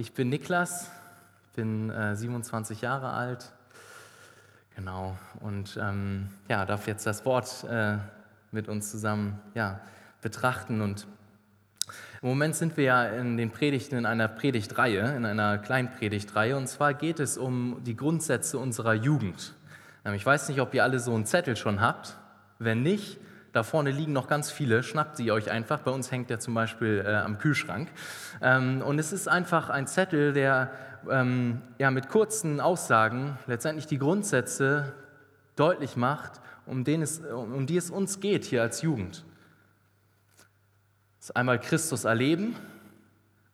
Ich 0.00 0.12
bin 0.12 0.28
Niklas, 0.28 0.92
bin 1.56 1.90
äh, 1.90 2.14
27 2.14 2.82
Jahre 2.82 3.10
alt, 3.10 3.50
genau, 4.76 5.18
und 5.40 5.76
ähm, 5.82 6.28
ja, 6.46 6.64
darf 6.64 6.86
jetzt 6.86 7.04
das 7.04 7.24
Wort 7.24 7.64
äh, 7.68 7.96
mit 8.52 8.68
uns 8.68 8.92
zusammen 8.92 9.40
ja, 9.54 9.80
betrachten. 10.22 10.82
Und 10.82 11.08
im 12.22 12.28
Moment 12.28 12.54
sind 12.54 12.76
wir 12.76 12.84
ja 12.84 13.04
in 13.06 13.36
den 13.36 13.50
Predigten 13.50 13.96
in 13.96 14.06
einer 14.06 14.28
Predigtreihe, 14.28 15.16
in 15.16 15.24
einer 15.26 15.58
Kleinpredigtreihe, 15.58 16.56
und 16.56 16.68
zwar 16.68 16.94
geht 16.94 17.18
es 17.18 17.36
um 17.36 17.82
die 17.82 17.96
Grundsätze 17.96 18.56
unserer 18.56 18.94
Jugend. 18.94 19.52
Ähm, 20.04 20.14
ich 20.14 20.24
weiß 20.24 20.48
nicht, 20.48 20.60
ob 20.60 20.74
ihr 20.74 20.84
alle 20.84 21.00
so 21.00 21.12
einen 21.12 21.26
Zettel 21.26 21.56
schon 21.56 21.80
habt. 21.80 22.16
Wenn 22.60 22.82
nicht, 22.84 23.18
da 23.52 23.62
vorne 23.62 23.90
liegen 23.90 24.12
noch 24.12 24.28
ganz 24.28 24.50
viele, 24.50 24.82
schnappt 24.82 25.16
sie 25.16 25.32
euch 25.32 25.50
einfach. 25.50 25.80
Bei 25.80 25.90
uns 25.90 26.10
hängt 26.10 26.30
der 26.30 26.38
zum 26.38 26.54
Beispiel 26.54 27.04
äh, 27.06 27.14
am 27.14 27.38
Kühlschrank. 27.38 27.88
Ähm, 28.40 28.82
und 28.82 28.98
es 28.98 29.12
ist 29.12 29.28
einfach 29.28 29.70
ein 29.70 29.86
Zettel, 29.86 30.32
der 30.32 30.70
ähm, 31.10 31.62
ja, 31.78 31.90
mit 31.90 32.08
kurzen 32.08 32.60
Aussagen 32.60 33.38
letztendlich 33.46 33.86
die 33.86 33.98
Grundsätze 33.98 34.92
deutlich 35.56 35.96
macht, 35.96 36.40
um, 36.66 36.84
den 36.84 37.02
es, 37.02 37.20
um 37.20 37.66
die 37.66 37.76
es 37.76 37.90
uns 37.90 38.20
geht 38.20 38.44
hier 38.44 38.62
als 38.62 38.82
Jugend. 38.82 39.24
Das 41.18 41.30
ist 41.30 41.36
einmal 41.36 41.58
Christus 41.58 42.04
erleben. 42.04 42.54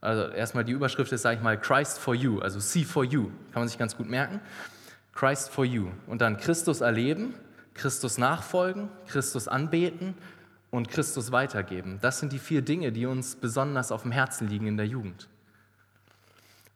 Also 0.00 0.28
erstmal 0.28 0.64
die 0.64 0.72
Überschrift 0.72 1.12
ist, 1.12 1.22
sage 1.22 1.36
ich 1.36 1.42
mal, 1.42 1.58
Christ 1.58 1.98
for 1.98 2.14
you, 2.14 2.40
also 2.40 2.60
See 2.60 2.84
for 2.84 3.04
you, 3.04 3.30
kann 3.52 3.62
man 3.62 3.68
sich 3.68 3.78
ganz 3.78 3.96
gut 3.96 4.08
merken. 4.08 4.40
Christ 5.14 5.48
for 5.48 5.64
you. 5.64 5.88
Und 6.06 6.20
dann 6.20 6.36
Christus 6.36 6.82
erleben, 6.82 7.34
Christus 7.74 8.18
nachfolgen, 8.18 8.88
Christus 9.06 9.48
anbeten 9.48 10.14
und 10.70 10.88
Christus 10.88 11.32
weitergeben. 11.32 11.98
Das 12.00 12.18
sind 12.18 12.32
die 12.32 12.38
vier 12.38 12.62
Dinge, 12.62 12.92
die 12.92 13.06
uns 13.06 13.36
besonders 13.36 13.92
auf 13.92 14.02
dem 14.02 14.12
Herzen 14.12 14.48
liegen 14.48 14.66
in 14.66 14.76
der 14.76 14.86
Jugend. 14.86 15.28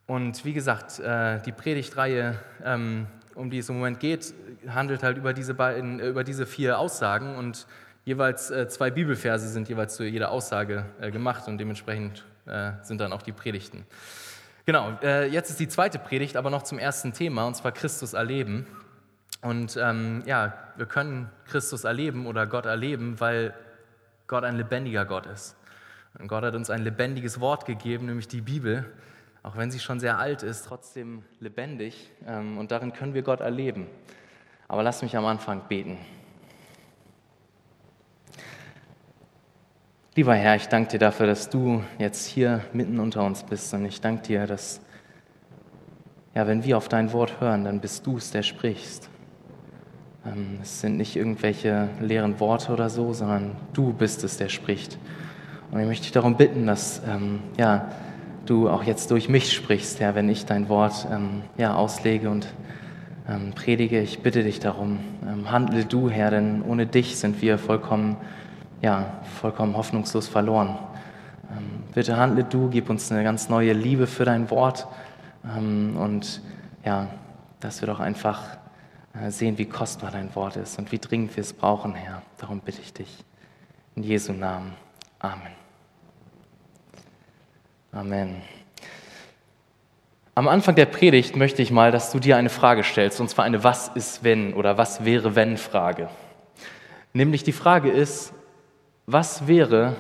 Und 0.06 0.44
wie 0.44 0.54
gesagt, 0.54 0.98
äh, 1.00 1.38
die 1.42 1.52
Predigtreihe, 1.52 2.38
ähm, 2.64 3.06
um 3.34 3.50
die 3.50 3.58
es 3.58 3.68
im 3.68 3.76
Moment 3.76 4.00
geht, 4.00 4.32
handelt 4.66 5.02
halt 5.02 5.18
über 5.18 5.34
diese, 5.34 5.52
beiden, 5.52 6.00
äh, 6.00 6.08
über 6.08 6.24
diese 6.24 6.46
vier 6.46 6.78
Aussagen 6.78 7.36
und 7.36 7.66
jeweils 8.06 8.50
äh, 8.50 8.68
zwei 8.68 8.90
Bibelverse 8.90 9.48
sind 9.48 9.68
jeweils 9.68 9.96
zu 9.96 10.04
jeder 10.04 10.30
Aussage 10.30 10.86
gemacht 11.12 11.46
und 11.46 11.58
dementsprechend 11.58 12.24
sind 12.80 12.98
dann 12.98 13.12
auch 13.12 13.20
die 13.20 13.32
Predigten. 13.32 13.84
Genau, 14.64 14.96
jetzt 15.02 15.50
ist 15.50 15.60
die 15.60 15.68
zweite 15.68 15.98
Predigt, 15.98 16.34
aber 16.34 16.48
noch 16.48 16.62
zum 16.62 16.78
ersten 16.78 17.12
Thema, 17.12 17.46
und 17.46 17.56
zwar 17.56 17.72
Christus 17.72 18.14
erleben. 18.14 18.66
Und 19.40 19.76
ähm, 19.80 20.22
ja, 20.26 20.54
wir 20.76 20.86
können 20.86 21.30
Christus 21.46 21.84
erleben 21.84 22.26
oder 22.26 22.46
Gott 22.46 22.66
erleben, 22.66 23.20
weil 23.20 23.54
Gott 24.26 24.44
ein 24.44 24.56
lebendiger 24.56 25.04
Gott 25.04 25.26
ist. 25.26 25.56
Und 26.18 26.28
Gott 26.28 26.42
hat 26.42 26.54
uns 26.54 26.70
ein 26.70 26.82
lebendiges 26.82 27.40
Wort 27.40 27.64
gegeben, 27.64 28.06
nämlich 28.06 28.28
die 28.28 28.40
Bibel. 28.40 28.84
Auch 29.42 29.56
wenn 29.56 29.70
sie 29.70 29.78
schon 29.78 30.00
sehr 30.00 30.18
alt 30.18 30.42
ist, 30.42 30.66
trotzdem 30.66 31.22
lebendig. 31.38 32.10
Ähm, 32.26 32.58
und 32.58 32.72
darin 32.72 32.92
können 32.92 33.14
wir 33.14 33.22
Gott 33.22 33.40
erleben. 33.40 33.86
Aber 34.66 34.82
lass 34.82 35.02
mich 35.02 35.16
am 35.16 35.24
Anfang 35.24 35.62
beten. 35.68 35.98
Lieber 40.16 40.34
Herr, 40.34 40.56
ich 40.56 40.66
danke 40.66 40.90
dir 40.90 40.98
dafür, 40.98 41.28
dass 41.28 41.48
du 41.48 41.84
jetzt 41.98 42.26
hier 42.26 42.64
mitten 42.72 42.98
unter 42.98 43.24
uns 43.24 43.44
bist. 43.44 43.72
Und 43.72 43.84
ich 43.84 44.00
danke 44.00 44.22
dir, 44.22 44.48
dass, 44.48 44.80
ja, 46.34 46.48
wenn 46.48 46.64
wir 46.64 46.76
auf 46.76 46.88
dein 46.88 47.12
Wort 47.12 47.40
hören, 47.40 47.62
dann 47.62 47.80
bist 47.80 48.04
du 48.04 48.16
es, 48.16 48.32
der 48.32 48.42
sprichst. 48.42 49.08
Ähm, 50.28 50.58
es 50.62 50.80
sind 50.80 50.96
nicht 50.96 51.16
irgendwelche 51.16 51.88
leeren 52.00 52.40
Worte 52.40 52.72
oder 52.72 52.90
so, 52.90 53.12
sondern 53.12 53.52
du 53.72 53.92
bist 53.92 54.24
es, 54.24 54.36
der 54.36 54.48
spricht. 54.48 54.98
Und 55.70 55.80
ich 55.80 55.86
möchte 55.86 56.04
dich 56.04 56.12
darum 56.12 56.36
bitten, 56.36 56.66
dass 56.66 57.02
ähm, 57.06 57.40
ja, 57.56 57.88
du 58.46 58.68
auch 58.68 58.82
jetzt 58.82 59.10
durch 59.10 59.28
mich 59.28 59.52
sprichst, 59.52 60.00
Herr, 60.00 60.14
wenn 60.14 60.28
ich 60.28 60.46
dein 60.46 60.68
Wort 60.68 61.06
ähm, 61.10 61.42
ja, 61.56 61.74
auslege 61.74 62.30
und 62.30 62.46
ähm, 63.28 63.52
predige. 63.54 64.00
Ich 64.00 64.20
bitte 64.20 64.42
dich 64.42 64.60
darum, 64.60 65.00
ähm, 65.26 65.50
handle 65.50 65.84
du, 65.84 66.08
Herr, 66.08 66.30
denn 66.30 66.62
ohne 66.62 66.86
dich 66.86 67.18
sind 67.18 67.42
wir 67.42 67.58
vollkommen, 67.58 68.16
ja, 68.80 69.20
vollkommen 69.40 69.76
hoffnungslos 69.76 70.28
verloren. 70.28 70.78
Ähm, 71.50 71.84
bitte 71.94 72.16
handle 72.16 72.44
du, 72.44 72.68
gib 72.70 72.88
uns 72.90 73.12
eine 73.12 73.22
ganz 73.24 73.48
neue 73.48 73.72
Liebe 73.72 74.06
für 74.06 74.24
dein 74.24 74.50
Wort 74.50 74.88
und 75.44 76.42
ja, 76.84 77.06
dass 77.60 77.80
wir 77.80 77.86
doch 77.86 78.00
einfach 78.00 78.57
sehen, 79.28 79.58
wie 79.58 79.66
kostbar 79.66 80.10
dein 80.10 80.34
Wort 80.34 80.56
ist 80.56 80.78
und 80.78 80.92
wie 80.92 80.98
dringend 80.98 81.36
wir 81.36 81.42
es 81.42 81.52
brauchen, 81.52 81.94
Herr. 81.94 82.22
Darum 82.38 82.60
bitte 82.60 82.80
ich 82.80 82.92
dich. 82.92 83.24
In 83.96 84.02
Jesu 84.02 84.32
Namen. 84.32 84.74
Amen. 85.18 85.52
Amen. 87.90 88.42
Am 90.34 90.46
Anfang 90.46 90.76
der 90.76 90.86
Predigt 90.86 91.34
möchte 91.34 91.62
ich 91.62 91.72
mal, 91.72 91.90
dass 91.90 92.12
du 92.12 92.20
dir 92.20 92.36
eine 92.36 92.48
Frage 92.48 92.84
stellst, 92.84 93.20
und 93.20 93.28
zwar 93.28 93.44
eine 93.44 93.64
Was 93.64 93.88
ist 93.88 94.22
wenn 94.22 94.54
oder 94.54 94.78
Was 94.78 95.04
wäre 95.04 95.34
wenn 95.34 95.56
Frage. 95.56 96.10
Nämlich 97.12 97.42
die 97.42 97.52
Frage 97.52 97.90
ist, 97.90 98.32
was 99.06 99.48
wäre, 99.48 99.96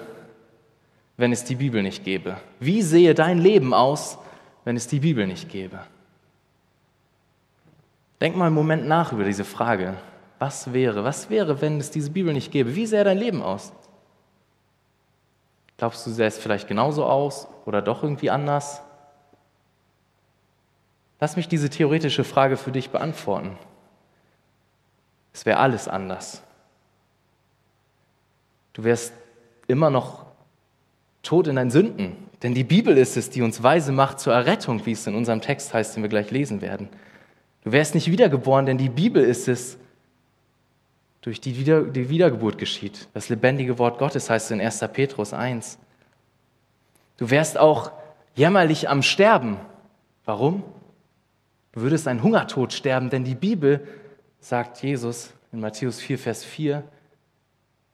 wenn 1.16 1.32
es 1.32 1.42
die 1.42 1.56
Bibel 1.56 1.82
nicht 1.82 2.04
gäbe? 2.04 2.36
Wie 2.60 2.82
sehe 2.82 3.14
dein 3.14 3.38
Leben 3.38 3.74
aus, 3.74 4.18
wenn 4.64 4.76
es 4.76 4.86
die 4.86 5.00
Bibel 5.00 5.26
nicht 5.26 5.48
gäbe? 5.48 5.80
Denk 8.20 8.36
mal 8.36 8.46
einen 8.46 8.54
Moment 8.54 8.86
nach 8.86 9.12
über 9.12 9.24
diese 9.24 9.44
Frage. 9.44 9.96
Was 10.38 10.72
wäre? 10.72 11.04
Was 11.04 11.30
wäre, 11.30 11.60
wenn 11.60 11.78
es 11.78 11.90
diese 11.90 12.10
Bibel 12.10 12.32
nicht 12.32 12.52
gäbe? 12.52 12.74
Wie 12.74 12.86
sähe 12.86 13.04
dein 13.04 13.18
Leben 13.18 13.42
aus? 13.42 13.72
Glaubst 15.76 16.06
du, 16.06 16.10
sähe 16.10 16.26
es 16.26 16.38
vielleicht 16.38 16.66
genauso 16.66 17.04
aus 17.04 17.48
oder 17.64 17.82
doch 17.82 18.02
irgendwie 18.02 18.30
anders? 18.30 18.82
Lass 21.20 21.36
mich 21.36 21.48
diese 21.48 21.70
theoretische 21.70 22.24
Frage 22.24 22.56
für 22.56 22.72
dich 22.72 22.90
beantworten. 22.90 23.56
Es 25.32 25.46
wäre 25.46 25.58
alles 25.58 25.88
anders. 25.88 26.42
Du 28.72 28.84
wärst 28.84 29.12
immer 29.66 29.90
noch 29.90 30.26
tot 31.22 31.46
in 31.48 31.56
deinen 31.56 31.70
Sünden, 31.70 32.16
denn 32.42 32.54
die 32.54 32.64
Bibel 32.64 32.96
ist 32.96 33.16
es, 33.16 33.30
die 33.30 33.42
uns 33.42 33.62
weise 33.62 33.92
macht 33.92 34.20
zur 34.20 34.32
Errettung, 34.32 34.86
wie 34.86 34.92
es 34.92 35.06
in 35.06 35.14
unserem 35.14 35.40
Text 35.40 35.74
heißt, 35.74 35.96
den 35.96 36.02
wir 36.02 36.10
gleich 36.10 36.30
lesen 36.30 36.60
werden. 36.60 36.88
Du 37.64 37.72
wärst 37.72 37.94
nicht 37.94 38.10
wiedergeboren, 38.10 38.66
denn 38.66 38.78
die 38.78 38.88
Bibel 38.88 39.22
ist 39.22 39.48
es, 39.48 39.78
durch 41.20 41.40
die, 41.40 41.58
Wieder 41.58 41.82
die 41.82 42.08
Wiedergeburt 42.08 42.58
geschieht. 42.58 43.08
Das 43.12 43.28
lebendige 43.28 43.78
Wort 43.78 43.98
Gottes 43.98 44.30
heißt 44.30 44.50
in 44.52 44.60
1. 44.60 44.84
Petrus 44.92 45.32
1. 45.32 45.78
Du 47.16 47.28
wärst 47.30 47.58
auch 47.58 47.90
jämmerlich 48.34 48.88
am 48.88 49.02
Sterben. 49.02 49.58
Warum? 50.24 50.62
Du 51.72 51.80
würdest 51.80 52.08
einen 52.08 52.22
Hungertod 52.22 52.72
sterben, 52.72 53.10
denn 53.10 53.24
die 53.24 53.34
Bibel, 53.34 53.86
sagt 54.40 54.82
Jesus 54.82 55.32
in 55.52 55.60
Matthäus 55.60 56.00
4, 56.00 56.18
Vers 56.18 56.44
4, 56.44 56.84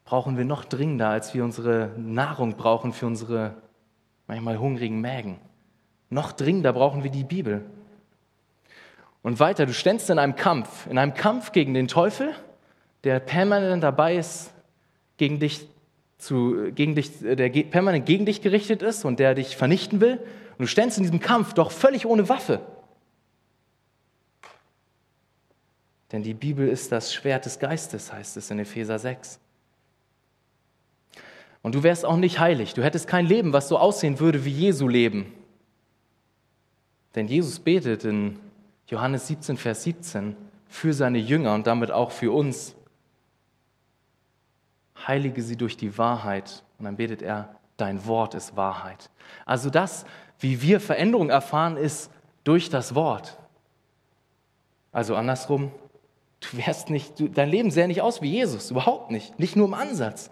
brauchen 0.04 0.36
wir 0.36 0.44
noch 0.44 0.64
dringender, 0.64 1.08
als 1.08 1.34
wir 1.34 1.44
unsere 1.44 1.90
Nahrung 1.96 2.56
brauchen 2.56 2.92
für 2.92 3.06
unsere 3.06 3.54
manchmal 4.26 4.58
hungrigen 4.58 5.00
Mägen. 5.00 5.38
Noch 6.10 6.32
dringender 6.32 6.72
brauchen 6.72 7.02
wir 7.02 7.10
die 7.10 7.24
Bibel. 7.24 7.64
Und 9.24 9.40
weiter, 9.40 9.64
du 9.64 9.72
ständst 9.72 10.10
in 10.10 10.18
einem 10.18 10.36
Kampf, 10.36 10.86
in 10.86 10.98
einem 10.98 11.14
Kampf 11.14 11.52
gegen 11.52 11.72
den 11.72 11.88
Teufel, 11.88 12.34
der 13.04 13.20
permanent 13.20 13.82
dabei 13.82 14.16
ist, 14.16 14.52
gegen 15.16 15.40
dich 15.40 15.66
zu, 16.18 16.70
gegen 16.72 16.94
dich, 16.94 17.20
der 17.20 17.48
permanent 17.48 18.04
gegen 18.04 18.26
dich 18.26 18.42
gerichtet 18.42 18.82
ist 18.82 19.06
und 19.06 19.18
der 19.18 19.34
dich 19.34 19.56
vernichten 19.56 20.02
will. 20.02 20.18
Und 20.58 20.60
du 20.60 20.66
ständst 20.66 20.98
in 20.98 21.04
diesem 21.04 21.20
Kampf 21.20 21.54
doch 21.54 21.70
völlig 21.70 22.04
ohne 22.04 22.28
Waffe. 22.28 22.60
Denn 26.12 26.22
die 26.22 26.34
Bibel 26.34 26.68
ist 26.68 26.92
das 26.92 27.14
Schwert 27.14 27.46
des 27.46 27.58
Geistes, 27.58 28.12
heißt 28.12 28.36
es 28.36 28.50
in 28.50 28.58
Epheser 28.58 28.98
6. 28.98 29.40
Und 31.62 31.74
du 31.74 31.82
wärst 31.82 32.04
auch 32.04 32.18
nicht 32.18 32.40
heilig. 32.40 32.74
Du 32.74 32.84
hättest 32.84 33.08
kein 33.08 33.24
Leben, 33.24 33.54
was 33.54 33.68
so 33.68 33.78
aussehen 33.78 34.20
würde 34.20 34.44
wie 34.44 34.50
Jesu 34.50 34.86
Leben. 34.86 35.32
Denn 37.14 37.26
Jesus 37.26 37.58
betet 37.58 38.04
in 38.04 38.38
Johannes 38.86 39.26
17, 39.28 39.56
Vers 39.56 39.82
17, 39.84 40.36
für 40.68 40.92
seine 40.92 41.18
Jünger 41.18 41.54
und 41.54 41.66
damit 41.66 41.90
auch 41.90 42.10
für 42.10 42.32
uns. 42.32 42.74
Heilige 45.06 45.42
sie 45.42 45.56
durch 45.56 45.76
die 45.76 45.96
Wahrheit. 45.98 46.62
Und 46.78 46.84
dann 46.84 46.96
betet 46.96 47.22
er, 47.22 47.54
dein 47.76 48.06
Wort 48.06 48.34
ist 48.34 48.56
Wahrheit. 48.56 49.10
Also 49.46 49.70
das, 49.70 50.04
wie 50.38 50.62
wir 50.62 50.80
Veränderung 50.80 51.30
erfahren, 51.30 51.76
ist 51.76 52.10
durch 52.44 52.70
das 52.70 52.94
Wort. 52.94 53.38
Also 54.92 55.16
andersrum, 55.16 55.72
du 56.40 56.58
wärst 56.58 56.90
nicht, 56.90 57.18
du, 57.18 57.28
dein 57.28 57.48
Leben 57.48 57.70
sähe 57.70 57.88
nicht 57.88 58.02
aus 58.02 58.22
wie 58.22 58.30
Jesus, 58.30 58.70
überhaupt 58.70 59.10
nicht, 59.10 59.38
nicht 59.38 59.56
nur 59.56 59.66
im 59.66 59.74
Ansatz. 59.74 60.30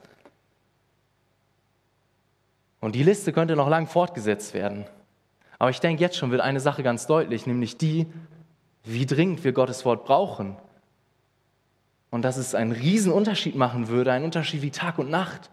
Und 2.80 2.94
die 2.94 3.02
Liste 3.02 3.32
könnte 3.32 3.56
noch 3.56 3.68
lang 3.68 3.86
fortgesetzt 3.86 4.54
werden. 4.54 4.86
Aber 5.58 5.70
ich 5.70 5.80
denke, 5.80 6.02
jetzt 6.02 6.16
schon 6.16 6.32
wird 6.32 6.40
eine 6.40 6.58
Sache 6.58 6.82
ganz 6.82 7.06
deutlich, 7.06 7.46
nämlich 7.46 7.76
die, 7.76 8.06
wie 8.84 9.06
dringend 9.06 9.44
wir 9.44 9.52
Gottes 9.52 9.84
Wort 9.84 10.04
brauchen. 10.04 10.56
Und 12.10 12.22
dass 12.22 12.36
es 12.36 12.54
einen 12.54 12.72
riesen 12.72 13.12
Unterschied 13.12 13.54
machen 13.54 13.88
würde, 13.88 14.12
einen 14.12 14.24
Unterschied 14.24 14.62
wie 14.62 14.70
Tag 14.70 14.98
und 14.98 15.10
Nacht, 15.10 15.50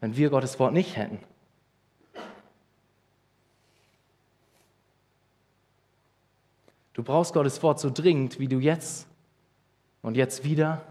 wenn 0.00 0.16
wir 0.16 0.30
Gottes 0.30 0.58
Wort 0.58 0.72
nicht 0.72 0.96
hätten. 0.96 1.18
Du 6.94 7.02
brauchst 7.02 7.32
Gottes 7.32 7.62
Wort 7.62 7.78
so 7.78 7.90
dringend, 7.90 8.40
wie 8.40 8.48
du 8.48 8.58
jetzt 8.58 9.06
und 10.02 10.16
jetzt 10.16 10.42
wieder 10.44 10.82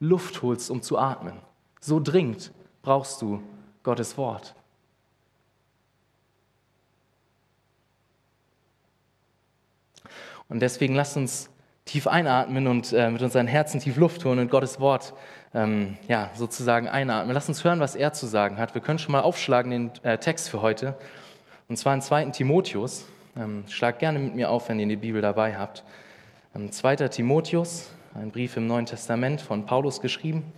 Luft 0.00 0.42
holst, 0.42 0.70
um 0.70 0.80
zu 0.80 0.98
atmen. 0.98 1.34
So 1.80 2.00
dringend 2.00 2.52
brauchst 2.82 3.20
du 3.20 3.42
Gottes 3.82 4.16
Wort. 4.16 4.54
Und 10.52 10.60
deswegen 10.60 10.94
lasst 10.94 11.16
uns 11.16 11.48
tief 11.86 12.06
einatmen 12.06 12.66
und 12.66 12.92
äh, 12.92 13.08
mit 13.08 13.22
unseren 13.22 13.46
Herzen 13.46 13.80
tief 13.80 13.96
Luft 13.96 14.22
holen 14.26 14.38
und 14.38 14.50
Gottes 14.50 14.80
Wort 14.80 15.14
ähm, 15.54 15.96
ja, 16.08 16.30
sozusagen 16.34 16.88
einatmen. 16.88 17.32
Lass 17.32 17.48
uns 17.48 17.64
hören, 17.64 17.80
was 17.80 17.96
er 17.96 18.12
zu 18.12 18.26
sagen 18.26 18.58
hat. 18.58 18.74
Wir 18.74 18.82
können 18.82 18.98
schon 18.98 19.12
mal 19.12 19.22
aufschlagen 19.22 19.70
den 19.70 19.90
äh, 20.02 20.18
Text 20.18 20.50
für 20.50 20.60
heute. 20.60 20.94
Und 21.70 21.78
zwar 21.78 21.94
in 21.94 22.02
2. 22.02 22.26
Timotheus. 22.26 23.06
Ähm, 23.34 23.64
schlag 23.66 23.98
gerne 23.98 24.18
mit 24.18 24.34
mir 24.34 24.50
auf, 24.50 24.68
wenn 24.68 24.78
ihr 24.78 24.86
die 24.86 24.96
Bibel 24.96 25.22
dabei 25.22 25.56
habt. 25.56 25.84
Ähm, 26.54 26.70
2. 26.70 26.96
Timotheus, 27.08 27.88
ein 28.14 28.30
Brief 28.30 28.58
im 28.58 28.66
Neuen 28.66 28.84
Testament 28.84 29.40
von 29.40 29.64
Paulus 29.64 30.02
geschrieben. 30.02 30.52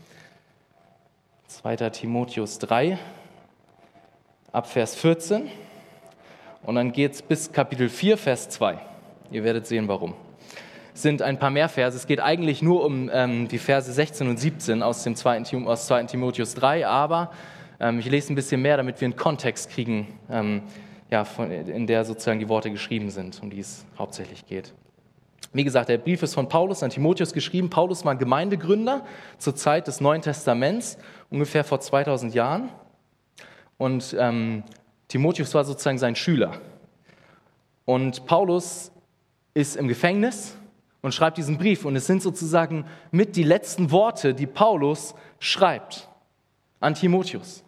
2. 1.46 1.76
Timotheus 1.90 2.58
3, 2.58 2.98
ab 4.50 4.66
Vers 4.66 4.96
14. 4.96 5.48
Und 6.64 6.74
dann 6.74 6.90
geht 6.90 7.12
es 7.12 7.22
bis 7.22 7.52
Kapitel 7.52 7.88
4, 7.88 8.18
Vers 8.18 8.48
2. 8.48 8.93
Ihr 9.30 9.44
werdet 9.44 9.66
sehen, 9.66 9.88
warum 9.88 10.14
sind 10.94 11.22
ein 11.22 11.38
paar 11.38 11.50
mehr 11.50 11.68
Verse. 11.68 11.96
Es 11.96 12.06
geht 12.06 12.20
eigentlich 12.20 12.62
nur 12.62 12.84
um 12.84 13.10
ähm, 13.12 13.48
die 13.48 13.58
Verse 13.58 13.92
16 13.92 14.28
und 14.28 14.38
17 14.38 14.82
aus 14.82 15.02
dem 15.02 15.16
2. 15.16 15.42
Aus 15.66 15.88
2. 15.88 16.04
Timotheus 16.04 16.54
3, 16.54 16.86
aber 16.86 17.32
ähm, 17.80 17.98
ich 17.98 18.08
lese 18.08 18.32
ein 18.32 18.36
bisschen 18.36 18.62
mehr, 18.62 18.76
damit 18.76 19.00
wir 19.00 19.06
einen 19.06 19.16
Kontext 19.16 19.70
kriegen, 19.70 20.06
ähm, 20.30 20.62
ja, 21.10 21.24
von, 21.24 21.50
in 21.50 21.86
der 21.86 22.04
sozusagen 22.04 22.38
die 22.38 22.48
Worte 22.48 22.70
geschrieben 22.70 23.10
sind, 23.10 23.42
um 23.42 23.50
die 23.50 23.58
es 23.58 23.84
hauptsächlich 23.98 24.46
geht. 24.46 24.72
Wie 25.52 25.64
gesagt, 25.64 25.88
der 25.88 25.98
Brief 25.98 26.22
ist 26.22 26.34
von 26.34 26.48
Paulus 26.48 26.82
an 26.82 26.90
Timotheus 26.90 27.32
geschrieben. 27.32 27.70
Paulus 27.70 28.04
war 28.04 28.16
Gemeindegründer 28.16 29.04
zur 29.38 29.54
Zeit 29.54 29.86
des 29.86 30.00
Neuen 30.00 30.22
Testaments, 30.22 30.96
ungefähr 31.30 31.64
vor 31.64 31.80
2000 31.80 32.34
Jahren. 32.34 32.70
Und 33.78 34.16
ähm, 34.18 34.62
Timotheus 35.08 35.54
war 35.54 35.64
sozusagen 35.64 35.98
sein 35.98 36.16
Schüler. 36.16 36.60
Und 37.84 38.26
Paulus 38.26 38.90
ist 39.54 39.76
im 39.76 39.88
Gefängnis 39.88 40.56
und 41.00 41.14
schreibt 41.14 41.38
diesen 41.38 41.58
Brief. 41.58 41.84
Und 41.84 41.96
es 41.96 42.06
sind 42.06 42.22
sozusagen 42.22 42.86
mit 43.10 43.36
die 43.36 43.44
letzten 43.44 43.90
Worte, 43.90 44.34
die 44.34 44.46
Paulus 44.46 45.14
schreibt 45.38 46.08
an 46.80 46.94
Timotheus. 46.94 47.64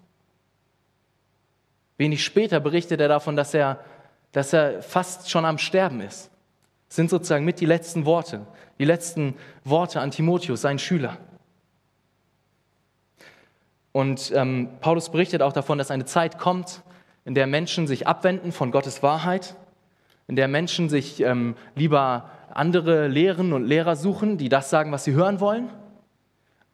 Wenig 1.97 2.25
später 2.25 2.61
berichtet 2.61 3.01
er 3.01 3.09
davon, 3.09 3.37
dass 3.37 3.55
er, 3.55 3.81
dass 4.33 4.53
er 4.53 4.83
fast 4.83 5.31
schon 5.31 5.45
am 5.45 5.59
Sterben 5.59 6.01
ist. 6.01 6.31
Es 6.89 6.97
sind 6.97 7.11
sozusagen 7.11 7.45
mit 7.45 7.61
die 7.61 7.67
letzten 7.67 8.05
Worte, 8.05 8.47
die 8.79 8.85
letzten 8.85 9.35
Worte 9.65 10.01
an 10.01 10.11
Timotheus, 10.11 10.61
seinen 10.61 10.79
Schüler. 10.79 11.17
Und 13.93 14.31
ähm, 14.35 14.69
Paulus 14.81 15.11
berichtet 15.11 15.41
auch 15.41 15.55
davon, 15.55 15.79
dass 15.79 15.91
eine 15.91 16.05
Zeit 16.05 16.39
kommt, 16.39 16.83
in 17.25 17.35
der 17.35 17.47
Menschen 17.47 17.87
sich 17.87 18.07
abwenden 18.07 18.53
von 18.53 18.71
Gottes 18.71 19.03
Wahrheit, 19.03 19.57
in 20.29 20.37
der 20.37 20.49
Menschen 20.49 20.89
sich 20.89 21.21
ähm, 21.21 21.55
lieber 21.75 22.31
andere 22.53 23.07
Lehren 23.09 23.53
und 23.53 23.65
Lehrer 23.65 23.97
suchen, 23.97 24.39
die 24.39 24.49
das 24.49 24.71
sagen, 24.71 24.93
was 24.93 25.05
sie 25.05 25.13
hören 25.13 25.41
wollen. 25.41 25.71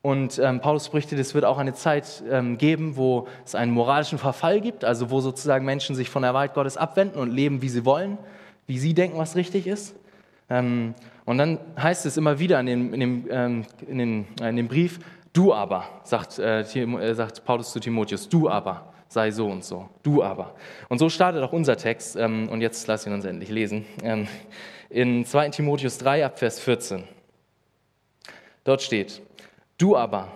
Und 0.01 0.41
ähm, 0.41 0.61
Paulus 0.61 0.89
berichtet, 0.89 1.19
es 1.21 1.33
wird 1.35 1.45
auch 1.45 1.59
eine 1.59 1.75
Zeit 1.75 2.25
ähm, 2.29 2.59
geben, 2.59 2.97
wo 2.97 3.29
es 3.45 3.55
einen 3.55 3.73
moralischen 3.73 4.19
Verfall 4.19 4.61
gibt, 4.61 4.85
also 4.85 5.11
wo 5.11 5.21
sozusagen 5.21 5.65
Menschen 5.65 5.95
sich 5.95 6.11
von 6.11 6.23
der 6.23 6.35
Wahrheit 6.35 6.55
Gottes 6.55 6.77
abwenden 6.77 7.21
und 7.21 7.31
leben, 7.31 7.63
wie 7.63 7.69
sie 7.69 7.85
wollen, 7.85 8.19
wie 8.67 8.79
sie 8.79 8.95
denken, 8.95 9.19
was 9.19 9.37
richtig 9.37 9.67
ist. 9.69 9.95
Ähm, 10.51 10.95
und 11.25 11.39
dann 11.39 11.59
heißt 11.81 12.05
es 12.05 12.17
immer 12.17 12.41
wieder 12.41 12.59
in 12.59 12.67
dem, 12.67 12.95
in 12.95 13.01
dem, 13.01 13.29
ähm, 13.31 13.65
in 13.87 13.99
den, 13.99 14.27
in 14.43 14.57
dem 14.57 14.67
Brief, 14.67 14.99
du 15.33 15.55
aber, 15.55 15.85
sagt, 16.03 16.41
äh, 16.41 16.63
äh, 16.63 17.15
sagt 17.15 17.45
Paulus 17.45 17.73
zu 17.73 17.79
Timotheus, 17.79 18.29
du 18.29 18.49
aber 18.49 18.92
sei 19.13 19.31
so 19.31 19.49
und 19.49 19.65
so, 19.65 19.89
du 20.03 20.23
aber. 20.23 20.55
Und 20.89 20.99
so 20.99 21.09
startet 21.09 21.43
auch 21.43 21.53
unser 21.53 21.77
Text, 21.77 22.17
ähm, 22.17 22.49
und 22.49 22.61
jetzt 22.61 22.87
lass 22.87 23.07
ihn 23.07 23.13
uns 23.13 23.25
endlich 23.25 23.51
lesen. 23.51 23.85
Ähm, 24.03 24.27
in 24.91 25.25
2 25.25 25.51
Timotheus 25.51 25.99
3 25.99 26.25
ab 26.25 26.39
Vers 26.39 26.61
14. 26.61 27.05
Dort 28.65 28.83
steht, 28.83 29.23
du 29.79 29.97
aber 29.97 30.31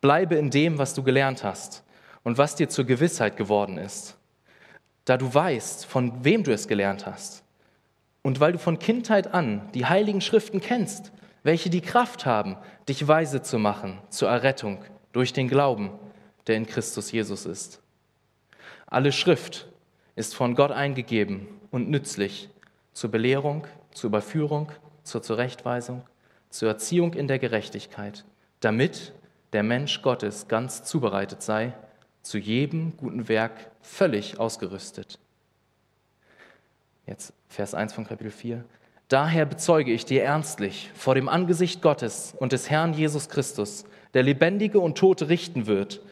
bleibe 0.00 0.34
in 0.34 0.50
dem, 0.50 0.78
was 0.78 0.94
du 0.94 1.02
gelernt 1.02 1.44
hast 1.44 1.84
und 2.22 2.38
was 2.38 2.56
dir 2.56 2.68
zur 2.68 2.84
Gewissheit 2.84 3.36
geworden 3.36 3.78
ist, 3.78 4.16
da 5.04 5.16
du 5.16 5.32
weißt, 5.32 5.86
von 5.86 6.24
wem 6.24 6.44
du 6.44 6.52
es 6.52 6.68
gelernt 6.68 7.06
hast 7.06 7.42
und 8.22 8.40
weil 8.40 8.52
du 8.52 8.58
von 8.58 8.78
Kindheit 8.78 9.32
an 9.32 9.68
die 9.74 9.86
heiligen 9.86 10.20
Schriften 10.20 10.60
kennst, 10.60 11.12
welche 11.42 11.70
die 11.70 11.80
Kraft 11.80 12.24
haben, 12.24 12.56
dich 12.88 13.06
weise 13.08 13.42
zu 13.42 13.58
machen 13.58 13.98
zur 14.10 14.28
Errettung 14.28 14.78
durch 15.12 15.32
den 15.32 15.48
Glauben, 15.48 15.90
der 16.46 16.56
in 16.56 16.66
Christus 16.66 17.12
Jesus 17.12 17.46
ist. 17.46 17.81
Alle 18.92 19.10
Schrift 19.10 19.68
ist 20.16 20.34
von 20.34 20.54
Gott 20.54 20.70
eingegeben 20.70 21.48
und 21.70 21.88
nützlich 21.88 22.50
zur 22.92 23.10
Belehrung, 23.10 23.66
zur 23.90 24.08
Überführung, 24.08 24.70
zur 25.02 25.22
Zurechtweisung, 25.22 26.02
zur 26.50 26.68
Erziehung 26.68 27.14
in 27.14 27.26
der 27.26 27.38
Gerechtigkeit, 27.38 28.26
damit 28.60 29.14
der 29.54 29.62
Mensch 29.62 30.02
Gottes 30.02 30.46
ganz 30.46 30.84
zubereitet 30.84 31.40
sei, 31.40 31.72
zu 32.20 32.36
jedem 32.36 32.94
guten 32.98 33.28
Werk 33.28 33.70
völlig 33.80 34.38
ausgerüstet. 34.38 35.18
Jetzt 37.06 37.32
Vers 37.48 37.72
1 37.72 37.94
von 37.94 38.06
Kapitel 38.06 38.30
4. 38.30 38.62
Daher 39.08 39.46
bezeuge 39.46 39.90
ich 39.90 40.04
dir 40.04 40.22
ernstlich 40.22 40.90
vor 40.94 41.14
dem 41.14 41.30
Angesicht 41.30 41.80
Gottes 41.80 42.34
und 42.38 42.52
des 42.52 42.68
Herrn 42.68 42.92
Jesus 42.92 43.30
Christus, 43.30 43.86
der 44.12 44.22
Lebendige 44.22 44.80
und 44.80 44.98
Tote 44.98 45.30
richten 45.30 45.66
wird, 45.66 46.02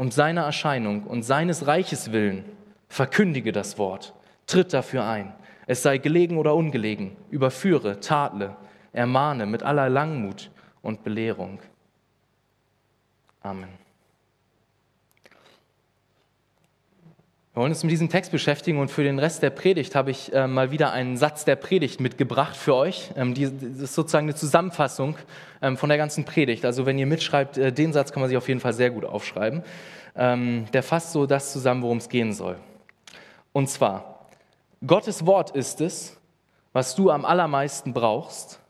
um 0.00 0.10
seine 0.10 0.40
Erscheinung 0.40 1.04
und 1.04 1.22
seines 1.22 1.66
Reiches 1.66 2.10
willen, 2.10 2.44
verkündige 2.88 3.52
das 3.52 3.76
Wort, 3.76 4.14
tritt 4.46 4.72
dafür 4.72 5.04
ein 5.04 5.34
es 5.70 5.84
sei 5.84 5.98
gelegen 5.98 6.36
oder 6.36 6.56
ungelegen, 6.56 7.16
überführe, 7.30 8.00
tadle, 8.00 8.56
ermahne 8.92 9.46
mit 9.46 9.62
aller 9.62 9.88
Langmut 9.88 10.50
und 10.82 11.04
Belehrung. 11.04 11.60
Amen. 13.40 13.68
Wir 17.52 17.62
wollen 17.62 17.72
uns 17.72 17.82
mit 17.82 17.90
diesem 17.90 18.08
Text 18.08 18.30
beschäftigen 18.30 18.78
und 18.78 18.92
für 18.92 19.02
den 19.02 19.18
Rest 19.18 19.42
der 19.42 19.50
Predigt 19.50 19.96
habe 19.96 20.12
ich 20.12 20.32
äh, 20.32 20.46
mal 20.46 20.70
wieder 20.70 20.92
einen 20.92 21.16
Satz 21.16 21.44
der 21.44 21.56
Predigt 21.56 21.98
mitgebracht 21.98 22.56
für 22.56 22.76
euch. 22.76 23.10
Ähm, 23.16 23.34
die, 23.34 23.42
das 23.42 23.80
ist 23.80 23.94
sozusagen 23.96 24.26
eine 24.26 24.36
Zusammenfassung 24.36 25.16
ähm, 25.60 25.76
von 25.76 25.88
der 25.88 25.98
ganzen 25.98 26.24
Predigt. 26.24 26.64
Also 26.64 26.86
wenn 26.86 26.96
ihr 26.96 27.06
mitschreibt, 27.06 27.58
äh, 27.58 27.72
den 27.72 27.92
Satz 27.92 28.12
kann 28.12 28.20
man 28.20 28.28
sich 28.28 28.38
auf 28.38 28.46
jeden 28.46 28.60
Fall 28.60 28.72
sehr 28.72 28.92
gut 28.92 29.04
aufschreiben. 29.04 29.64
Ähm, 30.14 30.66
der 30.72 30.84
fasst 30.84 31.10
so 31.10 31.26
das 31.26 31.50
zusammen, 31.50 31.82
worum 31.82 31.98
es 31.98 32.08
gehen 32.08 32.32
soll. 32.32 32.56
Und 33.52 33.68
zwar, 33.68 34.28
Gottes 34.86 35.26
Wort 35.26 35.50
ist 35.50 35.80
es, 35.80 36.20
was 36.72 36.94
du 36.94 37.10
am 37.10 37.24
allermeisten 37.24 37.92
brauchst. 37.92 38.60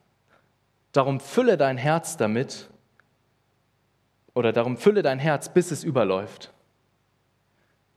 Darum 0.93 1.21
fülle 1.21 1.59
dein 1.59 1.77
Herz 1.77 2.17
damit 2.17 2.71
oder 4.33 4.55
darum 4.55 4.79
fülle 4.79 5.03
dein 5.03 5.19
Herz, 5.19 5.53
bis 5.53 5.71
es 5.71 5.85
überläuft. 5.85 6.51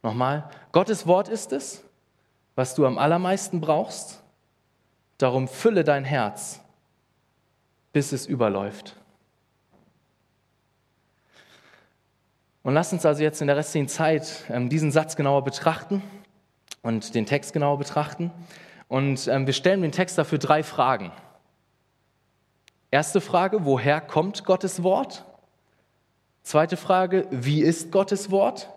Nochmal, 0.03 0.49
Gottes 0.73 1.07
Wort 1.07 1.29
ist 1.29 1.53
es, 1.53 1.83
was 2.55 2.75
du 2.75 2.85
am 2.85 2.97
allermeisten 2.97 3.61
brauchst. 3.61 4.21
Darum 5.17 5.47
fülle 5.47 5.85
dein 5.85 6.03
Herz, 6.03 6.59
bis 7.93 8.11
es 8.11 8.25
überläuft. 8.25 8.97
Und 12.63 12.73
lass 12.73 12.91
uns 12.93 13.05
also 13.05 13.23
jetzt 13.23 13.41
in 13.41 13.47
der 13.47 13.57
restlichen 13.57 13.87
Zeit 13.87 14.43
ähm, 14.49 14.69
diesen 14.69 14.91
Satz 14.91 15.15
genauer 15.15 15.43
betrachten 15.43 16.01
und 16.81 17.15
den 17.15 17.25
Text 17.25 17.53
genauer 17.53 17.77
betrachten. 17.77 18.31
Und 18.89 19.27
ähm, 19.27 19.45
wir 19.45 19.53
stellen 19.53 19.81
den 19.81 19.91
Text 19.91 20.17
dafür 20.17 20.37
drei 20.37 20.63
Fragen. 20.63 21.11
Erste 22.91 23.21
Frage, 23.21 23.65
woher 23.65 24.01
kommt 24.01 24.45
Gottes 24.45 24.83
Wort? 24.83 25.25
Zweite 26.41 26.77
Frage, 26.77 27.25
wie 27.31 27.61
ist 27.61 27.91
Gottes 27.91 28.31
Wort? 28.31 28.69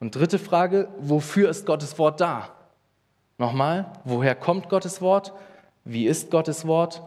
Und 0.00 0.16
dritte 0.16 0.38
Frage, 0.38 0.88
wofür 0.98 1.50
ist 1.50 1.66
Gottes 1.66 1.98
Wort 1.98 2.20
da? 2.20 2.48
Nochmal, 3.38 3.92
woher 4.04 4.34
kommt 4.34 4.68
Gottes 4.68 5.00
Wort? 5.00 5.32
Wie 5.84 6.06
ist 6.06 6.30
Gottes 6.30 6.66
Wort? 6.66 7.02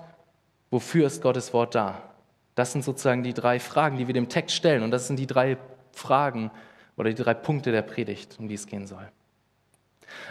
Wofür 0.72 1.08
ist 1.08 1.22
Gottes 1.22 1.54
Wort 1.54 1.76
da? 1.76 2.02
Das 2.56 2.72
sind 2.72 2.84
sozusagen 2.84 3.24
die 3.24 3.34
drei 3.34 3.60
Fragen, 3.60 3.98
die 3.98 4.08
wir 4.08 4.14
dem 4.14 4.30
Text 4.30 4.56
stellen. 4.56 4.84
Und 4.84 4.92
das 4.92 5.08
sind 5.08 5.18
die 5.18 5.28
drei 5.28 5.58
Fragen 5.92 6.52
oder 6.96 7.10
die 7.10 7.22
drei 7.22 7.34
Punkte 7.34 7.72
der 7.72 7.82
Predigt, 7.82 8.38
um 8.40 8.48
die 8.48 8.56
es 8.56 8.68
gehen 8.68 8.86
soll. 8.86 9.08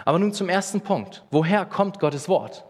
Aber 0.05 0.19
nun 0.19 0.33
zum 0.33 0.49
ersten 0.49 0.81
Punkt. 0.81 1.25
Woher 1.31 1.65
kommt 1.65 1.99
Gottes 1.99 2.29
Wort? 2.29 2.65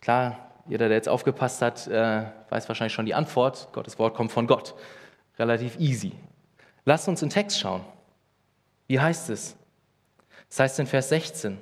Klar, 0.00 0.36
jeder, 0.68 0.88
der 0.88 0.96
jetzt 0.96 1.08
aufgepasst 1.08 1.62
hat, 1.62 1.86
äh, 1.88 2.24
weiß 2.50 2.68
wahrscheinlich 2.68 2.92
schon 2.92 3.06
die 3.06 3.14
Antwort. 3.14 3.68
Gottes 3.72 3.98
Wort 3.98 4.14
kommt 4.14 4.30
von 4.30 4.46
Gott. 4.46 4.74
Relativ 5.38 5.78
easy. 5.78 6.12
Lasst 6.84 7.08
uns 7.08 7.22
in 7.22 7.28
den 7.28 7.34
Text 7.34 7.58
schauen. 7.58 7.82
Wie 8.86 9.00
heißt 9.00 9.30
es? 9.30 9.56
Das 10.48 10.60
heißt 10.60 10.80
in 10.80 10.86
Vers 10.86 11.08
16, 11.08 11.58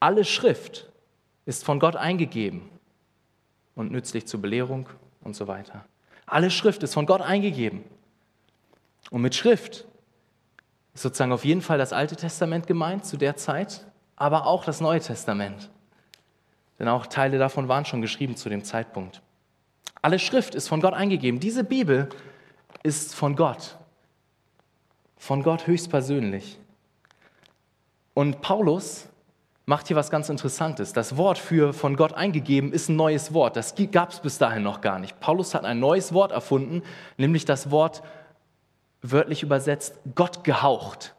alle 0.00 0.24
Schrift 0.24 0.88
ist 1.44 1.64
von 1.64 1.78
Gott 1.78 1.96
eingegeben 1.96 2.68
und 3.74 3.92
nützlich 3.92 4.26
zur 4.26 4.40
Belehrung 4.40 4.88
und 5.22 5.36
so 5.36 5.46
weiter. 5.46 5.84
Alle 6.26 6.50
Schrift 6.50 6.82
ist 6.82 6.94
von 6.94 7.06
Gott 7.06 7.20
eingegeben. 7.20 7.84
Und 9.10 9.22
mit 9.22 9.34
Schrift 9.34 9.86
ist 10.94 11.02
sozusagen 11.02 11.32
auf 11.32 11.44
jeden 11.44 11.62
Fall 11.62 11.78
das 11.78 11.92
Alte 11.92 12.16
Testament 12.16 12.66
gemeint 12.66 13.04
zu 13.04 13.16
der 13.16 13.36
Zeit, 13.36 13.86
aber 14.16 14.46
auch 14.46 14.64
das 14.64 14.80
Neue 14.80 15.00
Testament. 15.00 15.70
Denn 16.78 16.88
auch 16.88 17.06
Teile 17.06 17.38
davon 17.38 17.68
waren 17.68 17.84
schon 17.84 18.02
geschrieben 18.02 18.36
zu 18.36 18.48
dem 18.48 18.64
Zeitpunkt. 18.64 19.22
Alle 20.02 20.18
Schrift 20.18 20.54
ist 20.54 20.68
von 20.68 20.80
Gott 20.80 20.94
eingegeben. 20.94 21.40
Diese 21.40 21.64
Bibel 21.64 22.08
ist 22.82 23.14
von 23.14 23.36
Gott. 23.36 23.76
Von 25.16 25.42
Gott 25.42 25.66
höchstpersönlich. 25.66 26.58
Und 28.14 28.40
Paulus 28.40 29.08
macht 29.66 29.88
hier 29.88 29.96
was 29.96 30.10
ganz 30.10 30.28
Interessantes. 30.28 30.92
Das 30.92 31.16
Wort 31.16 31.38
für 31.38 31.72
von 31.72 31.96
Gott 31.96 32.12
eingegeben 32.14 32.72
ist 32.72 32.88
ein 32.88 32.96
neues 32.96 33.34
Wort. 33.34 33.56
Das 33.56 33.74
gab 33.90 34.12
es 34.12 34.20
bis 34.20 34.38
dahin 34.38 34.62
noch 34.62 34.80
gar 34.80 34.98
nicht. 34.98 35.18
Paulus 35.20 35.54
hat 35.54 35.64
ein 35.64 35.80
neues 35.80 36.12
Wort 36.14 36.32
erfunden, 36.32 36.82
nämlich 37.18 37.44
das 37.44 37.70
Wort 37.70 38.02
wörtlich 39.02 39.42
übersetzt 39.42 39.98
Gott 40.14 40.44
gehaucht. 40.44 41.14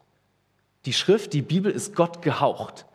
Die 0.86 0.94
Schrift, 0.94 1.34
die 1.34 1.42
Bibel 1.42 1.72
ist 1.72 1.96
Gott 1.96 2.22
gehaucht. 2.22 2.86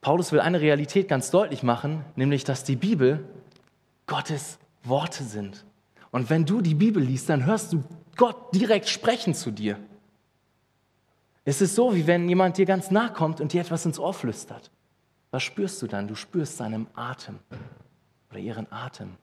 Paulus 0.00 0.32
will 0.32 0.40
eine 0.40 0.60
Realität 0.60 1.08
ganz 1.08 1.30
deutlich 1.30 1.62
machen, 1.62 2.04
nämlich 2.16 2.44
dass 2.44 2.64
die 2.64 2.76
Bibel 2.76 3.24
Gottes 4.06 4.58
Worte 4.84 5.24
sind. 5.24 5.64
Und 6.10 6.30
wenn 6.30 6.44
du 6.44 6.60
die 6.60 6.74
Bibel 6.74 7.02
liest, 7.02 7.28
dann 7.28 7.44
hörst 7.44 7.72
du 7.72 7.82
Gott 8.16 8.54
direkt 8.54 8.88
sprechen 8.88 9.34
zu 9.34 9.50
dir. 9.50 9.78
Es 11.44 11.60
ist 11.60 11.74
so, 11.74 11.94
wie 11.94 12.06
wenn 12.06 12.28
jemand 12.28 12.56
dir 12.56 12.66
ganz 12.66 12.90
nah 12.90 13.08
kommt 13.08 13.40
und 13.40 13.52
dir 13.52 13.60
etwas 13.60 13.86
ins 13.86 13.98
Ohr 13.98 14.14
flüstert. 14.14 14.70
Was 15.30 15.42
spürst 15.42 15.80
du 15.82 15.86
dann? 15.86 16.08
Du 16.08 16.14
spürst 16.14 16.56
seinen 16.56 16.86
Atem 16.94 17.38
oder 18.30 18.40
ihren 18.40 18.70
Atem. 18.72 19.16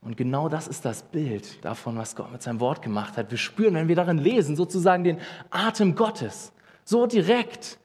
Und 0.00 0.16
genau 0.16 0.48
das 0.48 0.68
ist 0.68 0.84
das 0.84 1.02
Bild 1.02 1.64
davon, 1.64 1.96
was 1.96 2.14
Gott 2.14 2.30
mit 2.30 2.42
seinem 2.42 2.60
Wort 2.60 2.82
gemacht 2.82 3.16
hat. 3.16 3.30
Wir 3.30 3.38
spüren, 3.38 3.74
wenn 3.74 3.88
wir 3.88 3.96
darin 3.96 4.18
lesen, 4.18 4.54
sozusagen 4.56 5.04
den 5.04 5.18
Atem 5.50 5.94
Gottes. 5.94 6.52
So 6.84 7.06
direkt 7.06 7.78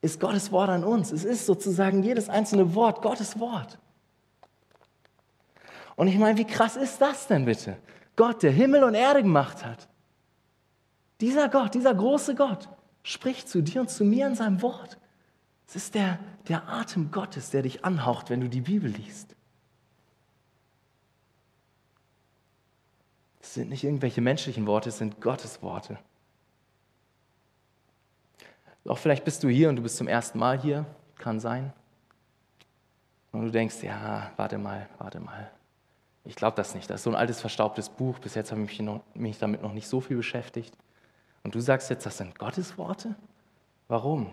ist 0.00 0.20
Gottes 0.20 0.50
Wort 0.50 0.70
an 0.70 0.84
uns. 0.84 1.12
Es 1.12 1.24
ist 1.24 1.46
sozusagen 1.46 2.02
jedes 2.02 2.28
einzelne 2.28 2.74
Wort 2.74 3.02
Gottes 3.02 3.38
Wort. 3.38 3.78
Und 5.96 6.08
ich 6.08 6.18
meine, 6.18 6.38
wie 6.38 6.44
krass 6.44 6.76
ist 6.76 7.00
das 7.00 7.26
denn 7.26 7.44
bitte? 7.44 7.76
Gott, 8.18 8.42
der 8.42 8.50
Himmel 8.50 8.82
und 8.82 8.94
Erde 8.94 9.22
gemacht 9.22 9.64
hat, 9.64 9.88
dieser 11.20 11.48
Gott, 11.48 11.74
dieser 11.74 11.94
große 11.94 12.34
Gott, 12.34 12.68
spricht 13.04 13.48
zu 13.48 13.62
dir 13.62 13.80
und 13.80 13.90
zu 13.90 14.04
mir 14.04 14.26
in 14.26 14.34
seinem 14.34 14.60
Wort. 14.60 14.98
Es 15.68 15.76
ist 15.76 15.94
der, 15.94 16.18
der 16.48 16.68
Atem 16.68 17.12
Gottes, 17.12 17.50
der 17.50 17.62
dich 17.62 17.84
anhaucht, 17.84 18.28
wenn 18.28 18.40
du 18.40 18.48
die 18.48 18.62
Bibel 18.62 18.90
liest. 18.90 19.36
Es 23.40 23.54
sind 23.54 23.68
nicht 23.68 23.84
irgendwelche 23.84 24.20
menschlichen 24.20 24.66
Worte, 24.66 24.88
es 24.88 24.98
sind 24.98 25.20
Gottes 25.20 25.62
Worte. 25.62 25.96
Auch 28.84 28.98
vielleicht 28.98 29.24
bist 29.24 29.44
du 29.44 29.48
hier 29.48 29.68
und 29.68 29.76
du 29.76 29.82
bist 29.82 29.96
zum 29.96 30.08
ersten 30.08 30.40
Mal 30.40 30.60
hier, 30.60 30.86
kann 31.18 31.38
sein. 31.38 31.72
Und 33.30 33.42
du 33.42 33.50
denkst, 33.52 33.80
ja, 33.82 34.32
warte 34.36 34.58
mal, 34.58 34.88
warte 34.98 35.20
mal. 35.20 35.52
Ich 36.28 36.36
glaube 36.36 36.56
das 36.56 36.74
nicht. 36.74 36.90
Das 36.90 36.96
ist 37.00 37.04
so 37.04 37.10
ein 37.10 37.16
altes, 37.16 37.40
verstaubtes 37.40 37.88
Buch. 37.88 38.18
Bis 38.18 38.34
jetzt 38.34 38.52
habe 38.52 38.60
ich 38.60 38.68
mich, 38.68 38.80
noch, 38.80 39.00
mich 39.14 39.38
damit 39.38 39.62
noch 39.62 39.72
nicht 39.72 39.88
so 39.88 40.02
viel 40.02 40.18
beschäftigt. 40.18 40.76
Und 41.42 41.54
du 41.54 41.60
sagst 41.60 41.88
jetzt, 41.88 42.04
das 42.04 42.18
sind 42.18 42.38
Gottes 42.38 42.76
Worte? 42.76 43.14
Warum? 43.88 44.30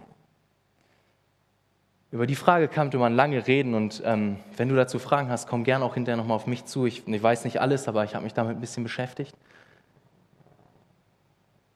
Über 2.12 2.28
die 2.28 2.36
Frage 2.36 2.68
kann 2.68 2.90
man 2.94 3.16
lange 3.16 3.48
reden 3.48 3.74
und 3.76 4.02
ähm, 4.06 4.40
wenn 4.58 4.68
du 4.68 4.76
dazu 4.76 5.00
Fragen 5.00 5.30
hast, 5.30 5.48
komm 5.48 5.64
gerne 5.64 5.86
auch 5.86 5.94
hinterher 5.94 6.18
nochmal 6.18 6.36
auf 6.36 6.48
mich 6.48 6.66
zu. 6.66 6.86
Ich, 6.86 7.08
ich 7.08 7.24
weiß 7.24 7.46
nicht 7.46 7.62
alles, 7.62 7.88
aber 7.88 8.04
ich 8.04 8.14
habe 8.14 8.26
mich 8.26 8.34
damit 8.34 8.58
ein 8.58 8.62
bisschen 8.62 8.84
beschäftigt. 8.84 9.34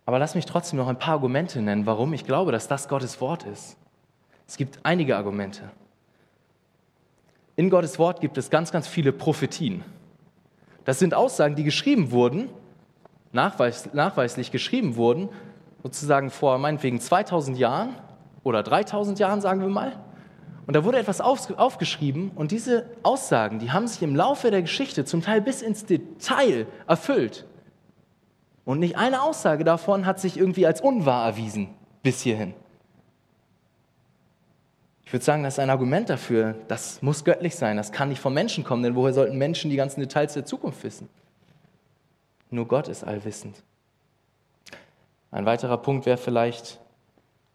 Aber 0.06 0.20
lass 0.20 0.36
mich 0.36 0.46
trotzdem 0.46 0.80
noch 0.80 0.90
ein 0.90 1.00
paar 1.00 1.14
Argumente 1.14 1.62
nennen, 1.62 1.86
warum 1.86 2.12
ich 2.14 2.26
glaube, 2.26 2.52
dass 2.52 2.68
das 2.68 2.90
Gottes 2.90 3.22
Wort 3.22 3.46
ist. 3.46 3.78
Es 4.46 4.58
gibt 4.58 4.80
einige 4.84 5.16
Argumente. 5.16 5.72
In 7.56 7.70
Gottes 7.70 7.98
Wort 8.00 8.20
gibt 8.20 8.38
es 8.38 8.50
ganz, 8.50 8.74
ganz 8.74 8.86
viele 8.86 9.14
Prophetien. 9.14 9.86
Das 10.90 10.98
sind 10.98 11.14
Aussagen, 11.14 11.54
die 11.54 11.64
geschrieben 11.64 12.10
wurden 12.10 12.50
nachweis, 13.32 13.94
nachweislich 13.94 14.50
geschrieben 14.50 14.96
wurden, 14.96 15.30
sozusagen 15.84 16.32
vor 16.32 16.58
meinetwegen 16.58 17.00
2000 17.00 17.60
Jahren 17.60 17.90
oder 18.44 18.64
3000 18.64 19.20
Jahren, 19.20 19.40
sagen 19.40 19.62
wir 19.62 19.68
mal. 19.70 19.98
Und 20.66 20.76
da 20.76 20.84
wurde 20.84 20.98
etwas 20.98 21.22
auf, 21.22 21.56
aufgeschrieben 21.60 22.32
und 22.34 22.50
diese 22.50 22.88
Aussagen, 23.04 23.60
die 23.60 23.72
haben 23.72 23.86
sich 23.86 24.02
im 24.02 24.16
Laufe 24.16 24.50
der 24.50 24.64
Geschichte 24.64 25.06
zum 25.06 25.22
Teil 25.22 25.42
bis 25.42 25.62
ins 25.62 25.86
Detail 25.86 26.66
erfüllt. 26.88 27.46
Und 28.66 28.80
nicht 28.80 28.98
eine 28.98 29.22
Aussage 29.22 29.64
davon 29.64 30.08
hat 30.08 30.20
sich 30.20 30.40
irgendwie 30.40 30.66
als 30.66 30.82
unwahr 30.82 31.24
erwiesen 31.24 31.70
bis 32.02 32.22
hierhin. 32.22 32.56
Ich 35.10 35.14
würde 35.14 35.26
sagen, 35.26 35.42
das 35.42 35.56
ist 35.56 35.60
ein 35.60 35.72
Argument 35.72 36.08
dafür, 36.08 36.54
das 36.68 37.02
muss 37.02 37.24
göttlich 37.24 37.56
sein, 37.56 37.78
das 37.78 37.92
kann 37.92 38.10
nicht 38.10 38.22
von 38.22 38.32
Menschen 38.32 38.64
kommen, 38.64 38.84
denn 38.84 38.94
woher 38.94 39.12
sollten 39.12 39.40
Menschen 39.40 39.72
die 39.72 39.76
ganzen 39.76 40.02
Details 40.02 40.36
der 40.36 40.46
Zukunft 40.46 40.84
wissen? 40.84 41.10
Nur 42.52 42.68
Gott 42.68 42.88
ist 42.88 43.04
allwissend. 43.04 43.64
Ein 45.32 45.48
weiterer 45.48 45.80
Punkt 45.80 46.06
wäre 46.06 46.18
vielleicht, 46.18 46.80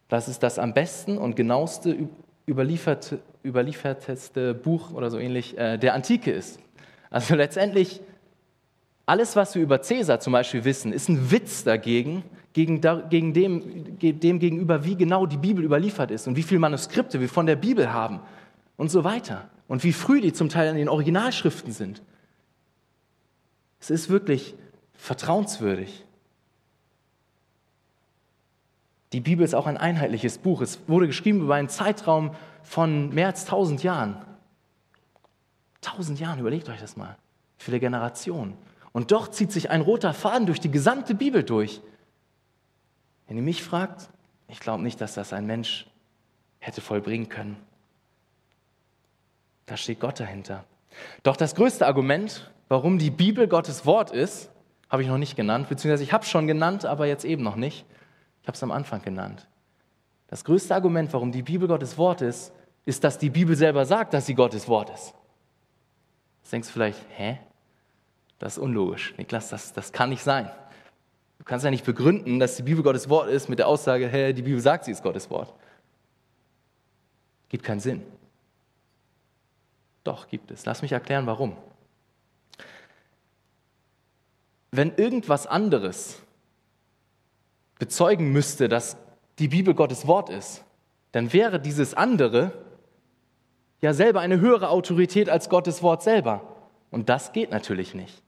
das 0.09 0.27
ist 0.27 0.43
das 0.43 0.59
am 0.59 0.75
besten 0.75 1.17
und 1.17 1.37
genaueste 1.37 2.09
überlieferte, 2.49 3.21
überlieferteste 3.45 4.53
Buch 4.53 4.91
oder 4.91 5.09
so 5.09 5.21
ähnlich 5.21 5.57
äh, 5.57 5.79
der 5.79 5.95
Antike 5.95 6.33
ist. 6.33 6.59
Also 7.09 7.37
letztendlich, 7.37 8.01
alles, 9.07 9.37
was 9.37 9.55
wir 9.55 9.63
über 9.63 9.81
Cäsar 9.81 10.19
zum 10.19 10.33
Beispiel 10.33 10.65
wissen, 10.65 10.93
ist 10.93 11.09
ein 11.09 11.31
Witz 11.31 11.63
dagegen, 11.63 12.25
gegen, 12.55 12.81
gegen 13.11 13.35
dem, 13.35 13.99
dem 13.99 14.39
gegenüber, 14.39 14.85
wie 14.85 14.97
genau 14.97 15.27
die 15.27 15.37
Bibel 15.37 15.65
überliefert 15.65 16.13
ist 16.13 16.29
und 16.29 16.37
wie 16.37 16.43
viele 16.43 16.61
Manuskripte 16.61 17.21
wir 17.21 17.29
von 17.29 17.47
der 17.47 17.57
Bibel 17.57 17.93
haben 17.93 18.21
und 18.77 18.91
so 18.91 19.05
weiter. 19.05 19.51
Und 19.67 19.83
wie 19.83 19.93
früh 19.93 20.21
die 20.21 20.33
zum 20.33 20.49
Teil 20.49 20.71
in 20.71 20.77
den 20.77 20.89
Originalschriften 20.89 21.73
sind. 21.73 22.01
Es 23.81 23.91
ist 23.91 24.09
wirklich 24.09 24.55
vertrauenswürdig. 24.95 26.05
Die 29.13 29.21
Bibel 29.21 29.45
ist 29.45 29.55
auch 29.55 29.67
ein 29.67 29.77
einheitliches 29.77 30.39
Buch. 30.39 30.61
Es 30.61 30.79
wurde 30.87 31.09
geschrieben 31.09 31.41
über 31.41 31.57
einen 31.57 31.69
Zeitraum 31.69 32.37
von 32.63 33.13
mehr 33.13 33.27
als 33.27 33.47
tausend 33.47 33.83
Jahren. 33.83 34.17
Tausend 35.81 36.21
Jahren, 36.21 36.39
überlegt 36.39 36.69
euch 36.69 36.81
das 36.81 36.97
mal. 36.97 37.17
Viele 37.59 37.81
Generationen. 37.81 38.55
Und 38.93 39.11
doch 39.11 39.29
zieht 39.29 39.51
sich 39.51 39.71
ein 39.71 39.81
roter 39.81 40.15
Faden 40.15 40.47
durch 40.47 40.61
die 40.61 40.71
gesamte 40.71 41.17
Bibel 41.17 41.43
durch. 41.43 41.81
Wenn 43.27 43.37
ihr 43.37 43.43
mich 43.43 43.63
fragt, 43.63 44.09
ich 44.49 44.61
glaube 44.61 44.83
nicht, 44.83 45.01
dass 45.01 45.15
das 45.15 45.33
ein 45.33 45.47
Mensch 45.47 45.87
hätte 46.59 46.81
vollbringen 46.81 47.29
können. 47.29 47.57
Da 49.67 49.77
steht 49.77 50.01
Gott 50.01 50.21
dahinter. 50.21 50.65
Doch 51.23 51.37
das 51.37 51.55
größte 51.55 51.87
Argument, 51.87 52.51
warum 52.69 52.99
die 52.99 53.11
Bibel 53.11 53.49
Gottes 53.49 53.87
Wort 53.87 54.11
ist, 54.11 54.51
habe 54.91 55.03
ich 55.03 55.09
noch 55.09 55.19
nicht 55.19 55.37
genannt, 55.37 55.69
beziehungsweise 55.69 56.05
ich 56.05 56.13
habe 56.13 56.25
es 56.25 56.31
schon 56.31 56.47
genannt, 56.47 56.85
aber 56.85 57.07
jetzt 57.07 57.25
eben 57.25 57.43
noch 57.43 57.57
nicht. 57.57 57.85
Ich 58.43 58.49
habe 58.49 58.55
es 58.55 58.63
am 58.63 58.71
Anfang 58.71 59.03
genannt. 59.03 59.47
Das 60.29 60.45
größte 60.45 60.75
Argument, 60.75 61.13
warum 61.13 61.33
die 61.33 61.43
Bibel 61.43 61.67
Gottes 61.67 61.99
Wort 61.99 62.21
ist, 62.21 62.53
ist, 62.85 63.03
dass 63.03 63.19
die 63.19 63.31
Bibel 63.31 63.57
selber 63.57 63.87
sagt, 63.87 64.15
dass 64.15 64.27
sie 64.27 64.35
Gottes 64.35 64.69
Wort 64.69 64.91
ist. 64.91 65.15
Jetzt 66.43 66.53
denkst 66.53 66.69
du 66.69 66.73
vielleicht, 66.75 67.01
hä? 67.17 67.39
Das 68.39 68.57
ist 68.57 68.63
unlogisch. 68.63 69.15
Niklas, 69.17 69.49
das, 69.49 69.73
das 69.73 69.93
kann 69.93 70.11
nicht 70.11 70.23
sein. 70.23 70.51
Du 71.45 71.51
kannst 71.51 71.65
ja 71.65 71.71
nicht 71.71 71.85
begründen, 71.85 72.39
dass 72.39 72.57
die 72.57 72.63
Bibel 72.63 72.83
Gottes 72.83 73.09
Wort 73.09 73.29
ist 73.29 73.49
mit 73.49 73.59
der 73.59 73.69
Aussage, 73.69 74.09
hä, 74.09 74.33
die 74.33 74.43
Bibel 74.43 74.61
sagt, 74.61 74.87
sie 74.87 74.93
ist 74.93 75.03
Gottes 75.03 75.29
Wort. 75.31 75.53
Gibt 77.49 77.65
keinen 77.65 77.81
Sinn. 77.81 78.03
Doch, 80.03 80.27
gibt 80.27 80.51
es. 80.51 80.65
Lass 80.67 80.83
mich 80.83 80.93
erklären, 80.93 81.27
warum 81.27 81.57
wenn 84.77 84.95
irgendwas 84.97 85.47
anderes 85.47 86.21
bezeugen 87.79 88.33
müsste, 88.33 88.69
dass 88.69 88.97
die 89.39 89.49
Bibel 89.49 89.75
Gottes 89.75 90.07
Wort 90.07 90.31
ist, 90.31 90.65
dann 91.13 91.33
wäre 91.33 91.61
dieses 91.61 91.95
andere 91.95 92.53
ja 93.81 93.93
selber 93.93 94.21
eine 94.21 94.41
höhere 94.41 94.71
Autorität 94.71 95.29
als 95.29 95.49
Gottes 95.49 95.83
Wort 95.83 96.03
selber. 96.03 96.57
Und 96.91 97.09
das 97.09 97.33
geht 97.33 97.51
natürlich 97.51 97.95
nicht. 97.95 98.23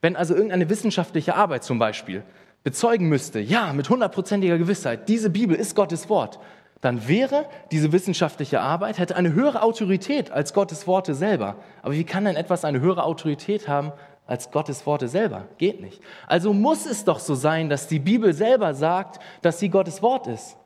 Wenn 0.00 0.16
also 0.16 0.34
irgendeine 0.34 0.70
wissenschaftliche 0.70 1.34
Arbeit 1.34 1.64
zum 1.64 1.78
Beispiel 1.78 2.22
bezeugen 2.62 3.08
müsste, 3.08 3.40
ja, 3.40 3.72
mit 3.72 3.88
hundertprozentiger 3.88 4.58
Gewissheit, 4.58 5.08
diese 5.08 5.30
Bibel 5.30 5.56
ist 5.56 5.74
Gottes 5.74 6.08
Wort, 6.08 6.38
dann 6.80 7.08
wäre 7.08 7.46
diese 7.70 7.92
wissenschaftliche 7.92 8.60
Arbeit, 8.60 8.98
hätte 8.98 9.16
eine 9.16 9.34
höhere 9.34 9.62
Autorität 9.62 10.30
als 10.30 10.54
Gottes 10.54 10.86
Worte 10.86 11.14
selber. 11.14 11.56
Aber 11.82 11.92
wie 11.92 12.04
kann 12.04 12.24
denn 12.24 12.36
etwas 12.36 12.64
eine 12.64 12.80
höhere 12.80 13.04
Autorität 13.04 13.68
haben 13.68 13.92
als 14.30 14.52
Gottes 14.52 14.86
Worte 14.86 15.08
selber. 15.08 15.48
Geht 15.58 15.80
nicht. 15.80 16.00
Also 16.28 16.52
muss 16.52 16.86
es 16.86 17.04
doch 17.04 17.18
so 17.18 17.34
sein, 17.34 17.68
dass 17.68 17.88
die 17.88 17.98
Bibel 17.98 18.32
selber 18.32 18.74
sagt, 18.74 19.20
dass 19.42 19.58
sie 19.58 19.68
Gottes 19.68 20.02
Wort 20.02 20.28
ist. 20.28 20.56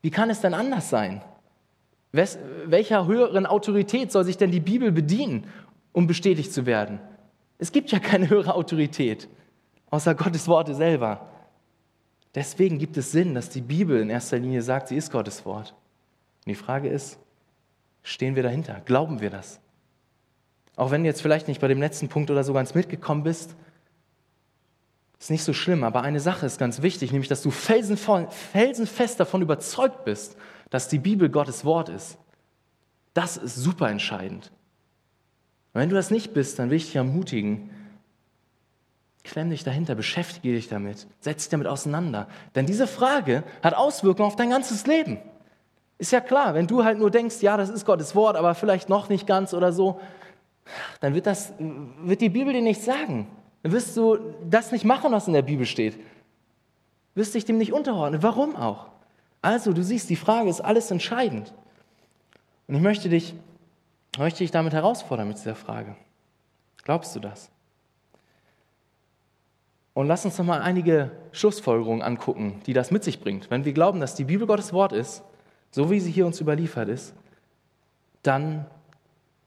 Wie 0.00 0.10
kann 0.10 0.30
es 0.30 0.40
denn 0.40 0.54
anders 0.54 0.88
sein? 0.88 1.20
Wes 2.12 2.38
welcher 2.64 3.06
höheren 3.06 3.44
Autorität 3.44 4.10
soll 4.10 4.24
sich 4.24 4.38
denn 4.38 4.50
die 4.50 4.60
Bibel 4.60 4.90
bedienen, 4.90 5.46
um 5.92 6.06
bestätigt 6.06 6.50
zu 6.50 6.64
werden? 6.64 6.98
Es 7.58 7.72
gibt 7.72 7.92
ja 7.92 7.98
keine 7.98 8.30
höhere 8.30 8.54
Autorität, 8.54 9.28
außer 9.90 10.14
Gottes 10.14 10.48
Worte 10.48 10.74
selber. 10.74 11.28
Deswegen 12.34 12.78
gibt 12.78 12.96
es 12.96 13.10
Sinn, 13.10 13.34
dass 13.34 13.50
die 13.50 13.60
Bibel 13.60 14.00
in 14.00 14.10
erster 14.10 14.38
Linie 14.38 14.62
sagt, 14.62 14.88
sie 14.88 14.96
ist 14.96 15.10
Gottes 15.10 15.44
Wort. 15.44 15.74
Und 16.44 16.50
die 16.50 16.54
Frage 16.54 16.88
ist, 16.88 17.18
stehen 18.02 18.36
wir 18.36 18.42
dahinter? 18.42 18.80
Glauben 18.84 19.20
wir 19.20 19.30
das? 19.30 19.60
Auch 20.76 20.90
wenn 20.90 21.02
du 21.02 21.08
jetzt 21.08 21.22
vielleicht 21.22 21.48
nicht 21.48 21.60
bei 21.60 21.68
dem 21.68 21.80
letzten 21.80 22.08
Punkt 22.08 22.30
oder 22.30 22.44
so 22.44 22.52
ganz 22.52 22.74
mitgekommen 22.74 23.24
bist, 23.24 23.56
ist 25.18 25.30
nicht 25.30 25.44
so 25.44 25.52
schlimm, 25.52 25.84
aber 25.84 26.02
eine 26.02 26.20
Sache 26.20 26.46
ist 26.46 26.58
ganz 26.58 26.80
wichtig, 26.80 27.12
nämlich 27.12 27.28
dass 27.28 27.42
du 27.42 27.50
felsenfest 27.50 29.20
davon 29.20 29.42
überzeugt 29.42 30.04
bist, 30.04 30.36
dass 30.70 30.88
die 30.88 30.98
Bibel 30.98 31.28
Gottes 31.28 31.64
Wort 31.64 31.90
ist. 31.90 32.16
Das 33.12 33.36
ist 33.36 33.56
super 33.56 33.90
entscheidend. 33.90 34.50
Und 35.74 35.80
wenn 35.82 35.90
du 35.90 35.96
das 35.96 36.10
nicht 36.10 36.32
bist, 36.32 36.58
dann 36.58 36.70
will 36.70 36.78
ich 36.78 36.86
dich 36.86 36.96
ermutigen, 36.96 37.70
klemm 39.24 39.50
dich 39.50 39.64
dahinter, 39.64 39.94
beschäftige 39.94 40.54
dich 40.54 40.68
damit, 40.68 41.06
setz 41.20 41.44
dich 41.44 41.50
damit 41.50 41.66
auseinander. 41.66 42.28
Denn 42.54 42.66
diese 42.66 42.86
Frage 42.86 43.44
hat 43.62 43.74
Auswirkungen 43.74 44.28
auf 44.28 44.36
dein 44.36 44.50
ganzes 44.50 44.86
Leben. 44.86 45.18
Ist 45.98 46.12
ja 46.12 46.20
klar, 46.20 46.54
wenn 46.54 46.66
du 46.66 46.84
halt 46.84 46.98
nur 46.98 47.10
denkst, 47.10 47.42
ja, 47.42 47.56
das 47.56 47.68
ist 47.68 47.84
Gottes 47.84 48.14
Wort, 48.14 48.36
aber 48.36 48.54
vielleicht 48.54 48.88
noch 48.88 49.08
nicht 49.08 49.26
ganz 49.26 49.52
oder 49.52 49.72
so, 49.72 50.00
dann 51.00 51.14
wird, 51.14 51.26
das, 51.26 51.52
wird 51.58 52.20
die 52.20 52.28
Bibel 52.28 52.52
dir 52.52 52.62
nichts 52.62 52.84
sagen. 52.84 53.26
Dann 53.62 53.72
wirst 53.72 53.96
du 53.96 54.18
das 54.48 54.72
nicht 54.72 54.84
machen, 54.84 55.12
was 55.12 55.26
in 55.26 55.34
der 55.34 55.42
Bibel 55.42 55.66
steht. 55.66 55.98
Wirst 57.14 57.34
dich 57.34 57.44
dem 57.44 57.58
nicht 57.58 57.72
unterordnen. 57.72 58.22
Warum 58.22 58.56
auch? 58.56 58.86
Also, 59.42 59.72
du 59.72 59.82
siehst, 59.82 60.08
die 60.10 60.16
Frage 60.16 60.48
ist 60.48 60.60
alles 60.60 60.90
entscheidend. 60.90 61.52
Und 62.66 62.76
ich 62.76 62.80
möchte 62.80 63.08
dich, 63.08 63.34
möchte 64.16 64.38
dich 64.38 64.50
damit 64.50 64.72
herausfordern 64.72 65.28
mit 65.28 65.38
dieser 65.38 65.54
Frage. 65.54 65.96
Glaubst 66.84 67.14
du 67.16 67.20
das? 67.20 67.50
Und 70.00 70.06
lass 70.06 70.24
uns 70.24 70.38
noch 70.38 70.46
mal 70.46 70.62
einige 70.62 71.10
Schlussfolgerungen 71.30 72.00
angucken, 72.00 72.62
die 72.64 72.72
das 72.72 72.90
mit 72.90 73.04
sich 73.04 73.20
bringt. 73.20 73.50
Wenn 73.50 73.66
wir 73.66 73.74
glauben, 73.74 74.00
dass 74.00 74.14
die 74.14 74.24
Bibel 74.24 74.46
Gottes 74.46 74.72
Wort 74.72 74.92
ist, 74.92 75.22
so 75.70 75.90
wie 75.90 76.00
sie 76.00 76.10
hier 76.10 76.24
uns 76.24 76.40
überliefert 76.40 76.88
ist, 76.88 77.12
dann 78.22 78.64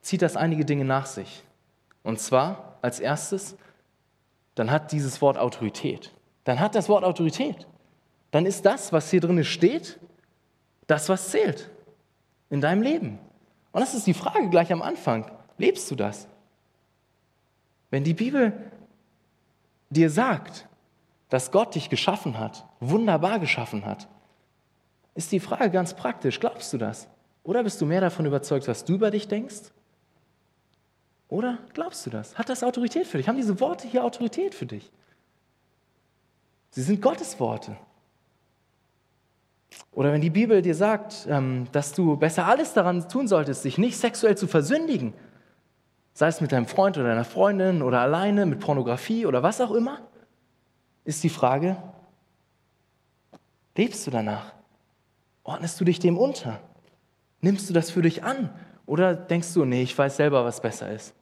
zieht 0.01 0.21
das 0.21 0.37
einige 0.37 0.63
Dinge 0.63 0.85
nach 0.85 1.07
sich. 1.07 1.43
Und 2.03 2.19
zwar 2.19 2.77
als 2.83 2.99
erstes, 2.99 3.57
dann 4.53 4.69
hat 4.69 4.91
dieses 4.91 5.23
Wort 5.23 5.39
Autorität. 5.39 6.13
Dann 6.43 6.59
hat 6.59 6.75
das 6.75 6.87
Wort 6.87 7.03
Autorität. 7.03 7.65
Dann 8.29 8.45
ist 8.45 8.63
das, 8.63 8.93
was 8.93 9.09
hier 9.09 9.21
drin 9.21 9.43
steht, 9.43 9.97
das, 10.85 11.09
was 11.09 11.31
zählt 11.31 11.71
in 12.51 12.61
deinem 12.61 12.83
Leben. 12.83 13.17
Und 13.71 13.81
das 13.81 13.95
ist 13.95 14.05
die 14.05 14.13
Frage 14.13 14.49
gleich 14.49 14.71
am 14.71 14.83
Anfang. 14.83 15.31
Lebst 15.57 15.89
du 15.89 15.95
das? 15.95 16.27
Wenn 17.89 18.03
die 18.03 18.13
Bibel 18.13 18.53
dir 19.93 20.09
sagt, 20.09 20.67
dass 21.29 21.51
Gott 21.51 21.75
dich 21.75 21.89
geschaffen 21.89 22.37
hat, 22.39 22.65
wunderbar 22.79 23.39
geschaffen 23.39 23.85
hat, 23.85 24.07
ist 25.15 25.31
die 25.31 25.39
Frage 25.39 25.69
ganz 25.69 25.93
praktisch, 25.93 26.39
glaubst 26.39 26.73
du 26.73 26.77
das? 26.77 27.07
Oder 27.43 27.63
bist 27.63 27.79
du 27.81 27.85
mehr 27.85 28.01
davon 28.01 28.25
überzeugt, 28.25 28.67
was 28.67 28.85
du 28.85 28.95
über 28.95 29.11
dich 29.11 29.27
denkst? 29.27 29.71
Oder 31.29 31.57
glaubst 31.73 32.05
du 32.05 32.09
das? 32.09 32.37
Hat 32.37 32.49
das 32.49 32.63
Autorität 32.63 33.07
für 33.07 33.17
dich? 33.17 33.27
Haben 33.27 33.37
diese 33.37 33.59
Worte 33.59 33.87
hier 33.87 34.03
Autorität 34.03 34.55
für 34.55 34.65
dich? 34.65 34.91
Sie 36.69 36.81
sind 36.81 37.01
Gottes 37.01 37.39
Worte. 37.39 37.75
Oder 39.91 40.11
wenn 40.11 40.21
die 40.21 40.29
Bibel 40.29 40.61
dir 40.61 40.75
sagt, 40.75 41.27
ähm, 41.29 41.67
dass 41.71 41.93
du 41.93 42.17
besser 42.17 42.45
alles 42.45 42.73
daran 42.73 43.07
tun 43.09 43.27
solltest, 43.27 43.65
dich 43.65 43.77
nicht 43.77 43.97
sexuell 43.97 44.37
zu 44.37 44.47
versündigen, 44.47 45.13
sei 46.13 46.27
es 46.27 46.41
mit 46.41 46.51
deinem 46.51 46.67
Freund 46.67 46.97
oder 46.97 47.09
deiner 47.09 47.25
Freundin 47.25 47.81
oder 47.81 48.01
alleine, 48.01 48.45
mit 48.45 48.59
Pornografie 48.59 49.25
oder 49.25 49.43
was 49.43 49.61
auch 49.61 49.71
immer, 49.71 49.99
ist 51.05 51.23
die 51.23 51.29
Frage, 51.29 51.77
lebst 53.75 54.05
du 54.07 54.11
danach? 54.11 54.53
Ordnest 55.43 55.79
du 55.79 55.85
dich 55.85 55.99
dem 55.99 56.17
unter? 56.17 56.59
Nimmst 57.41 57.69
du 57.69 57.73
das 57.73 57.91
für 57.91 58.01
dich 58.01 58.23
an? 58.23 58.49
Oder 58.85 59.15
denkst 59.15 59.53
du, 59.53 59.65
nee, 59.65 59.83
ich 59.83 59.97
weiß 59.97 60.15
selber, 60.15 60.45
was 60.45 60.61
besser 60.61 60.91
ist? 60.91 61.13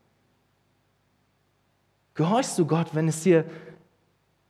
Gehorchst 2.13 2.59
du 2.59 2.67
Gott, 2.67 2.93
wenn 2.93 3.07
es 3.07 3.23
dir, 3.23 3.45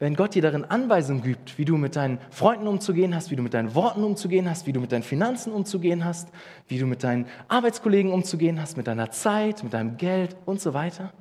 wenn 0.02 0.16
Gott 0.16 0.34
dir 0.34 0.42
darin 0.42 0.66
Anweisungen 0.66 1.22
gibt, 1.22 1.60
wie 1.60 1.64
du 1.64 1.78
mit 1.78 1.96
deinen 1.96 2.18
Freunden 2.32 2.68
umzugehen 2.68 3.14
hast, 3.14 3.30
wie 3.30 3.36
du 3.36 3.44
mit 3.44 3.54
deinen 3.54 3.76
Worten 3.76 4.04
umzugehen 4.04 4.50
hast, 4.50 4.66
wie 4.66 4.74
du 4.74 4.80
mit 4.80 4.92
deinen 4.92 5.04
Finanzen 5.04 5.54
umzugehen 5.54 6.04
hast, 6.04 6.30
wie 6.68 6.80
du 6.80 6.88
mit 6.88 7.04
deinen 7.04 7.28
Arbeitskollegen 7.50 8.12
umzugehen 8.12 8.60
hast, 8.60 8.78
mit 8.78 8.88
deiner 8.88 9.12
Zeit, 9.12 9.62
mit 9.62 9.74
deinem 9.74 9.98
Geld 9.98 10.36
und 10.46 10.60
so 10.60 10.74
weiter? 10.74 11.14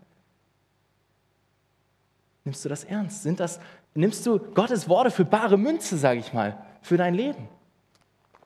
Nimmst 2.44 2.64
du 2.64 2.70
das 2.70 2.84
ernst? 2.84 3.22
Sind 3.22 3.38
das, 3.38 3.60
nimmst 3.92 4.24
du 4.24 4.38
Gottes 4.38 4.88
Worte 4.88 5.10
für 5.10 5.26
bare 5.26 5.58
Münze, 5.58 5.98
sage 5.98 6.20
ich 6.20 6.32
mal, 6.32 6.56
für 6.80 6.96
dein 6.96 7.12
Leben? 7.12 7.50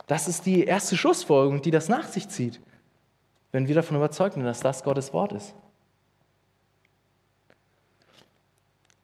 Das 0.08 0.26
ist 0.26 0.46
die 0.46 0.64
erste 0.64 0.96
Schlussfolgerung, 0.96 1.62
die 1.62 1.70
das 1.70 1.88
nach 1.88 2.08
sich 2.08 2.28
zieht, 2.28 2.60
wenn 3.52 3.68
wir 3.68 3.76
davon 3.76 3.96
überzeugt 3.96 4.34
sind, 4.34 4.42
dass 4.42 4.58
das 4.58 4.82
Gottes 4.82 5.12
Wort 5.12 5.32
ist. 5.32 5.54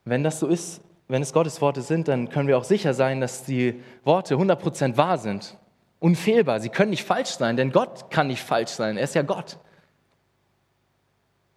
Wenn 0.04 0.24
das 0.24 0.40
so 0.40 0.48
ist, 0.48 0.82
wenn 1.10 1.22
es 1.22 1.32
Gottes 1.32 1.60
Worte 1.60 1.82
sind, 1.82 2.06
dann 2.06 2.28
können 2.28 2.46
wir 2.46 2.56
auch 2.56 2.64
sicher 2.64 2.94
sein, 2.94 3.20
dass 3.20 3.42
die 3.42 3.82
Worte 4.04 4.36
100% 4.36 4.96
wahr 4.96 5.18
sind. 5.18 5.58
Unfehlbar. 5.98 6.60
Sie 6.60 6.68
können 6.68 6.90
nicht 6.90 7.04
falsch 7.04 7.30
sein, 7.30 7.56
denn 7.56 7.72
Gott 7.72 8.10
kann 8.10 8.28
nicht 8.28 8.42
falsch 8.42 8.70
sein. 8.70 8.96
Er 8.96 9.02
ist 9.02 9.16
ja 9.16 9.22
Gott. 9.22 9.58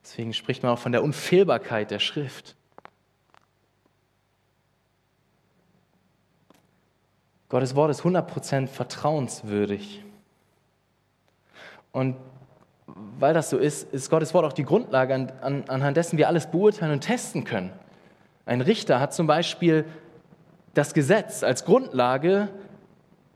Deswegen 0.03 0.33
spricht 0.33 0.63
man 0.63 0.71
auch 0.71 0.79
von 0.79 0.91
der 0.91 1.03
Unfehlbarkeit 1.03 1.91
der 1.91 1.99
Schrift. 1.99 2.55
Gottes 7.47 7.75
Wort 7.75 7.91
ist 7.91 8.01
100% 8.01 8.67
vertrauenswürdig. 8.67 10.03
Und 11.91 12.15
weil 12.87 13.35
das 13.35 13.51
so 13.51 13.59
ist, 13.59 13.93
ist 13.93 14.09
Gottes 14.09 14.33
Wort 14.33 14.45
auch 14.45 14.53
die 14.53 14.65
Grundlage, 14.65 15.13
an, 15.13 15.31
an, 15.41 15.63
anhand 15.67 15.95
dessen 15.95 16.17
wir 16.17 16.27
alles 16.27 16.49
beurteilen 16.49 16.91
und 16.91 17.01
testen 17.01 17.43
können. 17.43 17.71
Ein 18.45 18.61
Richter 18.61 18.99
hat 18.99 19.13
zum 19.13 19.27
Beispiel 19.27 19.85
das 20.73 20.93
Gesetz 20.93 21.43
als 21.43 21.65
Grundlage 21.65 22.49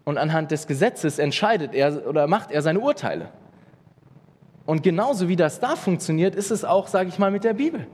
und 0.04 0.18
anhand 0.18 0.52
des 0.52 0.68
Gesetzes 0.68 1.20
entscheidet 1.20 1.74
er 1.74 2.08
oder 2.08 2.28
macht 2.28 2.52
er 2.52 2.62
seine 2.62 2.80
Urteile. 2.80 3.30
Und 4.66 4.84
genauso 4.84 5.30
wie 5.30 5.38
das 5.38 5.60
da 5.60 5.76
funktioniert, 5.76 6.36
ist 6.36 6.52
es 6.52 6.66
auch, 6.66 6.88
sage 6.88 7.10
ich 7.10 7.20
mal, 7.20 7.32
mit 7.32 7.44
der 7.44 7.54
Bibel. 7.54 7.88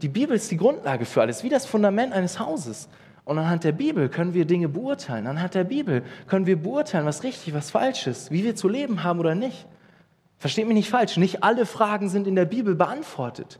Die 0.00 0.08
Bibel 0.08 0.36
ist 0.36 0.50
die 0.50 0.56
Grundlage 0.56 1.04
für 1.04 1.22
alles, 1.22 1.42
wie 1.42 1.48
das 1.48 1.66
Fundament 1.66 2.12
eines 2.12 2.38
Hauses. 2.38 2.88
Und 3.24 3.38
anhand 3.38 3.64
der 3.64 3.72
Bibel 3.72 4.08
können 4.08 4.32
wir 4.32 4.44
Dinge 4.44 4.68
beurteilen. 4.68 5.26
Anhand 5.26 5.54
der 5.54 5.64
Bibel 5.64 6.02
können 6.28 6.46
wir 6.46 6.56
beurteilen, 6.56 7.04
was 7.04 7.24
richtig, 7.24 7.52
was 7.52 7.72
falsch 7.72 8.06
ist, 8.06 8.30
wie 8.30 8.44
wir 8.44 8.54
zu 8.54 8.68
leben 8.68 9.02
haben 9.02 9.18
oder 9.18 9.34
nicht. 9.34 9.66
Versteht 10.38 10.68
mich 10.68 10.76
nicht 10.76 10.88
falsch, 10.88 11.16
nicht 11.16 11.42
alle 11.42 11.66
Fragen 11.66 12.08
sind 12.08 12.28
in 12.28 12.36
der 12.36 12.44
Bibel 12.44 12.76
beantwortet. 12.76 13.58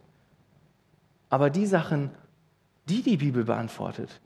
Aber 1.30 1.50
die 1.50 1.66
Sachen, 1.66 2.10
die 2.88 3.02
die 3.02 3.16
Bibel 3.16 3.44
beantwortet, 3.44 4.20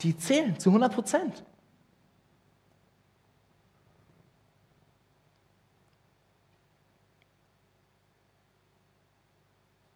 die 0.00 0.16
zählen 0.16 0.58
zu 0.58 0.70
100 0.70 0.92
Prozent. 0.92 1.44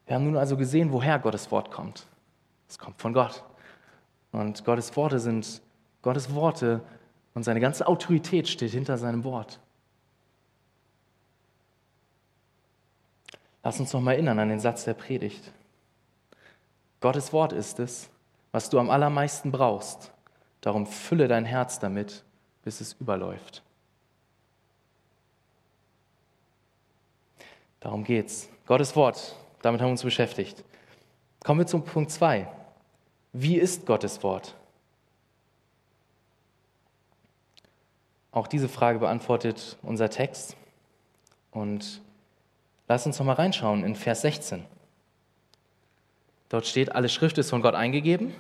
Wir 0.06 0.16
haben 0.16 0.24
nun 0.24 0.36
also 0.36 0.56
gesehen, 0.56 0.92
woher 0.92 1.18
Gottes 1.20 1.50
Wort 1.52 1.70
kommt. 1.70 2.06
Es 2.68 2.78
kommt 2.78 3.00
von 3.00 3.12
Gott. 3.12 3.44
Und 4.32 4.64
Gottes 4.64 4.96
Worte 4.96 5.20
sind 5.20 5.62
Gottes 6.02 6.34
Worte 6.34 6.80
und 7.34 7.44
seine 7.44 7.60
ganze 7.60 7.86
Autorität 7.86 8.48
steht 8.48 8.72
hinter 8.72 8.98
seinem 8.98 9.22
Wort. 9.22 9.60
Lass 13.62 13.78
uns 13.78 13.92
noch 13.92 14.00
mal 14.00 14.12
erinnern 14.12 14.38
an 14.38 14.48
den 14.48 14.60
Satz 14.60 14.84
der 14.84 14.94
Predigt. 14.94 15.52
Gottes 17.00 17.32
Wort 17.32 17.52
ist 17.52 17.78
es, 17.78 18.10
was 18.52 18.68
du 18.68 18.78
am 18.78 18.90
allermeisten 18.90 19.50
brauchst. 19.50 20.12
Darum 20.60 20.86
fülle 20.86 21.28
dein 21.28 21.44
Herz 21.44 21.78
damit, 21.78 22.24
bis 22.62 22.80
es 22.80 22.92
überläuft. 22.94 23.62
Darum 27.80 28.04
geht's. 28.04 28.48
Gottes 28.66 28.94
Wort, 28.94 29.34
damit 29.62 29.80
haben 29.80 29.88
wir 29.88 29.92
uns 29.92 30.02
beschäftigt. 30.02 30.62
Kommen 31.42 31.60
wir 31.60 31.66
zum 31.66 31.84
Punkt 31.84 32.10
2. 32.10 32.46
Wie 33.32 33.56
ist 33.56 33.86
Gottes 33.86 34.22
Wort? 34.22 34.54
Auch 38.32 38.46
diese 38.46 38.68
Frage 38.68 38.98
beantwortet 38.98 39.78
unser 39.82 40.10
Text. 40.10 40.56
Und 41.50 42.02
lass 42.86 43.06
uns 43.06 43.18
noch 43.18 43.26
mal 43.26 43.32
reinschauen 43.32 43.82
in 43.82 43.96
Vers 43.96 44.20
16. 44.20 44.64
Dort 46.50 46.66
steht, 46.66 46.92
alle 46.92 47.08
Schrift 47.08 47.38
ist 47.38 47.48
von 47.48 47.62
Gott 47.62 47.74
eingegeben, 47.74 48.34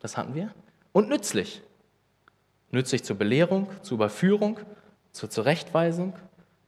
das 0.00 0.16
hatten 0.16 0.34
wir, 0.34 0.52
und 0.92 1.08
nützlich. 1.08 1.62
Nützlich 2.70 3.04
zur 3.04 3.16
Belehrung, 3.16 3.68
zur 3.82 3.96
Überführung, 3.96 4.58
zur 5.12 5.30
Zurechtweisung 5.30 6.14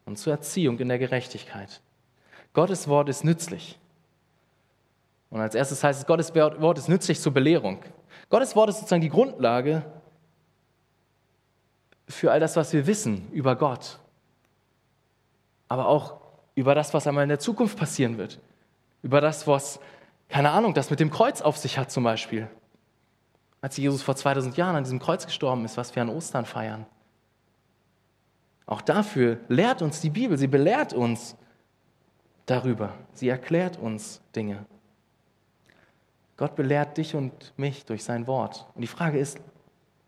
und 0.07 0.19
zur 0.19 0.33
Erziehung 0.33 0.79
in 0.79 0.89
der 0.89 0.99
Gerechtigkeit. 0.99 1.81
Gottes 2.53 2.89
Wort 2.89 3.09
ist 3.09 3.25
nützlich. 3.25 3.79
Und 5.31 5.41
als 5.41 5.57
erstes 5.57 5.83
heißt 5.83 6.01
es, 6.01 6.07
Gottes 6.07 6.33
Wort 6.35 6.79
ist 6.79 6.89
nützlich 6.89 7.21
zur 7.21 7.35
Belehrung. 7.35 7.83
Gottes 8.31 8.55
Wort 8.55 8.69
ist 8.69 8.77
sozusagen 8.77 9.03
die 9.03 9.09
Grundlage 9.09 9.85
für 12.07 12.31
all 12.31 12.39
das, 12.39 12.55
was 12.55 12.73
wir 12.73 12.87
wissen 12.87 13.29
über 13.33 13.57
Gott, 13.57 13.99
aber 15.67 15.89
auch 15.89 16.21
über 16.55 16.77
das, 16.77 16.95
was 16.95 17.07
einmal 17.09 17.25
in 17.25 17.31
der 17.31 17.41
Zukunft 17.41 17.77
passieren 17.77 18.17
wird, 18.19 18.39
über 19.03 19.21
das, 19.21 19.47
was, 19.49 19.81
keine 20.29 20.51
Ahnung, 20.51 20.75
das 20.75 20.91
mit 20.91 21.01
dem 21.01 21.11
Kreuz 21.11 21.41
auf 21.41 21.57
sich 21.57 21.79
hat 21.79 21.91
zum 21.91 22.05
Beispiel. 22.05 22.49
Als 23.61 23.77
Jesus 23.77 24.03
vor 24.03 24.17
2000 24.17 24.57
Jahren 24.57 24.77
an 24.77 24.85
diesem 24.85 24.99
Kreuz 24.99 25.27
gestorben 25.27 25.65
ist, 25.65 25.77
was 25.77 25.95
wir 25.95 26.03
an 26.03 26.09
Ostern 26.09 26.45
feiern. 26.45 26.87
Auch 28.67 28.81
dafür 28.81 29.39
lehrt 29.49 29.83
uns 29.83 30.01
die 30.01 30.11
Bibel, 30.11 30.39
sie 30.39 30.47
belehrt 30.47 30.93
uns 30.93 31.37
darüber, 32.47 32.95
sie 33.13 33.29
erklärt 33.29 33.79
uns 33.79 34.23
Dinge. 34.35 34.65
Gott 36.37 36.57
belehrt 36.57 36.97
dich 36.97 37.15
und 37.15 37.53
mich 37.57 37.85
durch 37.85 38.03
sein 38.03 38.27
Wort. 38.27 38.67
Und 38.75 38.81
die 38.83 38.89
Frage 38.89 39.19
ist, 39.19 39.39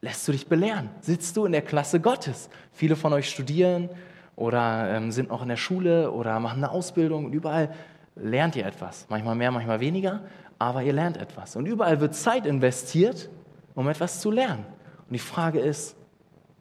lässt 0.01 0.27
du 0.27 0.33
dich 0.33 0.49
belehren? 0.49 0.91
Sitzt 1.01 1.37
du 1.37 1.45
in 1.45 1.53
der 1.53 1.63
Klasse 1.63 2.01
Gottes? 2.01 2.51
Viele 2.73 2.97
von 2.97 3.13
euch 3.13 3.31
studieren 3.31 3.89
oder 4.35 4.91
ähm, 4.91 5.13
sind 5.13 5.29
noch 5.29 5.43
in 5.43 5.49
der 5.49 5.57
Schule 5.57 6.11
oder 6.11 6.41
machen 6.41 6.65
eine 6.65 6.73
Ausbildung 6.73 7.27
und 7.27 7.33
überall 7.33 7.73
lernt 8.17 8.57
ihr 8.57 8.67
etwas. 8.67 9.07
Manchmal 9.09 9.35
mehr, 9.35 9.51
manchmal 9.51 9.81
weniger, 9.81 10.23
aber 10.59 10.83
ihr 10.83 10.93
lernt 10.93 11.17
etwas. 11.17 11.55
Und 11.55 11.67
überall 11.67 12.01
wird 12.01 12.15
Zeit 12.15 12.47
investiert, 12.47 13.31
um 13.75 13.89
etwas 13.89 14.21
zu 14.21 14.31
lernen. 14.31 14.65
Und 15.07 15.13
die 15.13 15.19
Frage 15.19 15.61
ist, 15.61 15.97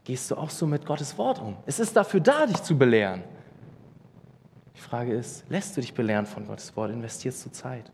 gehst 0.03 0.29
du 0.29 0.35
auch 0.35 0.49
so 0.49 0.67
mit 0.67 0.85
Gottes 0.85 1.17
Wort 1.17 1.41
um? 1.41 1.55
Es 1.65 1.79
ist 1.79 1.95
dafür 1.95 2.19
da, 2.19 2.45
dich 2.45 2.61
zu 2.61 2.77
belehren. 2.77 3.23
Die 4.75 4.81
Frage 4.81 5.13
ist, 5.13 5.45
lässt 5.49 5.75
du 5.75 5.81
dich 5.81 5.93
belehren 5.93 6.25
von 6.25 6.45
Gottes 6.45 6.75
Wort? 6.75 6.91
Investierst 6.91 7.45
du 7.45 7.51
Zeit? 7.51 7.91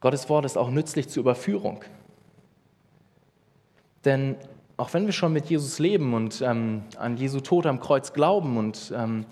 Gottes 0.00 0.28
Wort 0.28 0.44
ist 0.44 0.58
auch 0.58 0.70
nützlich 0.70 1.08
zur 1.08 1.22
Überführung. 1.22 1.84
Denn 4.04 4.36
auch 4.76 4.92
wenn 4.94 5.04
wir 5.04 5.12
schon 5.12 5.32
mit 5.32 5.46
Jesus 5.46 5.78
leben 5.78 6.14
und 6.14 6.40
ähm, 6.40 6.84
an 6.96 7.16
Jesu 7.18 7.40
Tod 7.40 7.66
am 7.66 7.80
Kreuz 7.80 8.12
glauben 8.14 8.56
und 8.56 8.92
ähm, 8.96 9.26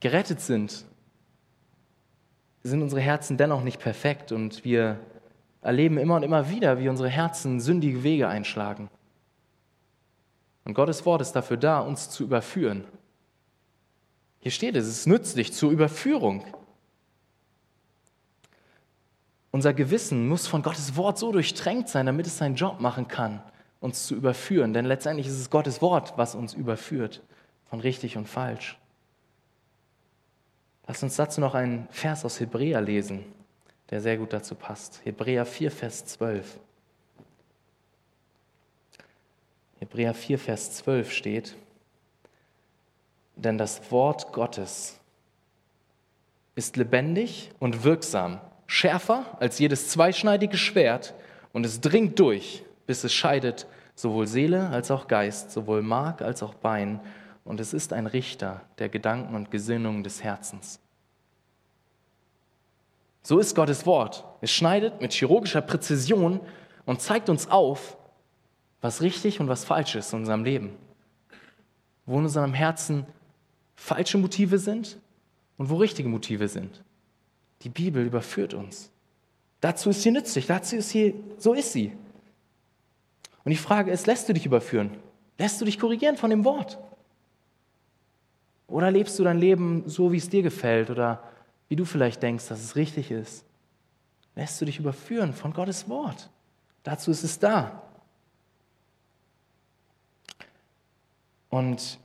gerettet 0.00 0.40
sind, 0.40 0.84
sind 2.62 2.82
unsere 2.82 3.00
Herzen 3.00 3.36
dennoch 3.36 3.62
nicht 3.62 3.80
perfekt 3.80 4.32
und 4.32 4.64
wir 4.64 4.98
erleben 5.62 5.98
immer 5.98 6.16
und 6.16 6.22
immer 6.22 6.48
wieder, 6.50 6.78
wie 6.78 6.88
unsere 6.88 7.08
Herzen 7.08 7.60
sündige 7.60 8.02
Wege 8.02 8.28
einschlagen. 8.28 8.88
Und 10.64 10.74
Gottes 10.74 11.04
Wort 11.06 11.22
ist 11.22 11.32
dafür 11.32 11.56
da, 11.56 11.80
uns 11.80 12.10
zu 12.10 12.24
überführen. 12.24 12.84
Hier 14.40 14.52
steht 14.52 14.76
es, 14.76 14.86
es 14.86 14.98
ist 14.98 15.06
nützlich 15.06 15.52
zur 15.52 15.70
Überführung. 15.70 16.44
Unser 19.50 19.74
Gewissen 19.74 20.28
muss 20.28 20.46
von 20.46 20.62
Gottes 20.62 20.96
Wort 20.96 21.18
so 21.18 21.32
durchtränkt 21.32 21.88
sein, 21.88 22.06
damit 22.06 22.26
es 22.26 22.38
seinen 22.38 22.54
Job 22.54 22.80
machen 22.80 23.08
kann 23.08 23.42
uns 23.82 24.06
zu 24.06 24.14
überführen. 24.14 24.72
Denn 24.72 24.86
letztendlich 24.86 25.26
ist 25.26 25.38
es 25.38 25.50
Gottes 25.50 25.82
Wort, 25.82 26.14
was 26.16 26.34
uns 26.34 26.54
überführt 26.54 27.20
von 27.68 27.80
richtig 27.80 28.16
und 28.16 28.28
falsch. 28.28 28.78
Lass 30.86 31.02
uns 31.02 31.16
dazu 31.16 31.40
noch 31.40 31.54
einen 31.54 31.88
Vers 31.90 32.24
aus 32.24 32.40
Hebräer 32.40 32.80
lesen, 32.80 33.24
der 33.90 34.00
sehr 34.00 34.16
gut 34.16 34.32
dazu 34.32 34.54
passt. 34.54 35.00
Hebräer 35.04 35.46
4, 35.46 35.70
Vers 35.70 36.04
12. 36.06 36.58
Hebräer 39.78 40.14
4, 40.14 40.38
Vers 40.38 40.72
12 40.76 41.12
steht, 41.12 41.56
denn 43.36 43.58
das 43.58 43.90
Wort 43.90 44.32
Gottes 44.32 44.98
ist 46.54 46.76
lebendig 46.76 47.50
und 47.58 47.82
wirksam, 47.82 48.40
schärfer 48.66 49.36
als 49.40 49.58
jedes 49.58 49.88
zweischneidige 49.88 50.56
Schwert 50.56 51.14
und 51.52 51.64
es 51.66 51.80
dringt 51.80 52.18
durch 52.18 52.64
bis 52.86 53.04
es 53.04 53.12
scheidet 53.12 53.66
sowohl 53.94 54.26
Seele 54.26 54.68
als 54.68 54.90
auch 54.90 55.08
Geist, 55.08 55.50
sowohl 55.50 55.82
Mark 55.82 56.22
als 56.22 56.42
auch 56.42 56.54
Bein, 56.54 57.00
und 57.44 57.60
es 57.60 57.72
ist 57.72 57.92
ein 57.92 58.06
Richter 58.06 58.62
der 58.78 58.88
Gedanken 58.88 59.34
und 59.34 59.50
Gesinnungen 59.50 60.04
des 60.04 60.22
Herzens. 60.22 60.80
So 63.22 63.38
ist 63.38 63.54
Gottes 63.54 63.86
Wort. 63.86 64.24
Es 64.40 64.50
schneidet 64.50 65.00
mit 65.00 65.12
chirurgischer 65.12 65.62
Präzision 65.62 66.40
und 66.86 67.00
zeigt 67.00 67.28
uns 67.28 67.48
auf, 67.48 67.96
was 68.80 69.00
richtig 69.00 69.38
und 69.40 69.48
was 69.48 69.64
falsch 69.64 69.94
ist 69.94 70.12
in 70.12 70.20
unserem 70.20 70.44
Leben. 70.44 70.76
Wo 72.04 72.18
in 72.18 72.24
unserem 72.24 72.52
Herzen 72.52 73.06
falsche 73.76 74.18
Motive 74.18 74.58
sind 74.58 74.98
und 75.56 75.70
wo 75.70 75.76
richtige 75.76 76.08
Motive 76.08 76.48
sind. 76.48 76.82
Die 77.62 77.68
Bibel 77.68 78.04
überführt 78.04 78.54
uns. 78.54 78.90
Dazu 79.60 79.90
ist 79.90 80.02
sie 80.02 80.10
nützlich, 80.10 80.46
dazu 80.46 80.74
ist 80.74 80.88
sie, 80.88 81.14
so 81.38 81.54
ist 81.54 81.72
sie. 81.72 81.92
Und 83.44 83.50
die 83.50 83.56
Frage 83.56 83.92
ist, 83.92 84.08
lässt 84.08 84.28
du 84.28 84.32
dich 84.32 84.46
überführen? 84.46 84.90
Lässt 85.38 85.60
du 85.60 85.64
dich 85.64 85.78
korrigieren 85.78 86.16
von 86.16 86.30
dem 86.30 86.44
Wort? 86.44 86.78
Oder 88.72 88.90
lebst 88.90 89.18
du 89.18 89.24
dein 89.24 89.38
Leben 89.38 89.84
so, 89.86 90.12
wie 90.12 90.16
es 90.16 90.30
dir 90.30 90.42
gefällt 90.42 90.88
oder 90.88 91.22
wie 91.68 91.76
du 91.76 91.84
vielleicht 91.84 92.22
denkst, 92.22 92.48
dass 92.48 92.58
es 92.58 92.74
richtig 92.74 93.10
ist? 93.10 93.44
Lässt 94.34 94.58
du 94.60 94.64
dich 94.64 94.78
überführen 94.78 95.34
von 95.34 95.52
Gottes 95.52 95.90
Wort? 95.90 96.30
Dazu 96.82 97.10
ist 97.10 97.22
es 97.22 97.38
da. 97.38 97.82
Und 101.50 101.98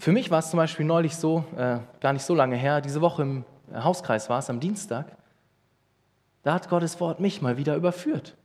für 0.00 0.10
mich 0.10 0.32
war 0.32 0.40
es 0.40 0.50
zum 0.50 0.56
Beispiel 0.56 0.84
neulich 0.84 1.14
so, 1.14 1.44
äh, 1.56 1.78
gar 2.00 2.12
nicht 2.12 2.24
so 2.24 2.34
lange 2.34 2.56
her, 2.56 2.80
diese 2.80 3.00
Woche 3.00 3.22
im 3.22 3.44
Hauskreis 3.72 4.28
war 4.28 4.40
es, 4.40 4.50
am 4.50 4.58
Dienstag, 4.58 5.06
da 6.42 6.54
hat 6.54 6.68
Gottes 6.68 6.98
Wort 6.98 7.20
mich 7.20 7.40
mal 7.40 7.56
wieder 7.56 7.76
überführt. 7.76 8.36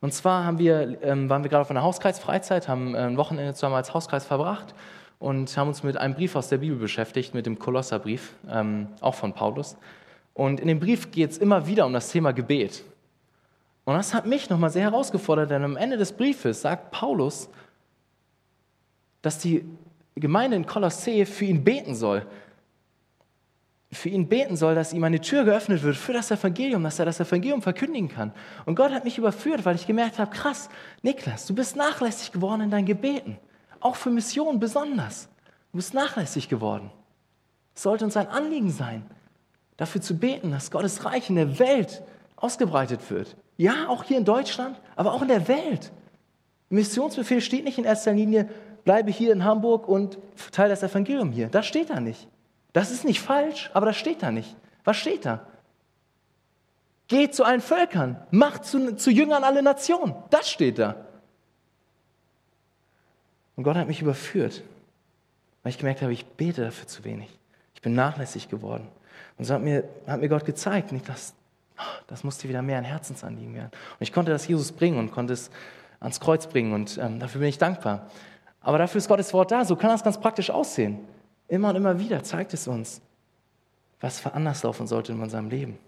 Und 0.00 0.14
zwar 0.14 0.44
haben 0.44 0.58
wir, 0.58 1.02
ähm, 1.02 1.28
waren 1.28 1.42
wir 1.42 1.50
gerade 1.50 1.62
auf 1.62 1.70
einer 1.70 1.82
Hauskreisfreizeit, 1.82 2.68
haben 2.68 2.94
äh, 2.94 3.00
ein 3.00 3.18
Wochenende 3.18 3.52
zusammen 3.52 3.74
als 3.74 3.92
Hauskreis 3.92 4.24
verbracht 4.24 4.74
und 5.24 5.56
haben 5.56 5.68
uns 5.68 5.82
mit 5.82 5.96
einem 5.96 6.12
Brief 6.12 6.36
aus 6.36 6.50
der 6.50 6.58
Bibel 6.58 6.76
beschäftigt, 6.76 7.32
mit 7.32 7.46
dem 7.46 7.58
Kolosserbrief, 7.58 8.34
ähm, 8.46 8.88
auch 9.00 9.14
von 9.14 9.32
Paulus. 9.32 9.78
Und 10.34 10.60
in 10.60 10.68
dem 10.68 10.78
Brief 10.78 11.10
geht 11.12 11.30
es 11.30 11.38
immer 11.38 11.66
wieder 11.66 11.86
um 11.86 11.94
das 11.94 12.10
Thema 12.10 12.32
Gebet. 12.32 12.84
Und 13.86 13.94
das 13.94 14.12
hat 14.12 14.26
mich 14.26 14.50
nochmal 14.50 14.68
sehr 14.68 14.82
herausgefordert, 14.82 15.50
denn 15.50 15.64
am 15.64 15.78
Ende 15.78 15.96
des 15.96 16.12
Briefes 16.12 16.60
sagt 16.60 16.90
Paulus, 16.90 17.48
dass 19.22 19.38
die 19.38 19.64
Gemeinde 20.14 20.58
in 20.58 20.66
Kolossee 20.66 21.24
für 21.24 21.46
ihn 21.46 21.64
beten 21.64 21.94
soll 21.94 22.26
für 23.92 24.08
ihn 24.08 24.28
beten 24.28 24.56
soll, 24.56 24.74
dass 24.74 24.92
ihm 24.92 25.04
eine 25.04 25.20
Tür 25.20 25.44
geöffnet 25.44 25.84
wird 25.84 25.94
für 25.94 26.12
das 26.12 26.28
Evangelium, 26.28 26.82
dass 26.82 26.98
er 26.98 27.04
das 27.04 27.20
Evangelium 27.20 27.62
verkündigen 27.62 28.08
kann. 28.08 28.32
Und 28.64 28.74
Gott 28.74 28.90
hat 28.90 29.04
mich 29.04 29.18
überführt, 29.18 29.64
weil 29.64 29.76
ich 29.76 29.86
gemerkt 29.86 30.18
habe, 30.18 30.32
krass, 30.32 30.68
Niklas, 31.02 31.46
du 31.46 31.54
bist 31.54 31.76
nachlässig 31.76 32.32
geworden 32.32 32.62
in 32.62 32.70
deinen 32.70 32.86
Gebeten. 32.86 33.38
Auch 33.84 33.96
für 33.96 34.08
Missionen 34.08 34.60
besonders. 34.60 35.28
Du 35.70 35.76
bist 35.76 35.92
nachlässig 35.92 36.48
geworden. 36.48 36.90
Es 37.74 37.82
sollte 37.82 38.06
uns 38.06 38.16
ein 38.16 38.28
Anliegen 38.28 38.70
sein, 38.70 39.04
dafür 39.76 40.00
zu 40.00 40.16
beten, 40.16 40.52
dass 40.52 40.70
Gottes 40.70 41.04
Reich 41.04 41.28
in 41.28 41.36
der 41.36 41.58
Welt 41.58 42.02
ausgebreitet 42.34 43.10
wird. 43.10 43.36
Ja, 43.58 43.88
auch 43.88 44.04
hier 44.04 44.16
in 44.16 44.24
Deutschland, 44.24 44.80
aber 44.96 45.12
auch 45.12 45.20
in 45.20 45.28
der 45.28 45.48
Welt. 45.48 45.92
Im 46.70 46.78
Missionsbefehl 46.78 47.42
steht 47.42 47.64
nicht 47.64 47.76
in 47.76 47.84
erster 47.84 48.14
Linie, 48.14 48.48
bleibe 48.84 49.10
hier 49.10 49.34
in 49.34 49.44
Hamburg 49.44 49.86
und 49.86 50.16
teile 50.50 50.70
das 50.70 50.82
Evangelium 50.82 51.30
hier. 51.30 51.48
Das 51.48 51.66
steht 51.66 51.90
da 51.90 52.00
nicht. 52.00 52.26
Das 52.72 52.90
ist 52.90 53.04
nicht 53.04 53.20
falsch, 53.20 53.70
aber 53.74 53.84
das 53.84 53.98
steht 53.98 54.22
da 54.22 54.30
nicht. 54.30 54.56
Was 54.84 54.96
steht 54.96 55.26
da? 55.26 55.46
Geht 57.08 57.34
zu 57.34 57.44
allen 57.44 57.60
Völkern, 57.60 58.16
macht 58.30 58.64
zu, 58.64 58.96
zu 58.96 59.10
Jüngern 59.10 59.44
alle 59.44 59.62
Nationen. 59.62 60.14
Das 60.30 60.48
steht 60.48 60.78
da. 60.78 61.04
Und 63.56 63.64
Gott 63.64 63.76
hat 63.76 63.86
mich 63.86 64.02
überführt, 64.02 64.62
weil 65.62 65.70
ich 65.70 65.78
gemerkt 65.78 66.02
habe, 66.02 66.12
ich 66.12 66.26
bete 66.26 66.62
dafür 66.62 66.86
zu 66.86 67.04
wenig. 67.04 67.28
Ich 67.74 67.82
bin 67.82 67.94
nachlässig 67.94 68.48
geworden. 68.48 68.88
Und 69.38 69.44
so 69.44 69.54
hat 69.54 69.62
mir, 69.62 69.84
hat 70.06 70.20
mir 70.20 70.28
Gott 70.28 70.44
gezeigt, 70.44 70.92
nicht, 70.92 71.08
das, 71.08 71.34
das 72.06 72.24
musste 72.24 72.48
wieder 72.48 72.62
mehr 72.62 72.78
ein 72.78 72.84
Herzensanliegen 72.84 73.54
werden. 73.54 73.70
Und 73.72 74.00
ich 74.00 74.12
konnte 74.12 74.30
das 74.30 74.46
Jesus 74.46 74.72
bringen 74.72 74.98
und 74.98 75.12
konnte 75.12 75.32
es 75.32 75.50
ans 76.00 76.20
Kreuz 76.20 76.46
bringen 76.46 76.72
und 76.72 76.98
ähm, 76.98 77.18
dafür 77.18 77.40
bin 77.40 77.48
ich 77.48 77.58
dankbar. 77.58 78.10
Aber 78.60 78.78
dafür 78.78 78.98
ist 78.98 79.08
Gottes 79.08 79.32
Wort 79.32 79.50
da. 79.50 79.64
So 79.64 79.76
kann 79.76 79.90
das 79.90 80.04
ganz 80.04 80.18
praktisch 80.18 80.50
aussehen. 80.50 80.98
Immer 81.48 81.70
und 81.70 81.76
immer 81.76 81.98
wieder 81.98 82.22
zeigt 82.22 82.54
es 82.54 82.66
uns, 82.66 83.00
was 84.00 84.24
anders 84.26 84.62
laufen 84.62 84.86
sollte 84.86 85.12
in 85.12 85.20
unserem 85.20 85.50
Leben. 85.50 85.78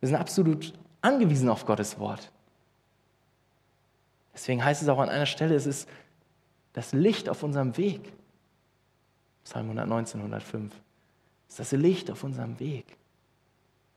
Wir 0.00 0.08
sind 0.08 0.16
absolut 0.16 0.74
angewiesen 1.00 1.48
auf 1.48 1.64
Gottes 1.64 1.98
Wort. 1.98 2.30
Deswegen 4.34 4.64
heißt 4.64 4.82
es 4.82 4.88
auch 4.88 4.98
an 4.98 5.08
einer 5.08 5.26
Stelle, 5.26 5.54
es 5.54 5.66
ist 5.66 5.88
das 6.78 6.92
Licht 6.92 7.28
auf 7.28 7.42
unserem 7.42 7.76
Weg. 7.76 8.12
Psalm 9.42 9.66
119, 9.66 10.20
105. 10.20 10.72
Es 11.48 11.58
ist 11.58 11.72
das 11.72 11.80
Licht 11.80 12.08
auf 12.08 12.22
unserem 12.22 12.58
Weg. 12.60 12.84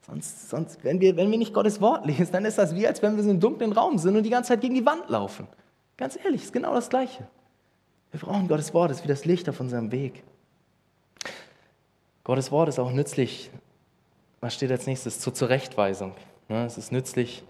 Sonst, 0.08 0.50
sonst 0.50 0.84
wenn, 0.84 1.00
wir, 1.00 1.16
wenn 1.16 1.30
wir 1.30 1.38
nicht 1.38 1.54
Gottes 1.54 1.80
Wort 1.80 2.08
lesen, 2.08 2.32
dann 2.32 2.44
ist 2.44 2.58
das 2.58 2.74
wie, 2.74 2.88
als 2.88 3.04
wenn 3.04 3.16
wir 3.18 3.24
so 3.24 3.30
im 3.30 3.40
dunklen 3.40 3.72
Raum 3.72 4.00
sind 4.00 4.16
und 4.16 4.24
die 4.24 4.32
ganze 4.32 4.50
Zeit 4.50 4.62
gegen 4.62 4.74
die 4.74 4.86
Wand 4.86 5.10
laufen. 5.10 5.48
Ganz 5.96 6.18
ehrlich, 6.24 6.42
ist 6.42 6.54
genau 6.54 6.74
das 6.74 6.90
Gleiche. 6.90 7.28
Wir 8.10 8.20
brauchen 8.20 8.48
Gottes 8.48 8.74
Wort, 8.74 8.90
es 8.90 8.98
ist 8.98 9.04
wie 9.04 9.10
das 9.10 9.26
Licht 9.26 9.48
auf 9.48 9.60
unserem 9.60 9.92
Weg. 9.92 10.24
Gottes 12.24 12.52
Wort 12.52 12.68
ist 12.68 12.80
auch 12.80 12.92
nützlich, 12.92 13.52
was 14.40 14.56
steht 14.56 14.72
als 14.72 14.88
nächstes? 14.88 15.20
Zur 15.20 15.36
Zurechtweisung. 15.36 16.16
Es 16.48 16.80
ist 16.80 16.92
nützlich 16.92 17.44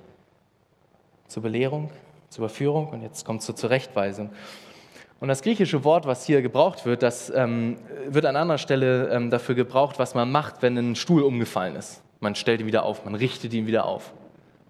zur 1.28 1.42
Belehrung, 1.42 1.90
zur 2.28 2.44
Überführung 2.44 2.90
und 2.90 3.02
jetzt 3.02 3.24
kommt 3.24 3.44
zur 3.44 3.56
Zurechtweisung. 3.56 4.30
Und 5.22 5.28
das 5.28 5.44
griechische 5.44 5.84
Wort, 5.84 6.08
was 6.08 6.26
hier 6.26 6.42
gebraucht 6.42 6.84
wird, 6.88 7.04
das 7.04 7.30
ähm, 7.30 7.78
wird 8.08 8.26
an 8.26 8.36
anderer 8.36 8.58
Stelle 8.58 9.08
ähm, 9.10 9.30
dafür 9.30 9.54
gebraucht, 9.54 10.00
was 10.00 10.16
man 10.16 10.32
macht, 10.32 10.64
wenn 10.64 10.76
ein 10.78 10.96
Stuhl 10.96 11.22
umgefallen 11.22 11.76
ist. 11.76 12.02
Man 12.22 12.34
stellt 12.34 12.60
ihn 12.60 12.66
wieder 12.66 12.82
auf, 12.82 13.06
man 13.06 13.14
richtet 13.14 13.54
ihn 13.54 13.68
wieder 13.68 13.86
auf. 13.86 14.14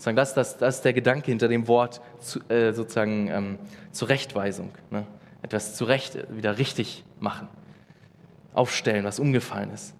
Das, 0.04 0.34
das, 0.34 0.58
das 0.58 0.76
ist 0.76 0.82
der 0.86 0.92
Gedanke 0.92 1.28
hinter 1.28 1.48
dem 1.48 1.70
Wort 1.70 2.02
zu, 2.20 2.42
äh, 2.50 2.74
sozusagen 2.74 3.30
ähm, 3.30 3.60
Zurechtweisung. 3.94 4.72
Ne? 4.90 5.08
Etwas 5.42 5.76
zurecht, 5.76 6.18
wieder 6.30 6.58
richtig 6.58 7.06
machen. 7.22 7.48
Aufstellen, 8.54 9.06
was 9.06 9.20
umgefallen 9.20 9.72
ist. 9.72 9.96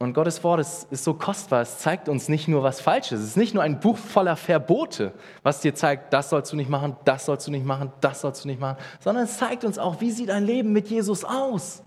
Und 0.00 0.14
Gottes 0.14 0.42
Wort 0.42 0.60
ist, 0.60 0.90
ist, 0.90 1.04
so 1.04 1.12
kostbar. 1.12 1.60
Es 1.60 1.76
zeigt 1.78 2.08
uns 2.08 2.30
nicht 2.30 2.48
nur, 2.48 2.62
was 2.62 2.80
falsch 2.80 3.12
ist. 3.12 3.20
Es 3.20 3.26
ist 3.26 3.36
nicht 3.36 3.52
nur 3.52 3.62
ein 3.62 3.80
Buch 3.80 3.98
voller 3.98 4.34
Verbote, 4.34 5.12
was 5.42 5.60
dir 5.60 5.74
zeigt, 5.74 6.14
das 6.14 6.30
sollst 6.30 6.50
du 6.52 6.56
nicht 6.56 6.70
machen, 6.70 6.96
das 7.04 7.26
sollst 7.26 7.46
du 7.46 7.50
nicht 7.50 7.66
machen, 7.66 7.92
das 8.00 8.22
sollst 8.22 8.42
du 8.42 8.48
nicht 8.48 8.58
machen, 8.58 8.78
sondern 9.00 9.24
es 9.24 9.36
zeigt 9.36 9.62
uns 9.62 9.78
auch, 9.78 10.00
wie 10.00 10.10
sieht 10.10 10.30
ein 10.30 10.46
Leben 10.46 10.72
mit 10.72 10.88
Jesus 10.88 11.22
aus? 11.22 11.82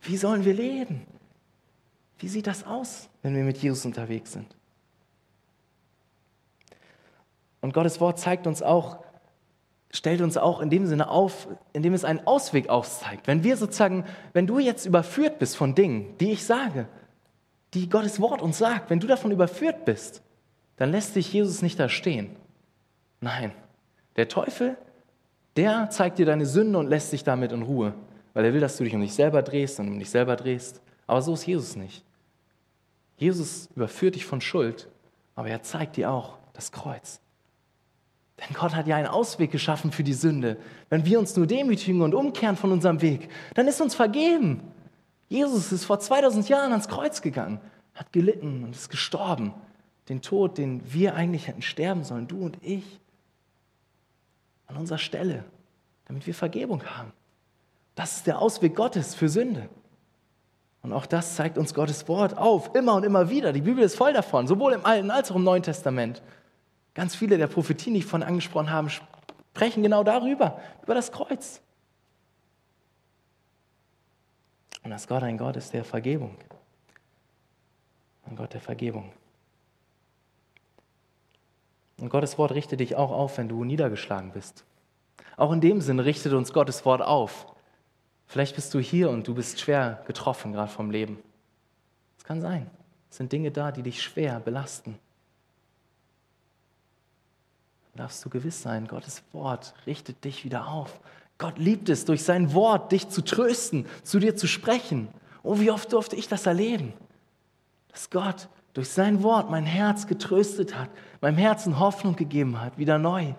Wie 0.00 0.16
sollen 0.16 0.44
wir 0.44 0.52
leben? 0.52 1.06
Wie 2.18 2.26
sieht 2.26 2.48
das 2.48 2.66
aus, 2.66 3.08
wenn 3.22 3.36
wir 3.36 3.44
mit 3.44 3.58
Jesus 3.58 3.84
unterwegs 3.84 4.32
sind? 4.32 4.56
Und 7.60 7.72
Gottes 7.72 8.00
Wort 8.00 8.18
zeigt 8.18 8.48
uns 8.48 8.62
auch, 8.62 8.98
stellt 10.00 10.22
uns 10.22 10.38
auch 10.38 10.60
in 10.60 10.70
dem 10.70 10.86
Sinne 10.86 11.10
auf, 11.10 11.46
indem 11.74 11.92
es 11.92 12.06
einen 12.06 12.26
Ausweg 12.26 12.70
aufzeigt. 12.70 13.26
Wenn 13.26 13.44
wir 13.44 13.58
sozusagen, 13.58 14.06
wenn 14.32 14.46
du 14.46 14.58
jetzt 14.58 14.86
überführt 14.86 15.38
bist 15.38 15.58
von 15.58 15.74
Dingen, 15.74 16.16
die 16.20 16.32
ich 16.32 16.46
sage, 16.46 16.88
die 17.74 17.86
Gottes 17.86 18.18
Wort 18.18 18.40
uns 18.40 18.56
sagt, 18.56 18.88
wenn 18.88 18.98
du 18.98 19.06
davon 19.06 19.30
überführt 19.30 19.84
bist, 19.84 20.22
dann 20.76 20.90
lässt 20.90 21.16
dich 21.16 21.30
Jesus 21.30 21.60
nicht 21.60 21.78
da 21.78 21.90
stehen. 21.90 22.34
Nein, 23.20 23.52
der 24.16 24.26
Teufel, 24.26 24.78
der 25.56 25.90
zeigt 25.90 26.18
dir 26.18 26.24
deine 26.24 26.46
Sünde 26.46 26.78
und 26.78 26.88
lässt 26.88 27.12
dich 27.12 27.22
damit 27.22 27.52
in 27.52 27.60
Ruhe, 27.60 27.92
weil 28.32 28.46
er 28.46 28.54
will, 28.54 28.60
dass 28.60 28.78
du 28.78 28.84
dich 28.84 28.94
um 28.94 29.02
dich 29.02 29.12
selber 29.12 29.42
drehst 29.42 29.80
und 29.80 29.88
um 29.88 29.98
dich 29.98 30.08
selber 30.08 30.34
drehst. 30.34 30.80
Aber 31.06 31.20
so 31.20 31.34
ist 31.34 31.44
Jesus 31.44 31.76
nicht. 31.76 32.02
Jesus 33.18 33.68
überführt 33.76 34.14
dich 34.14 34.24
von 34.24 34.40
Schuld, 34.40 34.88
aber 35.34 35.48
er 35.50 35.62
zeigt 35.62 35.98
dir 35.98 36.10
auch 36.10 36.38
das 36.54 36.72
Kreuz. 36.72 37.20
Denn 38.40 38.56
Gott 38.56 38.74
hat 38.74 38.86
ja 38.86 38.96
einen 38.96 39.06
Ausweg 39.06 39.50
geschaffen 39.50 39.92
für 39.92 40.02
die 40.02 40.14
Sünde. 40.14 40.56
Wenn 40.88 41.04
wir 41.04 41.18
uns 41.18 41.36
nur 41.36 41.46
demütigen 41.46 42.00
und 42.00 42.14
umkehren 42.14 42.56
von 42.56 42.72
unserem 42.72 43.02
Weg, 43.02 43.28
dann 43.54 43.68
ist 43.68 43.80
uns 43.80 43.94
vergeben. 43.94 44.62
Jesus 45.28 45.72
ist 45.72 45.84
vor 45.84 46.00
2000 46.00 46.48
Jahren 46.48 46.72
ans 46.72 46.88
Kreuz 46.88 47.22
gegangen, 47.22 47.60
hat 47.94 48.12
gelitten 48.12 48.64
und 48.64 48.74
ist 48.74 48.88
gestorben. 48.88 49.52
Den 50.08 50.22
Tod, 50.22 50.58
den 50.58 50.82
wir 50.92 51.14
eigentlich 51.14 51.48
hätten 51.48 51.62
sterben 51.62 52.02
sollen, 52.02 52.26
du 52.26 52.38
und 52.40 52.56
ich, 52.62 53.00
an 54.66 54.76
unserer 54.76 54.98
Stelle, 54.98 55.44
damit 56.06 56.26
wir 56.26 56.34
Vergebung 56.34 56.84
haben. 56.84 57.12
Das 57.94 58.16
ist 58.16 58.26
der 58.26 58.40
Ausweg 58.40 58.74
Gottes 58.74 59.14
für 59.14 59.28
Sünde. 59.28 59.68
Und 60.82 60.92
auch 60.92 61.06
das 61.06 61.36
zeigt 61.36 61.58
uns 61.58 61.74
Gottes 61.74 62.08
Wort 62.08 62.38
auf, 62.38 62.74
immer 62.74 62.94
und 62.94 63.04
immer 63.04 63.28
wieder. 63.28 63.52
Die 63.52 63.60
Bibel 63.60 63.84
ist 63.84 63.96
voll 63.96 64.14
davon, 64.14 64.46
sowohl 64.46 64.72
im 64.72 64.86
Alten 64.86 65.10
als 65.10 65.30
auch 65.30 65.36
im 65.36 65.44
Neuen 65.44 65.62
Testament. 65.62 66.22
Ganz 66.94 67.14
viele 67.14 67.38
der 67.38 67.46
Prophetien, 67.46 67.94
die 67.94 68.00
ich 68.00 68.06
vorhin 68.06 68.26
angesprochen 68.26 68.70
habe, 68.70 68.90
sprechen 68.90 69.82
genau 69.82 70.02
darüber, 70.02 70.60
über 70.82 70.94
das 70.94 71.12
Kreuz. 71.12 71.60
Und 74.82 74.90
dass 74.90 75.06
Gott 75.06 75.22
ein 75.22 75.38
Gott 75.38 75.56
ist 75.56 75.72
der 75.72 75.84
Vergebung. 75.84 76.36
Ein 78.26 78.36
Gott 78.36 78.54
der 78.54 78.60
Vergebung. 78.60 79.12
Und 81.98 82.08
Gottes 82.08 82.38
Wort 82.38 82.52
richtet 82.52 82.80
dich 82.80 82.96
auch 82.96 83.10
auf, 83.10 83.36
wenn 83.36 83.48
du 83.48 83.62
niedergeschlagen 83.62 84.32
bist. 84.32 84.64
Auch 85.36 85.52
in 85.52 85.60
dem 85.60 85.80
Sinne 85.80 86.04
richtet 86.04 86.32
uns 86.32 86.52
Gottes 86.52 86.84
Wort 86.84 87.02
auf. 87.02 87.46
Vielleicht 88.26 88.54
bist 88.54 88.72
du 88.72 88.78
hier 88.78 89.10
und 89.10 89.28
du 89.28 89.34
bist 89.34 89.60
schwer 89.60 90.02
getroffen, 90.06 90.52
gerade 90.52 90.70
vom 90.70 90.90
Leben. 90.90 91.18
Es 92.16 92.24
kann 92.24 92.40
sein. 92.40 92.70
Es 93.10 93.18
sind 93.18 93.32
Dinge 93.32 93.50
da, 93.50 93.70
die 93.70 93.82
dich 93.82 94.02
schwer 94.02 94.40
belasten 94.40 94.98
darfst 97.94 98.24
du 98.24 98.30
gewiss 98.30 98.62
sein, 98.62 98.86
Gottes 98.86 99.22
Wort 99.32 99.74
richtet 99.86 100.24
dich 100.24 100.44
wieder 100.44 100.68
auf. 100.68 101.00
Gott 101.38 101.58
liebt 101.58 101.88
es, 101.88 102.04
durch 102.04 102.22
sein 102.22 102.52
Wort 102.54 102.92
dich 102.92 103.08
zu 103.08 103.22
trösten, 103.22 103.86
zu 104.02 104.18
dir 104.18 104.36
zu 104.36 104.46
sprechen. 104.46 105.08
Oh, 105.42 105.58
wie 105.58 105.70
oft 105.70 105.92
durfte 105.92 106.16
ich 106.16 106.28
das 106.28 106.46
erleben, 106.46 106.92
dass 107.88 108.10
Gott 108.10 108.48
durch 108.74 108.90
sein 108.90 109.22
Wort 109.22 109.50
mein 109.50 109.64
Herz 109.64 110.06
getröstet 110.06 110.76
hat, 110.76 110.90
meinem 111.20 111.38
Herzen 111.38 111.78
Hoffnung 111.78 112.14
gegeben 112.14 112.60
hat, 112.60 112.78
wieder 112.78 112.98
neu. 112.98 113.34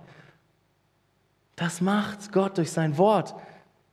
Das 1.56 1.80
macht 1.80 2.32
Gott 2.32 2.58
durch 2.58 2.72
sein 2.72 2.98
Wort. 2.98 3.36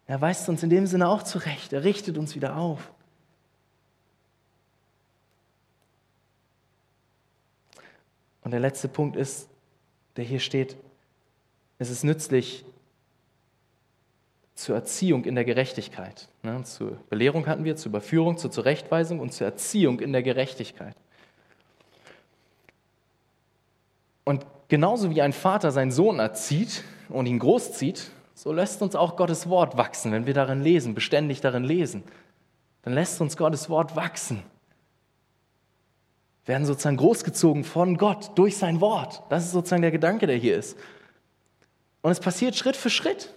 Er 0.06 0.20
weist 0.20 0.48
uns 0.48 0.62
in 0.62 0.70
dem 0.70 0.86
Sinne 0.86 1.08
auch 1.08 1.22
zurecht. 1.22 1.72
Er 1.74 1.84
richtet 1.84 2.16
uns 2.16 2.34
wieder 2.34 2.56
auf. 2.56 2.92
Und 8.42 8.52
der 8.52 8.60
letzte 8.60 8.88
Punkt 8.88 9.16
ist, 9.16 9.50
der 10.18 10.24
hier 10.24 10.40
steht, 10.40 10.76
es 11.78 11.90
ist 11.90 12.02
nützlich 12.02 12.64
zur 14.56 14.74
Erziehung 14.74 15.24
in 15.24 15.36
der 15.36 15.44
Gerechtigkeit. 15.44 16.28
Ne, 16.42 16.64
zur 16.64 16.98
Belehrung 17.08 17.46
hatten 17.46 17.62
wir, 17.62 17.76
zur 17.76 17.90
Überführung, 17.90 18.36
zur 18.36 18.50
Zurechtweisung 18.50 19.20
und 19.20 19.32
zur 19.32 19.46
Erziehung 19.46 20.00
in 20.00 20.12
der 20.12 20.24
Gerechtigkeit. 20.24 20.96
Und 24.24 24.44
genauso 24.66 25.10
wie 25.10 25.22
ein 25.22 25.32
Vater 25.32 25.70
seinen 25.70 25.92
Sohn 25.92 26.18
erzieht 26.18 26.82
und 27.08 27.26
ihn 27.26 27.38
großzieht, 27.38 28.10
so 28.34 28.52
lässt 28.52 28.82
uns 28.82 28.96
auch 28.96 29.14
Gottes 29.14 29.48
Wort 29.48 29.76
wachsen, 29.76 30.10
wenn 30.10 30.26
wir 30.26 30.34
darin 30.34 30.62
lesen, 30.62 30.96
beständig 30.96 31.40
darin 31.40 31.62
lesen. 31.62 32.02
Dann 32.82 32.92
lässt 32.92 33.20
uns 33.20 33.36
Gottes 33.36 33.70
Wort 33.70 33.94
wachsen 33.94 34.42
werden 36.48 36.64
sozusagen 36.64 36.96
großgezogen 36.96 37.62
von 37.62 37.98
Gott 37.98 38.30
durch 38.36 38.56
sein 38.56 38.80
Wort. 38.80 39.22
Das 39.28 39.44
ist 39.44 39.52
sozusagen 39.52 39.82
der 39.82 39.90
Gedanke, 39.90 40.26
der 40.26 40.36
hier 40.36 40.56
ist. 40.56 40.78
Und 42.00 42.10
es 42.10 42.20
passiert 42.20 42.56
Schritt 42.56 42.74
für 42.74 42.90
Schritt. 42.90 43.34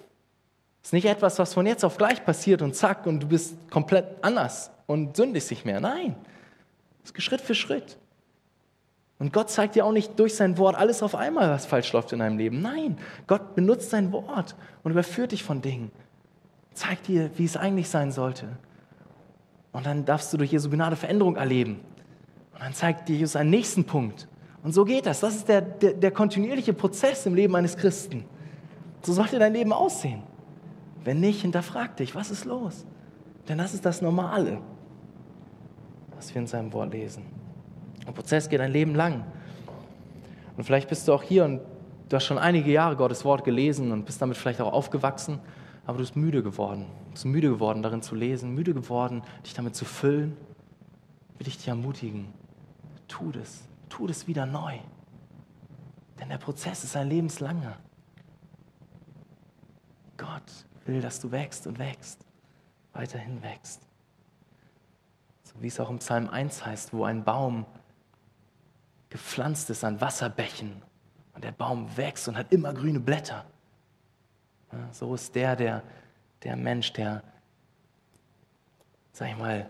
Es 0.82 0.90
ist 0.90 0.94
nicht 0.94 1.06
etwas, 1.06 1.38
was 1.38 1.54
von 1.54 1.68
jetzt 1.68 1.84
auf 1.84 1.98
gleich 1.98 2.24
passiert 2.24 2.62
und 2.62 2.76
zack 2.76 3.06
und 3.06 3.20
du 3.20 3.28
bist 3.28 3.56
komplett 3.70 4.06
anders 4.24 4.72
und 4.88 5.16
sündigst 5.16 5.52
nicht 5.52 5.66
mehr. 5.66 5.80
Nein, 5.80 6.16
es 7.04 7.14
geht 7.14 7.24
Schritt 7.24 7.42
für 7.42 7.54
Schritt. 7.54 7.98
Und 9.20 9.34
Gott 9.34 9.52
zeigt 9.52 9.76
dir 9.76 9.86
auch 9.86 9.92
nicht 9.92 10.18
durch 10.18 10.36
sein 10.36 10.58
Wort 10.58 10.76
alles 10.76 11.04
auf 11.04 11.14
einmal, 11.14 11.50
was 11.52 11.68
falsch 11.68 11.94
läuft 11.94 12.12
in 12.14 12.20
deinem 12.20 12.40
Leben. 12.40 12.62
Nein, 12.62 12.98
Gott 13.28 13.54
benutzt 13.54 13.92
sein 13.92 14.12
Wort 14.12 14.56
und 14.84 14.92
überführt 14.92 15.34
dich 15.34 15.44
von 15.44 15.62
Dingen. 15.62 15.92
Zeigt 16.74 17.08
dir, 17.08 17.30
wie 17.38 17.46
es 17.46 17.58
eigentlich 17.58 17.90
sein 17.90 18.12
sollte. 18.12 18.48
Und 19.74 19.86
dann 19.86 20.06
darfst 20.06 20.34
du 20.34 20.38
durch 20.38 20.52
Jesu 20.52 20.70
Gnade 20.70 20.96
Veränderung 20.96 21.36
erleben. 21.36 21.82
Dann 22.62 22.76
zeigt 22.76 23.10
dir 23.10 23.16
Jesus 23.16 23.36
einen 23.36 23.50
nächsten 23.50 23.86
Punkt. 23.86 24.28
Und 24.62 24.74
so 24.74 24.86
geht 24.86 25.08
das. 25.08 25.22
Das 25.22 25.36
ist 25.36 25.50
der, 25.50 25.62
der, 25.62 25.94
der 25.94 26.12
kontinuierliche 26.12 26.74
Prozess 26.74 27.26
im 27.26 27.34
Leben 27.34 27.56
eines 27.56 27.76
Christen. 27.76 28.24
So 29.02 29.14
sollte 29.14 29.40
dein 29.40 29.54
Leben 29.54 29.74
aussehen. 29.74 30.22
Wenn 31.04 31.20
nicht, 31.20 31.42
hinterfrag 31.42 31.98
dich, 31.98 32.14
was 32.14 32.30
ist 32.30 32.46
los? 32.46 32.86
Denn 33.50 33.58
das 33.58 33.74
ist 33.74 33.84
das 33.84 34.04
Normale, 34.04 34.60
was 36.16 36.36
wir 36.36 36.40
in 36.40 36.46
seinem 36.46 36.72
Wort 36.74 36.94
lesen. 36.94 37.26
Der 38.06 38.12
Prozess 38.12 38.48
geht 38.48 38.62
ein 38.62 38.72
Leben 38.72 38.94
lang. 38.94 39.26
Und 40.56 40.64
vielleicht 40.64 40.88
bist 40.88 41.08
du 41.08 41.14
auch 41.14 41.24
hier 41.24 41.46
und 41.46 41.62
du 42.10 42.16
hast 42.16 42.26
schon 42.26 42.38
einige 42.38 42.72
Jahre 42.72 42.96
Gottes 42.96 43.26
Wort 43.26 43.44
gelesen 43.44 43.92
und 43.92 44.06
bist 44.06 44.22
damit 44.22 44.38
vielleicht 44.38 44.62
auch 44.62 44.72
aufgewachsen, 44.72 45.40
aber 45.88 45.98
du 45.98 46.04
bist 46.04 46.16
müde 46.16 46.44
geworden. 46.44 46.86
Du 47.06 47.12
bist 47.14 47.26
müde 47.26 47.50
geworden, 47.50 47.82
darin 47.82 48.04
zu 48.04 48.14
lesen, 48.14 48.54
müde 48.54 48.76
geworden, 48.76 49.24
dich 49.44 49.56
damit 49.56 49.76
zu 49.76 49.86
füllen. 49.86 50.38
Will 51.40 51.48
ich 51.48 51.58
dich 51.58 51.68
ermutigen, 51.68 52.28
tu 53.12 53.32
das, 53.32 53.68
tu 53.90 54.08
das 54.08 54.26
wieder 54.26 54.46
neu. 54.46 54.80
Denn 56.20 56.30
der 56.30 56.38
Prozess 56.38 56.84
ist 56.84 56.96
ein 56.96 57.10
lebenslanger. 57.10 57.78
Gott 60.18 60.66
will, 60.86 61.02
dass 61.02 61.20
du 61.20 61.32
wächst 61.32 61.68
und 61.68 61.78
wächst, 61.78 62.26
weiterhin 62.94 63.42
wächst. 63.44 63.82
So 65.44 65.62
wie 65.62 65.68
es 65.68 65.80
auch 65.80 65.90
im 65.90 66.00
Psalm 66.00 66.30
1 66.30 66.66
heißt, 66.66 66.94
wo 66.94 67.04
ein 67.04 67.24
Baum 67.24 67.66
gepflanzt 69.10 69.70
ist 69.70 69.84
an 69.84 70.00
Wasserbächen 70.00 70.82
und 71.34 71.44
der 71.44 71.52
Baum 71.52 71.98
wächst 71.98 72.28
und 72.30 72.38
hat 72.38 72.52
immer 72.54 72.74
grüne 72.74 73.00
Blätter. 73.00 73.46
Ja, 74.72 74.94
so 74.94 75.14
ist 75.14 75.36
der, 75.36 75.56
der, 75.56 75.84
der 76.44 76.56
Mensch, 76.56 76.94
der, 76.94 77.24
sag 79.12 79.30
ich 79.30 79.38
mal, 79.38 79.70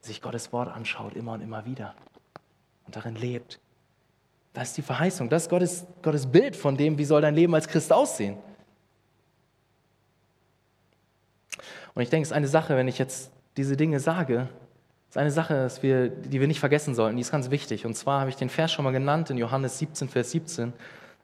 sich 0.00 0.20
Gottes 0.20 0.52
Wort 0.52 0.68
anschaut, 0.68 1.14
immer 1.14 1.32
und 1.32 1.40
immer 1.40 1.64
wieder 1.64 1.94
und 2.86 2.96
darin 2.96 3.16
lebt. 3.16 3.60
Das 4.52 4.68
ist 4.68 4.76
die 4.76 4.82
Verheißung, 4.82 5.28
das 5.28 5.44
ist 5.44 5.48
Gottes, 5.48 5.86
Gottes 6.02 6.26
Bild 6.26 6.56
von 6.56 6.76
dem, 6.76 6.98
wie 6.98 7.04
soll 7.04 7.22
dein 7.22 7.34
Leben 7.34 7.54
als 7.54 7.66
Christ 7.68 7.92
aussehen. 7.92 8.36
Und 11.94 12.02
ich 12.02 12.10
denke, 12.10 12.22
es 12.22 12.30
ist 12.30 12.36
eine 12.36 12.48
Sache, 12.48 12.76
wenn 12.76 12.88
ich 12.88 12.98
jetzt 12.98 13.30
diese 13.56 13.76
Dinge 13.76 14.00
sage, 14.00 14.48
es 15.08 15.16
ist 15.16 15.20
eine 15.20 15.30
Sache, 15.30 15.68
wir, 15.82 16.08
die 16.08 16.40
wir 16.40 16.46
nicht 16.46 16.60
vergessen 16.60 16.94
sollten, 16.94 17.16
die 17.16 17.20
ist 17.20 17.32
ganz 17.32 17.50
wichtig. 17.50 17.84
Und 17.84 17.94
zwar 17.94 18.20
habe 18.20 18.30
ich 18.30 18.36
den 18.36 18.48
Vers 18.48 18.72
schon 18.72 18.84
mal 18.84 18.92
genannt 18.92 19.28
in 19.28 19.36
Johannes 19.36 19.78
17, 19.78 20.08
Vers 20.08 20.30
17. 20.30 20.72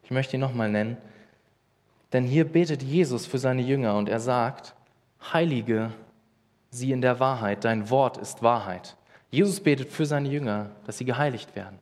Ich 0.03 0.11
möchte 0.11 0.37
ihn 0.37 0.41
nochmal 0.41 0.69
nennen. 0.69 0.99
Denn 2.13 2.25
hier 2.25 2.45
betet 2.45 2.83
Jesus 2.83 3.27
für 3.27 3.39
seine 3.39 3.63
Jünger 3.63 3.97
und 3.97 4.09
er 4.09 4.21
sagt, 4.21 4.75
Heilige 5.33 5.93
sie 6.71 6.93
in 6.93 7.01
der 7.01 7.19
Wahrheit, 7.19 7.65
dein 7.65 7.89
Wort 7.89 8.19
ist 8.19 8.43
Wahrheit. 8.43 8.98
Jesus 9.31 9.61
betet 9.61 9.91
für 9.91 10.07
seine 10.07 10.29
Jünger, 10.29 10.71
dass 10.87 10.99
sie 10.99 11.05
geheiligt 11.05 11.55
werden. 11.55 11.79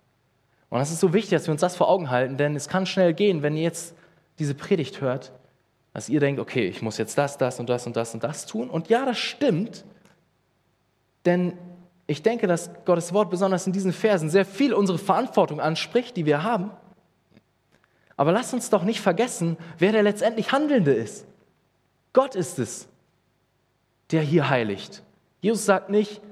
Und 0.68 0.80
das 0.80 0.90
ist 0.90 1.00
so 1.00 1.12
wichtig, 1.12 1.30
dass 1.30 1.46
wir 1.46 1.52
uns 1.52 1.60
das 1.60 1.76
vor 1.76 1.88
Augen 1.88 2.10
halten, 2.10 2.36
denn 2.36 2.56
es 2.56 2.68
kann 2.68 2.86
schnell 2.86 3.14
gehen, 3.14 3.42
wenn 3.42 3.56
ihr 3.56 3.62
jetzt 3.62 3.94
diese 4.38 4.54
Predigt 4.54 5.00
hört, 5.00 5.32
dass 5.92 6.08
ihr 6.08 6.20
denkt, 6.20 6.40
okay, 6.40 6.66
ich 6.66 6.82
muss 6.82 6.98
jetzt 6.98 7.16
das, 7.16 7.38
das 7.38 7.60
und 7.60 7.68
das 7.68 7.86
und 7.86 7.96
das 7.96 8.12
und 8.12 8.24
das 8.24 8.46
tun. 8.46 8.68
Und 8.68 8.88
ja, 8.88 9.04
das 9.04 9.18
stimmt, 9.18 9.84
denn 11.24 11.56
ich 12.06 12.22
denke, 12.22 12.46
dass 12.46 12.70
Gottes 12.84 13.12
Wort 13.12 13.30
besonders 13.30 13.66
in 13.66 13.72
diesen 13.72 13.92
Versen 13.92 14.28
sehr 14.28 14.44
viel 14.44 14.74
unsere 14.74 14.98
Verantwortung 14.98 15.60
anspricht, 15.60 16.16
die 16.16 16.26
wir 16.26 16.42
haben. 16.42 16.70
Aber 18.16 18.32
lasst 18.32 18.54
uns 18.54 18.70
doch 18.70 18.84
nicht 18.84 19.00
vergessen, 19.00 19.56
wer 19.78 19.92
der 19.92 20.02
letztendlich 20.02 20.52
Handelnde 20.52 20.92
ist. 20.92 21.26
Gott 22.12 22.34
ist 22.34 22.58
es, 22.58 22.88
der 24.10 24.22
hier 24.22 24.48
heiligt. 24.48 25.02
Jesus 25.40 25.66
sagt 25.66 25.90
nicht, 25.90 26.22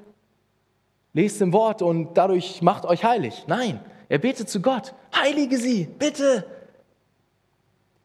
lest 1.14 1.40
im 1.40 1.52
Wort 1.52 1.80
und 1.80 2.14
dadurch 2.14 2.60
macht 2.60 2.84
euch 2.84 3.04
heilig. 3.04 3.44
Nein, 3.46 3.80
er 4.08 4.18
betet 4.18 4.50
zu 4.50 4.60
Gott, 4.60 4.94
heilige 5.16 5.56
sie, 5.56 5.84
bitte. 5.84 6.44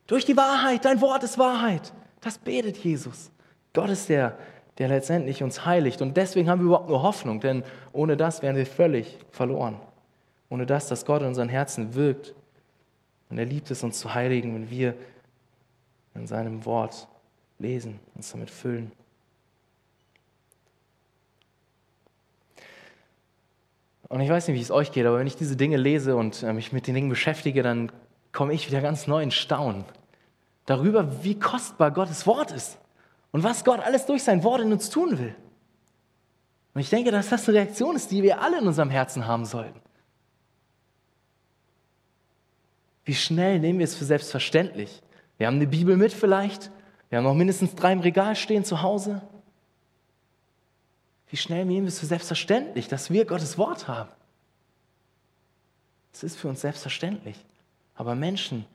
Durch 0.07 0.25
die 0.25 0.37
Wahrheit, 0.37 0.85
dein 0.85 1.01
Wort 1.01 1.23
ist 1.23 1.37
Wahrheit. 1.37 1.93
Das 2.21 2.37
betet 2.37 2.77
Jesus. 2.77 3.31
Gott 3.73 3.89
ist 3.89 4.09
der, 4.09 4.37
der 4.77 4.87
letztendlich 4.87 5.43
uns 5.43 5.65
heiligt. 5.65 6.01
Und 6.01 6.17
deswegen 6.17 6.49
haben 6.49 6.61
wir 6.61 6.67
überhaupt 6.67 6.89
nur 6.89 7.03
Hoffnung, 7.03 7.39
denn 7.39 7.63
ohne 7.91 8.15
das 8.17 8.41
wären 8.41 8.55
wir 8.55 8.65
völlig 8.65 9.17
verloren. 9.29 9.79
Ohne 10.49 10.65
das, 10.65 10.87
dass 10.87 11.05
Gott 11.05 11.21
in 11.21 11.27
unseren 11.27 11.49
Herzen 11.49 11.93
wirkt. 11.93 12.33
Und 13.29 13.37
er 13.37 13.45
liebt 13.45 13.69
es, 13.69 13.83
uns 13.83 13.99
zu 13.99 14.13
heiligen, 14.13 14.55
wenn 14.55 14.69
wir 14.69 14.95
in 16.15 16.25
seinem 16.25 16.65
Wort 16.65 17.07
lesen, 17.59 17.99
uns 18.15 18.31
damit 18.31 18.49
füllen. 18.49 18.91
Und 24.09 24.21
ich 24.21 24.29
weiß 24.29 24.47
nicht, 24.47 24.57
wie 24.57 24.61
es 24.61 24.71
euch 24.71 24.91
geht, 24.91 25.05
aber 25.05 25.19
wenn 25.19 25.27
ich 25.27 25.35
diese 25.35 25.55
Dinge 25.55 25.77
lese 25.77 26.15
und 26.15 26.43
äh, 26.43 26.51
mich 26.51 26.73
mit 26.73 26.87
den 26.87 26.95
Dingen 26.95 27.09
beschäftige, 27.09 27.63
dann 27.63 27.91
komme 28.31 28.53
ich 28.53 28.67
wieder 28.67 28.81
ganz 28.81 29.07
neu 29.07 29.21
in 29.21 29.31
Staunen 29.31 29.85
darüber, 30.65 31.23
wie 31.23 31.37
kostbar 31.37 31.91
Gottes 31.91 32.27
Wort 32.27 32.51
ist 32.51 32.77
und 33.31 33.43
was 33.43 33.63
Gott 33.63 33.79
alles 33.79 34.05
durch 34.05 34.23
sein 34.23 34.43
Wort 34.43 34.61
in 34.61 34.71
uns 34.71 34.89
tun 34.89 35.17
will. 35.17 35.35
Und 36.73 36.81
ich 36.81 36.89
denke, 36.89 37.11
dass 37.11 37.29
das 37.29 37.47
eine 37.47 37.57
Reaktion 37.57 37.95
ist, 37.95 38.11
die 38.11 38.21
wir 38.21 38.41
alle 38.41 38.59
in 38.59 38.67
unserem 38.67 38.89
Herzen 38.89 39.27
haben 39.27 39.45
sollten. 39.45 39.79
Wie 43.03 43.15
schnell 43.15 43.59
nehmen 43.59 43.79
wir 43.79 43.85
es 43.85 43.95
für 43.95 44.05
selbstverständlich? 44.05 45.01
Wir 45.37 45.47
haben 45.47 45.55
eine 45.55 45.67
Bibel 45.67 45.97
mit 45.97 46.13
vielleicht, 46.13 46.69
wir 47.09 47.17
haben 47.17 47.25
noch 47.25 47.33
mindestens 47.33 47.73
drei 47.73 47.93
im 47.93 48.01
Regal 48.01 48.35
stehen 48.35 48.63
zu 48.63 48.83
Hause. 48.83 49.21
Wie 51.29 51.37
schnell 51.37 51.63
nehmen 51.65 51.85
wir 51.85 51.89
es 51.89 51.99
für 51.99 52.07
selbstverständlich, 52.07 52.87
dass 52.87 53.11
wir 53.11 53.25
Gottes 53.25 53.57
Wort 53.57 53.87
haben? 53.87 54.09
Es 56.11 56.23
ist 56.23 56.37
für 56.37 56.47
uns 56.47 56.61
selbstverständlich. 56.61 57.37
Aber 57.95 58.15
Menschen 58.15 58.65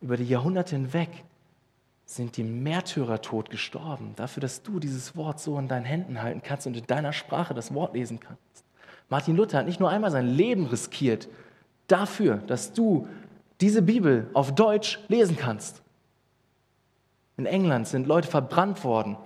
über 0.00 0.16
die 0.16 0.24
Jahrhunderte 0.24 0.76
hinweg 0.76 1.08
sind 2.04 2.36
die 2.36 2.42
Märtyrertod 2.42 3.50
gestorben, 3.50 4.14
dafür, 4.16 4.40
dass 4.40 4.62
du 4.62 4.80
dieses 4.80 5.16
Wort 5.16 5.40
so 5.40 5.58
in 5.58 5.68
deinen 5.68 5.84
Händen 5.84 6.20
halten 6.20 6.42
kannst 6.42 6.66
und 6.66 6.76
in 6.76 6.86
deiner 6.86 7.12
Sprache 7.12 7.54
das 7.54 7.72
Wort 7.72 7.94
lesen 7.94 8.20
kannst. 8.20 8.64
Martin 9.08 9.36
Luther 9.36 9.58
hat 9.58 9.66
nicht 9.66 9.80
nur 9.80 9.90
einmal 9.90 10.10
sein 10.10 10.26
Leben 10.26 10.66
riskiert 10.66 11.28
dafür, 11.86 12.36
dass 12.36 12.72
du 12.72 13.08
diese 13.60 13.82
Bibel 13.82 14.28
auf 14.34 14.54
Deutsch 14.54 14.98
lesen 15.08 15.36
kannst. 15.36 15.82
In 17.36 17.46
England 17.46 17.88
sind 17.88 18.06
Leute 18.06 18.28
verbrannt 18.28 18.84
worden, 18.84 19.16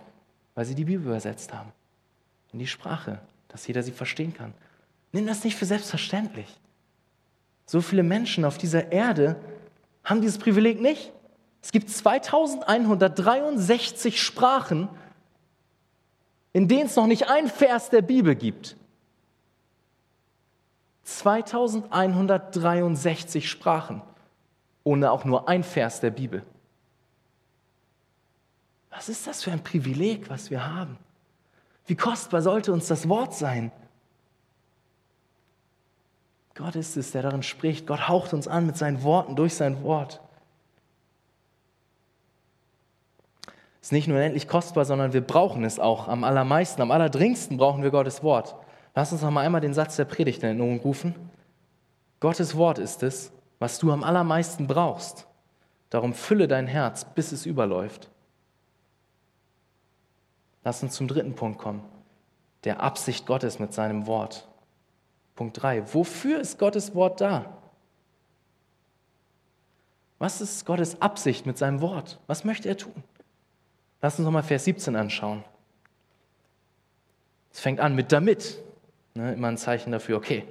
weil 0.54 0.64
sie 0.64 0.74
die 0.74 0.84
Bibel 0.84 1.06
übersetzt 1.06 1.52
haben 1.52 1.72
in 2.54 2.58
die 2.60 2.66
Sprache, 2.66 3.20
dass 3.48 3.66
jeder 3.66 3.82
sie 3.82 3.92
verstehen 3.92 4.32
kann. 4.32 4.54
Nimm 5.12 5.26
das 5.26 5.44
nicht 5.44 5.56
für 5.56 5.66
selbstverständlich. 5.66 6.46
So 7.66 7.80
viele 7.80 8.04
Menschen 8.04 8.44
auf 8.44 8.58
dieser 8.58 8.92
Erde 8.92 9.34
haben 10.04 10.20
dieses 10.20 10.38
Privileg 10.38 10.80
nicht. 10.80 11.10
Es 11.60 11.72
gibt 11.72 11.90
2163 11.90 14.22
Sprachen, 14.22 14.88
in 16.52 16.68
denen 16.68 16.86
es 16.86 16.94
noch 16.94 17.08
nicht 17.08 17.28
ein 17.28 17.48
Vers 17.48 17.90
der 17.90 18.02
Bibel 18.02 18.36
gibt. 18.36 18.76
2163 21.02 23.50
Sprachen, 23.50 24.00
ohne 24.84 25.10
auch 25.10 25.24
nur 25.24 25.48
ein 25.48 25.64
Vers 25.64 25.98
der 25.98 26.10
Bibel. 26.10 26.44
Was 28.90 29.08
ist 29.08 29.26
das 29.26 29.42
für 29.42 29.50
ein 29.50 29.64
Privileg, 29.64 30.30
was 30.30 30.50
wir 30.50 30.64
haben? 30.64 30.98
Wie 31.86 31.96
kostbar 31.96 32.42
sollte 32.42 32.72
uns 32.72 32.86
das 32.86 33.08
Wort 33.08 33.34
sein? 33.34 33.70
Gott 36.54 36.76
ist 36.76 36.96
es, 36.96 37.10
der 37.10 37.22
darin 37.22 37.42
spricht. 37.42 37.86
Gott 37.86 38.08
haucht 38.08 38.32
uns 38.32 38.48
an 38.48 38.66
mit 38.66 38.76
seinen 38.76 39.02
Worten, 39.02 39.36
durch 39.36 39.54
sein 39.54 39.82
Wort. 39.82 40.20
Es 43.80 43.88
ist 43.88 43.92
nicht 43.92 44.08
nur 44.08 44.18
endlich 44.18 44.48
kostbar, 44.48 44.86
sondern 44.86 45.12
wir 45.12 45.20
brauchen 45.20 45.62
es 45.64 45.78
auch 45.78 46.08
am 46.08 46.24
allermeisten, 46.24 46.80
am 46.80 46.90
allerdringendsten 46.90 47.58
brauchen 47.58 47.82
wir 47.82 47.90
Gottes 47.90 48.22
Wort. 48.22 48.54
Lass 48.94 49.12
uns 49.12 49.20
noch 49.20 49.30
mal 49.30 49.44
einmal 49.44 49.60
den 49.60 49.74
Satz 49.74 49.96
der 49.96 50.06
Predigt 50.06 50.42
in 50.42 50.46
Erinnerung 50.46 50.80
rufen. 50.80 51.14
Gottes 52.20 52.56
Wort 52.56 52.78
ist 52.78 53.02
es, 53.02 53.30
was 53.58 53.78
du 53.78 53.92
am 53.92 54.02
allermeisten 54.04 54.66
brauchst. 54.66 55.26
Darum 55.90 56.14
fülle 56.14 56.48
dein 56.48 56.66
Herz, 56.66 57.04
bis 57.04 57.32
es 57.32 57.44
überläuft. 57.44 58.08
Lass 60.64 60.82
uns 60.82 60.94
zum 60.94 61.06
dritten 61.06 61.34
Punkt 61.34 61.58
kommen. 61.58 61.84
Der 62.64 62.80
Absicht 62.80 63.26
Gottes 63.26 63.58
mit 63.58 63.74
seinem 63.74 64.06
Wort. 64.06 64.48
Punkt 65.36 65.62
3. 65.62 65.94
Wofür 65.94 66.40
ist 66.40 66.58
Gottes 66.58 66.94
Wort 66.94 67.20
da? 67.20 67.58
Was 70.18 70.40
ist 70.40 70.64
Gottes 70.64 71.02
Absicht 71.02 71.44
mit 71.44 71.58
seinem 71.58 71.80
Wort? 71.80 72.18
Was 72.26 72.44
möchte 72.44 72.68
er 72.68 72.78
tun? 72.78 73.04
Lass 74.00 74.18
uns 74.18 74.24
nochmal 74.24 74.42
Vers 74.42 74.64
17 74.64 74.96
anschauen. 74.96 75.44
Es 77.52 77.60
fängt 77.60 77.80
an 77.80 77.94
mit 77.94 78.10
damit. 78.10 78.58
Ne, 79.14 79.34
immer 79.34 79.48
ein 79.48 79.58
Zeichen 79.58 79.92
dafür, 79.92 80.16
okay, 80.16 80.44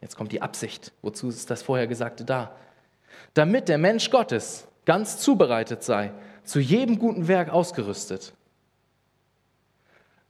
jetzt 0.00 0.16
kommt 0.16 0.30
die 0.30 0.42
Absicht. 0.42 0.92
Wozu 1.02 1.28
ist 1.28 1.50
das 1.50 1.62
vorher 1.62 1.86
Gesagte 1.86 2.24
da? 2.24 2.54
Damit 3.32 3.68
der 3.68 3.78
Mensch 3.78 4.10
Gottes 4.10 4.68
ganz 4.84 5.18
zubereitet 5.18 5.82
sei, 5.82 6.12
zu 6.44 6.60
jedem 6.60 6.98
guten 6.98 7.26
Werk 7.26 7.48
ausgerüstet. 7.48 8.32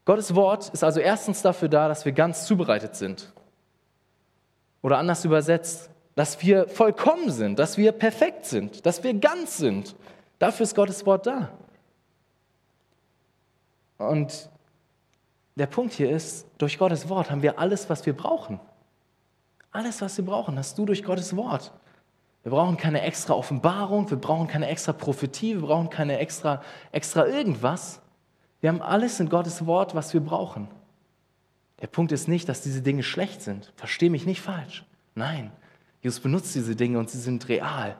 Gottes 0.04 0.34
Wort 0.34 0.68
ist 0.70 0.84
also 0.84 1.00
erstens 1.00 1.42
dafür 1.42 1.68
da, 1.68 1.88
dass 1.88 2.04
wir 2.04 2.12
ganz 2.12 2.46
zubereitet 2.46 2.94
sind. 2.94 3.32
Oder 4.82 4.98
anders 4.98 5.24
übersetzt, 5.24 5.90
dass 6.14 6.42
wir 6.42 6.68
vollkommen 6.68 7.30
sind, 7.30 7.58
dass 7.58 7.78
wir 7.78 7.92
perfekt 7.92 8.44
sind, 8.44 8.84
dass 8.84 9.02
wir 9.02 9.14
ganz 9.14 9.56
sind. 9.56 9.96
Dafür 10.38 10.64
ist 10.64 10.74
Gottes 10.74 11.06
Wort 11.06 11.26
da. 11.26 11.50
Und 13.98 14.50
der 15.56 15.66
Punkt 15.66 15.94
hier 15.94 16.10
ist, 16.10 16.46
durch 16.58 16.78
Gottes 16.78 17.08
Wort 17.08 17.30
haben 17.30 17.42
wir 17.42 17.58
alles, 17.58 17.88
was 17.88 18.04
wir 18.04 18.14
brauchen. 18.14 18.60
Alles, 19.70 20.02
was 20.02 20.16
wir 20.18 20.24
brauchen, 20.24 20.58
hast 20.58 20.76
du 20.78 20.84
durch 20.84 21.02
Gottes 21.02 21.34
Wort. 21.34 21.72
Wir 22.42 22.50
brauchen 22.50 22.76
keine 22.76 23.00
extra 23.00 23.34
Offenbarung, 23.34 24.10
wir 24.10 24.18
brauchen 24.18 24.46
keine 24.48 24.68
extra 24.68 24.92
Prophetie, 24.92 25.54
wir 25.54 25.66
brauchen 25.66 25.88
keine 25.88 26.18
extra, 26.18 26.62
extra 26.92 27.26
irgendwas. 27.26 28.02
Wir 28.64 28.70
haben 28.70 28.80
alles 28.80 29.20
in 29.20 29.28
Gottes 29.28 29.66
Wort, 29.66 29.94
was 29.94 30.14
wir 30.14 30.22
brauchen. 30.22 30.68
Der 31.82 31.86
Punkt 31.86 32.12
ist 32.12 32.28
nicht, 32.28 32.48
dass 32.48 32.62
diese 32.62 32.80
Dinge 32.80 33.02
schlecht 33.02 33.42
sind. 33.42 33.70
Versteh 33.76 34.08
mich 34.08 34.24
nicht 34.24 34.40
falsch. 34.40 34.86
Nein, 35.14 35.52
Jesus 36.00 36.20
benutzt 36.20 36.54
diese 36.54 36.74
Dinge 36.74 36.98
und 36.98 37.10
sie 37.10 37.18
sind 37.18 37.46
real. 37.50 37.94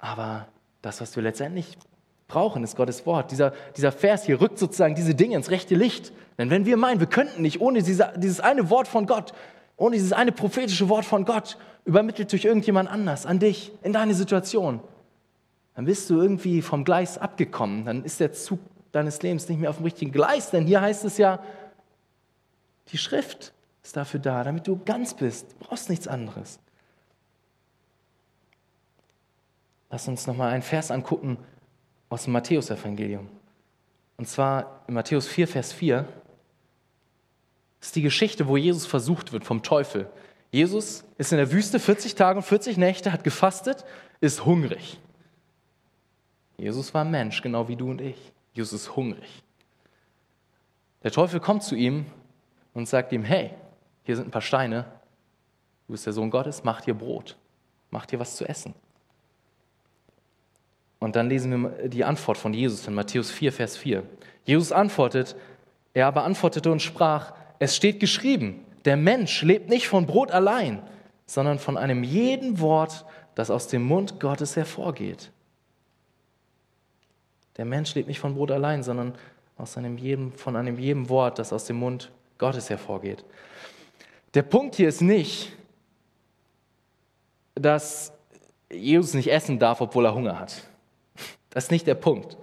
Aber 0.00 0.48
das, 0.82 1.00
was 1.00 1.14
wir 1.14 1.22
letztendlich 1.22 1.78
brauchen, 2.26 2.64
ist 2.64 2.74
Gottes 2.74 3.06
Wort. 3.06 3.30
Dieser, 3.30 3.52
dieser 3.76 3.92
Vers 3.92 4.24
hier 4.24 4.40
rückt 4.40 4.58
sozusagen 4.58 4.96
diese 4.96 5.14
Dinge 5.14 5.36
ins 5.36 5.52
rechte 5.52 5.76
Licht. 5.76 6.12
Denn 6.38 6.50
wenn 6.50 6.66
wir 6.66 6.76
meinen, 6.76 6.98
wir 6.98 7.06
könnten 7.06 7.42
nicht 7.42 7.60
ohne 7.60 7.84
diese, 7.84 8.14
dieses 8.16 8.40
eine 8.40 8.68
Wort 8.68 8.88
von 8.88 9.06
Gott, 9.06 9.32
ohne 9.76 9.94
dieses 9.94 10.12
eine 10.12 10.32
prophetische 10.32 10.88
Wort 10.88 11.04
von 11.04 11.24
Gott, 11.24 11.56
übermittelt 11.84 12.32
durch 12.32 12.46
irgendjemand 12.46 12.90
anders, 12.90 13.26
an 13.26 13.38
dich, 13.38 13.70
in 13.84 13.92
deine 13.92 14.14
Situation, 14.14 14.80
dann 15.78 15.84
bist 15.84 16.10
du 16.10 16.20
irgendwie 16.20 16.60
vom 16.60 16.82
Gleis 16.82 17.18
abgekommen. 17.18 17.84
Dann 17.84 18.02
ist 18.02 18.18
der 18.18 18.32
Zug 18.32 18.58
deines 18.90 19.22
Lebens 19.22 19.48
nicht 19.48 19.60
mehr 19.60 19.70
auf 19.70 19.76
dem 19.76 19.84
richtigen 19.84 20.10
Gleis, 20.10 20.50
denn 20.50 20.66
hier 20.66 20.80
heißt 20.80 21.04
es 21.04 21.18
ja, 21.18 21.38
die 22.88 22.98
Schrift 22.98 23.52
ist 23.84 23.96
dafür 23.96 24.18
da, 24.18 24.42
damit 24.42 24.66
du 24.66 24.80
ganz 24.84 25.14
bist. 25.14 25.52
Du 25.52 25.66
brauchst 25.66 25.88
nichts 25.88 26.08
anderes. 26.08 26.58
Lass 29.88 30.08
uns 30.08 30.26
nochmal 30.26 30.50
einen 30.50 30.64
Vers 30.64 30.90
angucken 30.90 31.38
aus 32.08 32.24
dem 32.24 32.32
Matthäusevangelium. 32.32 33.28
Und 34.16 34.28
zwar 34.28 34.82
in 34.88 34.94
Matthäus 34.94 35.28
4, 35.28 35.46
Vers 35.46 35.72
4 35.72 36.08
ist 37.80 37.94
die 37.94 38.02
Geschichte, 38.02 38.48
wo 38.48 38.56
Jesus 38.56 38.84
versucht 38.84 39.32
wird 39.32 39.44
vom 39.44 39.62
Teufel. 39.62 40.10
Jesus 40.50 41.04
ist 41.18 41.30
in 41.30 41.38
der 41.38 41.52
Wüste 41.52 41.78
40 41.78 42.16
Tage 42.16 42.38
und 42.38 42.42
40 42.42 42.78
Nächte, 42.78 43.12
hat 43.12 43.22
gefastet, 43.22 43.84
ist 44.20 44.44
hungrig. 44.44 44.98
Jesus 46.58 46.92
war 46.92 47.04
Mensch, 47.04 47.40
genau 47.40 47.68
wie 47.68 47.76
du 47.76 47.90
und 47.90 48.00
ich. 48.00 48.32
Jesus 48.52 48.82
ist 48.82 48.96
hungrig. 48.96 49.42
Der 51.04 51.12
Teufel 51.12 51.38
kommt 51.38 51.62
zu 51.62 51.76
ihm 51.76 52.06
und 52.74 52.88
sagt 52.88 53.12
ihm, 53.12 53.22
hey, 53.22 53.52
hier 54.02 54.16
sind 54.16 54.28
ein 54.28 54.30
paar 54.32 54.42
Steine, 54.42 54.84
du 55.86 55.92
bist 55.92 56.04
der 56.04 56.12
Sohn 56.12 56.30
Gottes, 56.30 56.64
mach 56.64 56.80
dir 56.80 56.94
Brot, 56.94 57.36
mach 57.90 58.04
dir 58.06 58.18
was 58.18 58.36
zu 58.36 58.44
essen. 58.44 58.74
Und 60.98 61.14
dann 61.14 61.28
lesen 61.28 61.62
wir 61.62 61.88
die 61.88 62.04
Antwort 62.04 62.36
von 62.36 62.52
Jesus 62.52 62.86
in 62.88 62.94
Matthäus 62.94 63.30
4, 63.30 63.52
Vers 63.52 63.76
4. 63.76 64.02
Jesus 64.44 64.72
antwortet, 64.72 65.36
er 65.94 66.08
aber 66.08 66.24
antwortete 66.24 66.72
und 66.72 66.82
sprach, 66.82 67.34
es 67.60 67.76
steht 67.76 68.00
geschrieben, 68.00 68.64
der 68.84 68.96
Mensch 68.96 69.42
lebt 69.42 69.68
nicht 69.68 69.86
von 69.86 70.06
Brot 70.06 70.32
allein, 70.32 70.82
sondern 71.26 71.60
von 71.60 71.76
einem 71.76 72.02
jeden 72.02 72.58
Wort, 72.58 73.04
das 73.36 73.50
aus 73.50 73.68
dem 73.68 73.82
Mund 73.84 74.18
Gottes 74.18 74.56
hervorgeht. 74.56 75.30
Der 77.58 77.64
Mensch 77.64 77.94
lebt 77.94 78.08
nicht 78.08 78.20
von 78.20 78.34
Brot 78.34 78.50
allein, 78.50 78.82
sondern 78.82 79.14
aus 79.56 79.76
einem 79.76 79.98
jedem, 79.98 80.32
von 80.32 80.56
einem 80.56 80.78
jedem 80.78 81.08
Wort, 81.08 81.38
das 81.38 81.52
aus 81.52 81.64
dem 81.64 81.76
Mund 81.76 82.10
Gottes 82.38 82.70
hervorgeht. 82.70 83.24
Der 84.34 84.42
Punkt 84.42 84.76
hier 84.76 84.88
ist 84.88 85.00
nicht, 85.00 85.52
dass 87.56 88.12
Jesus 88.70 89.14
nicht 89.14 89.30
essen 89.30 89.58
darf, 89.58 89.80
obwohl 89.80 90.06
er 90.06 90.14
Hunger 90.14 90.38
hat. 90.38 90.62
Das 91.50 91.64
ist 91.64 91.70
nicht 91.70 91.86
der 91.86 91.94
Punkt. 91.94 92.36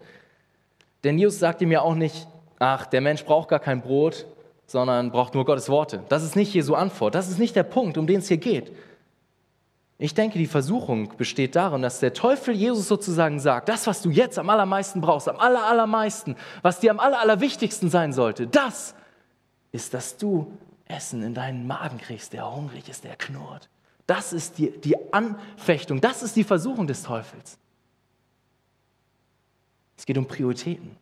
Denn 1.03 1.17
Jesus 1.17 1.39
sagt 1.39 1.61
ihm 1.61 1.71
ja 1.71 1.81
auch 1.81 1.95
nicht, 1.95 2.27
ach, 2.59 2.85
der 2.87 2.99
Mensch 2.99 3.23
braucht 3.23 3.47
gar 3.47 3.59
kein 3.59 3.81
Brot, 3.81 4.25
sondern 4.65 5.11
braucht 5.11 5.35
nur 5.35 5.45
Gottes 5.45 5.69
Worte. 5.69 6.03
Das 6.09 6.23
ist 6.23 6.35
nicht 6.35 6.53
Jesu 6.53 6.73
Antwort. 6.73 7.15
Das 7.15 7.29
ist 7.29 7.37
nicht 7.37 7.55
der 7.55 7.63
Punkt, 7.63 7.97
um 7.97 8.07
den 8.07 8.19
es 8.19 8.27
hier 8.27 8.37
geht. 8.37 8.71
Ich 9.97 10.13
denke, 10.13 10.37
die 10.37 10.47
Versuchung 10.47 11.15
besteht 11.15 11.55
darin, 11.55 11.81
dass 11.81 12.01
der 12.01 12.13
Teufel 12.13 12.53
Jesus 12.53 12.87
sozusagen 12.87 13.39
sagt, 13.39 13.69
das, 13.69 13.87
was 13.87 14.01
du 14.01 14.09
jetzt 14.09 14.37
am 14.37 14.49
allermeisten 14.49 14.99
brauchst, 14.99 15.29
am 15.29 15.39
aller, 15.39 15.65
allermeisten, 15.65 16.35
was 16.61 16.81
dir 16.81 16.91
am 16.91 16.99
aller, 16.99 17.19
allerwichtigsten 17.19 17.89
sein 17.89 18.11
sollte, 18.11 18.45
das 18.47 18.93
ist, 19.71 19.93
dass 19.93 20.17
du 20.17 20.51
Essen 20.85 21.23
in 21.23 21.33
deinen 21.33 21.65
Magen 21.65 21.97
kriegst, 21.97 22.33
der 22.33 22.53
hungrig 22.53 22.89
ist, 22.89 23.05
der 23.05 23.15
knurrt. 23.15 23.69
Das 24.05 24.33
ist 24.33 24.57
die, 24.57 24.69
die 24.81 24.95
Anfechtung, 25.13 26.01
das 26.01 26.23
ist 26.23 26.35
die 26.35 26.43
Versuchung 26.43 26.87
des 26.87 27.03
Teufels. 27.03 27.57
Es 29.97 30.05
geht 30.05 30.17
um 30.17 30.27
Prioritäten. 30.27 30.97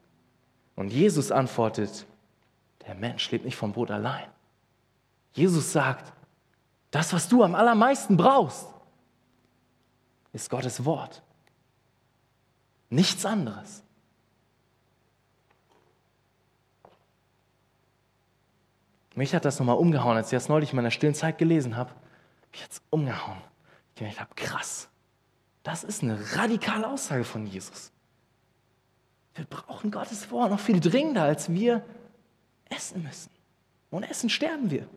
Und 0.75 0.89
Jesus 0.89 1.31
antwortet, 1.31 2.05
der 2.87 2.95
Mensch 2.95 3.29
lebt 3.31 3.45
nicht 3.45 3.57
vom 3.57 3.73
Brot 3.73 3.91
allein. 3.91 4.25
Jesus 5.33 5.71
sagt, 5.71 6.13
das, 6.91 7.11
was 7.11 7.27
du 7.27 7.43
am 7.43 7.55
allermeisten 7.55 8.17
brauchst, 8.17 8.67
ist 10.33 10.49
Gottes 10.49 10.83
Wort. 10.83 11.21
Nichts 12.89 13.25
anderes. 13.25 13.83
Mich 19.15 19.33
hat 19.35 19.45
das 19.45 19.59
nochmal 19.59 19.77
umgehauen, 19.77 20.17
als 20.17 20.31
ich 20.31 20.37
das 20.37 20.49
neulich 20.49 20.71
in 20.71 20.75
meiner 20.75 20.91
stillen 20.91 21.13
Zeit 21.13 21.37
gelesen 21.37 21.77
habe. 21.77 21.91
Mich 22.51 22.63
hat 22.63 22.71
es 22.71 22.81
umgehauen. 22.89 23.41
Ich 23.95 24.09
gedacht 24.09 24.35
krass, 24.35 24.89
das 25.61 25.83
ist 25.83 26.01
eine 26.01 26.19
radikale 26.35 26.87
Aussage 26.87 27.23
von 27.23 27.45
Jesus. 27.45 27.91
Wir 29.35 29.45
brauchen 29.45 29.91
Gottes 29.91 30.29
Wort 30.31 30.51
noch 30.51 30.59
viel 30.59 30.79
dringender, 30.79 31.23
als 31.23 31.51
wir 31.51 31.85
essen 32.69 33.03
müssen. 33.03 33.29
Ohne 33.91 34.09
Essen 34.09 34.29
sterben 34.29 34.71
wir. 34.71 34.87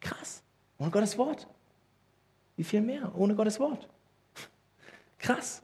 Krass. 0.00 0.42
Ohne 0.78 0.90
Gottes 0.90 1.16
Wort. 1.16 1.46
Wie 2.56 2.64
viel 2.64 2.80
mehr? 2.80 3.12
Ohne 3.14 3.34
Gottes 3.34 3.60
Wort. 3.60 3.88
Krass. 5.20 5.62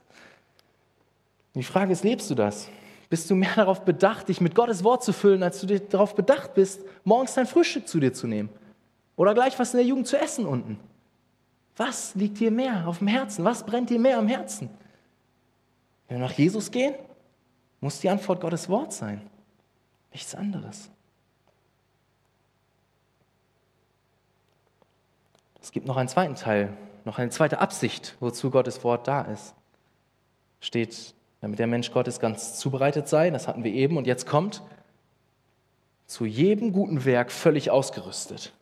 Die 1.55 1.63
Frage 1.63 1.91
ist, 1.91 2.03
lebst 2.03 2.29
du 2.29 2.35
das? 2.35 2.69
Bist 3.09 3.29
du 3.29 3.35
mehr 3.35 3.55
darauf 3.55 3.83
bedacht, 3.83 4.27
dich 4.29 4.41
mit 4.41 4.53
Gottes 4.53 4.83
Wort 4.83 5.03
zu 5.03 5.13
füllen, 5.13 5.41
als 5.41 5.61
du 5.61 5.79
darauf 5.79 6.13
bedacht 6.13 6.53
bist, 6.53 6.81
morgens 7.03 7.33
dein 7.33 7.47
Frühstück 7.47 7.87
zu 7.87 7.99
dir 7.99 8.13
zu 8.13 8.27
nehmen? 8.27 8.49
Oder 9.15 9.33
gleich 9.33 9.57
was 9.57 9.73
in 9.73 9.77
der 9.77 9.87
Jugend 9.87 10.07
zu 10.07 10.19
essen 10.19 10.45
unten? 10.45 10.79
Was 11.75 12.15
liegt 12.15 12.39
dir 12.39 12.51
mehr 12.51 12.87
auf 12.87 12.99
dem 12.99 13.07
Herzen? 13.07 13.45
Was 13.45 13.65
brennt 13.65 13.89
dir 13.89 13.99
mehr 13.99 14.17
am 14.17 14.27
Herzen? 14.27 14.69
Wenn 16.07 16.19
wir 16.19 16.27
nach 16.27 16.33
Jesus 16.33 16.69
gehen, 16.69 16.95
muss 17.79 17.99
die 17.99 18.09
Antwort 18.09 18.41
Gottes 18.41 18.69
Wort 18.69 18.93
sein. 18.93 19.21
Nichts 20.11 20.35
anderes. 20.35 20.89
Es 25.61 25.71
gibt 25.71 25.85
noch 25.85 25.97
einen 25.97 26.09
zweiten 26.09 26.35
Teil, 26.35 26.73
noch 27.07 27.17
eine 27.17 27.31
zweite 27.31 27.59
Absicht, 27.59 28.15
wozu 28.19 28.51
Gottes 28.51 28.83
Wort 28.83 29.07
da 29.07 29.21
ist. 29.21 29.55
Steht, 30.59 31.15
damit 31.39 31.57
der 31.57 31.65
Mensch 31.65 31.91
Gottes 31.91 32.19
ganz 32.19 32.59
zubereitet 32.59 33.07
sei, 33.07 33.31
das 33.31 33.47
hatten 33.47 33.63
wir 33.63 33.71
eben, 33.71 33.97
und 33.97 34.05
jetzt 34.05 34.27
kommt, 34.27 34.61
zu 36.05 36.25
jedem 36.25 36.73
guten 36.73 37.05
Werk 37.05 37.31
völlig 37.31 37.71
ausgerüstet. 37.71 38.53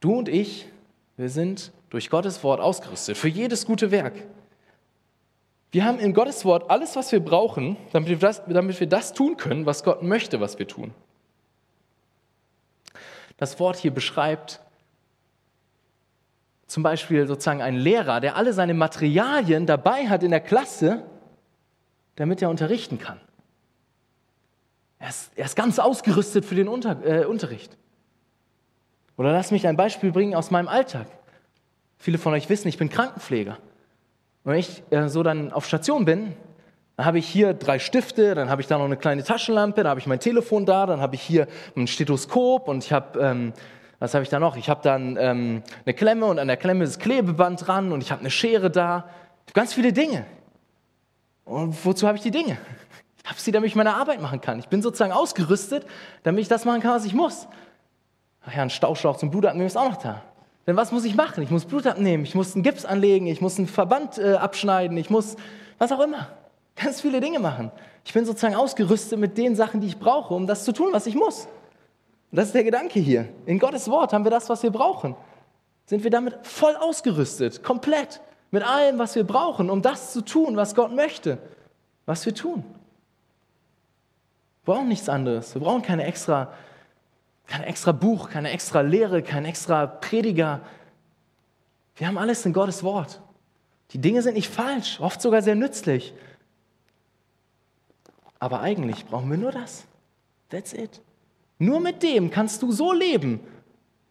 Du 0.00 0.14
und 0.14 0.28
ich, 0.28 0.66
wir 1.16 1.28
sind 1.28 1.72
durch 1.90 2.08
Gottes 2.08 2.42
Wort 2.44 2.60
ausgerüstet 2.60 3.16
für 3.16 3.28
jedes 3.28 3.66
gute 3.66 3.90
Werk. 3.90 4.14
Wir 5.72 5.84
haben 5.84 5.98
in 5.98 6.14
Gottes 6.14 6.44
Wort 6.44 6.70
alles, 6.70 6.94
was 6.94 7.10
wir 7.10 7.20
brauchen, 7.20 7.76
damit 7.92 8.08
wir 8.08 8.18
das, 8.18 8.42
damit 8.46 8.78
wir 8.78 8.86
das 8.86 9.12
tun 9.12 9.36
können, 9.36 9.66
was 9.66 9.82
Gott 9.82 10.02
möchte, 10.02 10.40
was 10.40 10.58
wir 10.58 10.68
tun. 10.68 10.94
Das 13.38 13.58
Wort 13.58 13.76
hier 13.76 13.92
beschreibt 13.92 14.60
zum 16.66 16.82
Beispiel 16.82 17.26
sozusagen 17.26 17.62
einen 17.62 17.78
Lehrer, 17.78 18.20
der 18.20 18.36
alle 18.36 18.52
seine 18.52 18.74
Materialien 18.74 19.66
dabei 19.66 20.08
hat 20.08 20.22
in 20.22 20.30
der 20.30 20.40
Klasse, 20.40 21.04
damit 22.16 22.42
er 22.42 22.50
unterrichten 22.50 22.98
kann. 22.98 23.20
Er 24.98 25.10
ist, 25.10 25.30
er 25.36 25.44
ist 25.44 25.56
ganz 25.56 25.78
ausgerüstet 25.78 26.44
für 26.44 26.54
den 26.54 26.68
Unter, 26.68 27.04
äh, 27.04 27.24
Unterricht. 27.26 27.76
Oder 29.16 29.32
lass 29.32 29.50
mich 29.50 29.66
ein 29.66 29.76
Beispiel 29.76 30.10
bringen 30.10 30.34
aus 30.34 30.50
meinem 30.50 30.68
Alltag. 30.68 31.06
Viele 31.98 32.18
von 32.18 32.32
euch 32.34 32.48
wissen, 32.48 32.68
ich 32.68 32.78
bin 32.78 32.88
Krankenpfleger. 32.88 33.58
Und 34.44 34.52
wenn 34.52 34.58
ich 34.58 34.82
äh, 34.90 35.08
so 35.08 35.22
dann 35.22 35.52
auf 35.52 35.66
Station 35.66 36.04
bin, 36.04 36.34
dann 36.96 37.06
habe 37.06 37.18
ich 37.18 37.28
hier 37.28 37.52
drei 37.52 37.78
Stifte, 37.78 38.34
dann 38.34 38.48
habe 38.48 38.62
ich 38.62 38.68
da 38.68 38.78
noch 38.78 38.86
eine 38.86 38.96
kleine 38.96 39.22
Taschenlampe, 39.22 39.82
dann 39.82 39.90
habe 39.90 40.00
ich 40.00 40.06
mein 40.06 40.20
Telefon 40.20 40.64
da, 40.64 40.86
dann 40.86 41.00
habe 41.00 41.14
ich 41.14 41.22
hier 41.22 41.46
ein 41.76 41.86
Stethoskop 41.86 42.68
und 42.68 42.84
ich 42.84 42.92
habe 42.92 43.20
ähm, 43.20 43.52
was 43.98 44.14
habe 44.14 44.22
ich 44.22 44.28
da 44.28 44.38
noch? 44.38 44.56
Ich 44.56 44.68
habe 44.68 44.80
dann 44.82 45.16
ähm, 45.18 45.62
eine 45.84 45.94
Klemme 45.94 46.26
und 46.26 46.38
an 46.38 46.48
der 46.48 46.56
Klemme 46.56 46.84
ist 46.84 47.00
Klebeband 47.00 47.66
dran 47.66 47.92
und 47.92 48.02
ich 48.02 48.12
habe 48.12 48.20
eine 48.20 48.30
Schere 48.30 48.70
da. 48.70 49.08
Ganz 49.54 49.72
viele 49.72 49.92
Dinge. 49.92 50.26
Und 51.44 51.84
wozu 51.84 52.06
habe 52.06 52.16
ich 52.16 52.22
die 52.22 52.30
Dinge? 52.30 52.58
Ich 53.22 53.30
habe 53.30 53.40
sie, 53.40 53.52
damit 53.52 53.68
ich 53.68 53.76
meine 53.76 53.94
Arbeit 53.94 54.20
machen 54.20 54.40
kann. 54.40 54.58
Ich 54.58 54.68
bin 54.68 54.82
sozusagen 54.82 55.12
ausgerüstet, 55.12 55.86
damit 56.22 56.42
ich 56.42 56.48
das 56.48 56.64
machen 56.64 56.80
kann, 56.80 56.94
was 56.94 57.04
ich 57.04 57.14
muss. 57.14 57.48
Ach 58.44 58.54
ja, 58.54 58.62
ein 58.62 58.70
Stauschlauch 58.70 59.16
zum 59.16 59.30
Blutabnehmen 59.30 59.66
ist 59.66 59.76
auch 59.76 59.88
noch 59.88 59.96
da. 59.96 60.22
Denn 60.66 60.76
was 60.76 60.92
muss 60.92 61.04
ich 61.04 61.14
machen? 61.14 61.42
Ich 61.42 61.50
muss 61.50 61.64
Blut 61.64 61.86
abnehmen, 61.86 62.24
ich 62.24 62.34
muss 62.34 62.54
einen 62.54 62.62
Gips 62.62 62.84
anlegen, 62.84 63.26
ich 63.26 63.40
muss 63.40 63.58
einen 63.58 63.68
Verband 63.68 64.18
äh, 64.18 64.34
abschneiden, 64.34 64.96
ich 64.96 65.10
muss 65.10 65.36
was 65.78 65.92
auch 65.92 66.00
immer. 66.00 66.28
Ganz 66.74 67.00
viele 67.00 67.20
Dinge 67.20 67.38
machen. 67.38 67.70
Ich 68.04 68.12
bin 68.12 68.24
sozusagen 68.24 68.54
ausgerüstet 68.54 69.18
mit 69.18 69.38
den 69.38 69.56
Sachen, 69.56 69.80
die 69.80 69.86
ich 69.86 69.98
brauche, 69.98 70.34
um 70.34 70.46
das 70.46 70.64
zu 70.64 70.72
tun, 70.72 70.88
was 70.92 71.06
ich 71.06 71.14
muss. 71.14 71.48
Und 72.30 72.36
das 72.36 72.46
ist 72.46 72.54
der 72.54 72.64
Gedanke 72.64 73.00
hier. 73.00 73.28
In 73.46 73.58
Gottes 73.58 73.88
Wort 73.90 74.12
haben 74.12 74.24
wir 74.24 74.30
das, 74.30 74.48
was 74.48 74.62
wir 74.62 74.70
brauchen. 74.70 75.14
Sind 75.86 76.02
wir 76.02 76.10
damit 76.10 76.44
voll 76.46 76.74
ausgerüstet, 76.76 77.62
komplett, 77.62 78.20
mit 78.50 78.62
allem, 78.62 78.98
was 78.98 79.14
wir 79.14 79.24
brauchen, 79.24 79.70
um 79.70 79.82
das 79.82 80.12
zu 80.12 80.22
tun, 80.22 80.56
was 80.56 80.74
Gott 80.74 80.92
möchte, 80.92 81.38
was 82.06 82.24
wir 82.26 82.34
tun. 82.34 82.64
Wir 84.64 84.74
brauchen 84.74 84.88
nichts 84.88 85.08
anderes. 85.08 85.54
Wir 85.54 85.60
brauchen 85.60 85.82
keine 85.82 86.04
extra, 86.04 86.52
kein 87.46 87.62
extra 87.62 87.92
Buch, 87.92 88.30
keine 88.30 88.50
extra 88.50 88.80
Lehre, 88.80 89.22
kein 89.22 89.44
extra 89.44 89.86
Prediger. 89.86 90.60
Wir 91.96 92.06
haben 92.08 92.18
alles 92.18 92.44
in 92.44 92.52
Gottes 92.52 92.82
Wort. 92.82 93.20
Die 93.92 93.98
Dinge 93.98 94.22
sind 94.22 94.34
nicht 94.34 94.48
falsch, 94.48 95.00
oft 95.00 95.22
sogar 95.22 95.42
sehr 95.42 95.54
nützlich. 95.54 96.12
Aber 98.38 98.60
eigentlich 98.60 99.06
brauchen 99.06 99.30
wir 99.30 99.38
nur 99.38 99.52
das. 99.52 99.84
That's 100.50 100.72
it. 100.72 101.00
Nur 101.58 101.80
mit 101.80 102.02
dem 102.02 102.30
kannst 102.30 102.62
du 102.62 102.72
so 102.72 102.92
leben, 102.92 103.40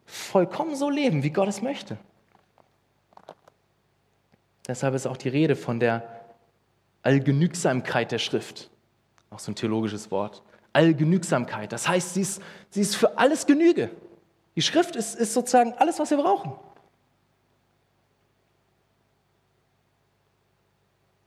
vollkommen 0.04 0.76
so 0.76 0.90
leben, 0.90 1.22
wie 1.22 1.30
Gott 1.30 1.48
es 1.48 1.62
möchte. 1.62 1.96
Deshalb 4.66 4.94
ist 4.94 5.06
auch 5.06 5.16
die 5.16 5.28
Rede 5.28 5.54
von 5.54 5.78
der 5.78 6.24
Allgenügsamkeit 7.02 8.10
der 8.10 8.18
Schrift. 8.18 8.68
Auch 9.30 9.38
so 9.38 9.52
ein 9.52 9.54
theologisches 9.54 10.10
Wort. 10.10 10.42
Allgenügsamkeit. 10.72 11.72
Das 11.72 11.88
heißt, 11.88 12.14
sie 12.14 12.22
ist, 12.22 12.42
sie 12.70 12.80
ist 12.80 12.96
für 12.96 13.16
alles 13.16 13.46
Genüge. 13.46 13.90
Die 14.56 14.62
Schrift 14.62 14.96
ist, 14.96 15.14
ist 15.14 15.32
sozusagen 15.32 15.72
alles, 15.74 15.98
was 15.98 16.10
wir 16.10 16.18
brauchen. 16.18 16.52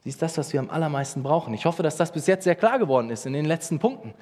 Sie 0.03 0.09
ist 0.09 0.21
das, 0.21 0.37
was 0.37 0.51
wir 0.53 0.59
am 0.59 0.69
allermeisten 0.69 1.23
brauchen. 1.23 1.53
Ich 1.53 1.65
hoffe, 1.65 1.83
dass 1.83 1.97
das 1.97 2.11
bis 2.11 2.27
jetzt 2.27 2.43
sehr 2.43 2.55
klar 2.55 2.79
geworden 2.79 3.09
ist 3.09 3.25
in 3.25 3.33
den 3.33 3.45
letzten 3.45 3.79
Punkten. 3.79 4.13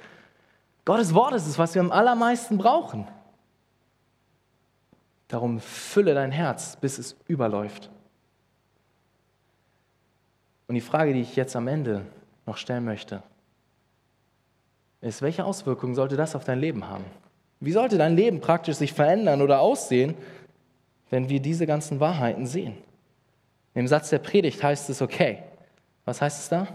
Gottes 0.88 1.14
Wort 1.14 1.34
ist 1.34 1.46
es, 1.48 1.60
was 1.60 1.76
wir 1.76 1.82
am 1.82 1.92
allermeisten 1.92 2.58
brauchen. 2.58 3.10
Darum 5.28 5.60
fülle 5.60 6.14
dein 6.14 6.32
Herz, 6.32 6.78
bis 6.78 6.98
es 6.98 7.18
überläuft. 7.28 7.90
Und 10.66 10.76
die 10.76 10.82
Frage, 10.82 11.12
die 11.12 11.20
ich 11.20 11.36
jetzt 11.36 11.58
am 11.58 11.68
Ende 11.68 12.06
noch 12.46 12.56
stellen 12.56 12.86
möchte, 12.86 13.22
ist, 15.02 15.22
welche 15.22 15.44
Auswirkungen 15.44 15.94
sollte 15.94 16.16
das 16.16 16.38
auf 16.38 16.46
dein 16.46 16.62
Leben 16.62 16.88
haben? 16.88 17.04
Wie 17.60 17.74
sollte 17.74 17.98
dein 17.98 18.16
Leben 18.16 18.40
praktisch 18.40 18.78
sich 18.78 18.94
verändern 18.94 19.42
oder 19.42 19.60
aussehen, 19.60 20.16
wenn 21.10 21.28
wir 21.28 21.42
diese 21.42 21.68
ganzen 21.68 22.00
Wahrheiten 22.00 22.48
sehen? 22.48 22.78
Im 23.74 23.90
Satz 23.90 24.10
der 24.10 24.20
Predigt 24.20 24.64
heißt 24.64 24.90
es, 24.90 25.02
okay, 25.02 25.44
was 26.06 26.22
heißt 26.22 26.40
es 26.40 26.48
da? 26.48 26.66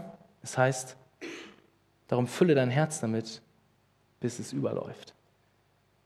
Es 0.43 0.55
heißt, 0.55 0.97
darum 2.07 2.27
fülle 2.27 2.53
dein 2.53 2.69
Herz 2.69 2.99
damit, 2.99 3.41
bis 4.23 4.39
es 4.39 4.53
überläuft. 4.53 5.13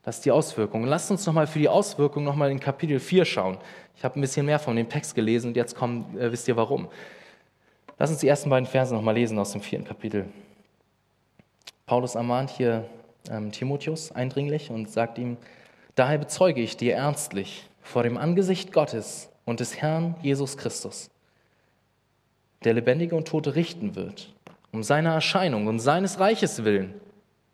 Das 0.02 0.18
ist 0.18 0.26
die 0.26 0.32
Auswirkung. 0.32 0.86
Lasst 0.86 1.12
uns 1.12 1.26
nochmal 1.28 1.46
für 1.46 1.60
die 1.60 1.70
Auswirkung 1.70 2.24
nochmal 2.24 2.50
in 2.50 2.60
Kapitel 2.60 3.00
4 3.00 3.26
schauen. 3.26 3.60
Ich 3.96 4.04
habe 4.04 4.20
ein 4.20 4.22
bisschen 4.22 4.48
mehr 4.48 4.58
von 4.58 4.76
dem 4.76 4.90
Text 4.90 5.14
gelesen 5.14 5.50
und 5.50 5.56
jetzt 5.56 5.76
kommt, 5.76 6.18
äh, 6.18 6.32
wisst 6.32 6.48
ihr 6.48 6.58
warum. 6.58 6.88
Lass 8.00 8.10
uns 8.10 8.20
die 8.20 8.28
ersten 8.28 8.50
beiden 8.50 8.68
Verse 8.68 8.94
nochmal 8.94 9.14
lesen 9.14 9.38
aus 9.38 9.52
dem 9.52 9.62
vierten 9.62 9.86
Kapitel. 9.86 10.26
Paulus 11.86 12.16
ermahnt 12.16 12.50
hier 12.50 12.86
ähm, 13.30 13.52
Timotheus 13.52 14.12
eindringlich 14.12 14.72
und 14.72 14.90
sagt 14.90 15.20
ihm, 15.20 15.38
daher 15.94 16.18
bezeuge 16.18 16.62
ich 16.62 16.76
dir 16.76 16.96
ernstlich 16.96 17.70
vor 17.84 18.02
dem 18.02 18.18
Angesicht 18.18 18.74
Gottes 18.74 19.30
und 19.46 19.60
des 19.60 19.78
Herrn 19.78 20.16
Jesus 20.24 20.58
Christus, 20.58 21.12
der 22.64 22.74
Lebendige 22.74 23.16
und 23.16 23.28
Tote 23.28 23.54
richten 23.54 23.96
wird, 23.96 24.34
um 24.72 24.82
seine 24.82 25.10
Erscheinung 25.10 25.68
und 25.68 25.80
seines 25.80 26.20
Reiches 26.20 26.64
willen. 26.64 26.96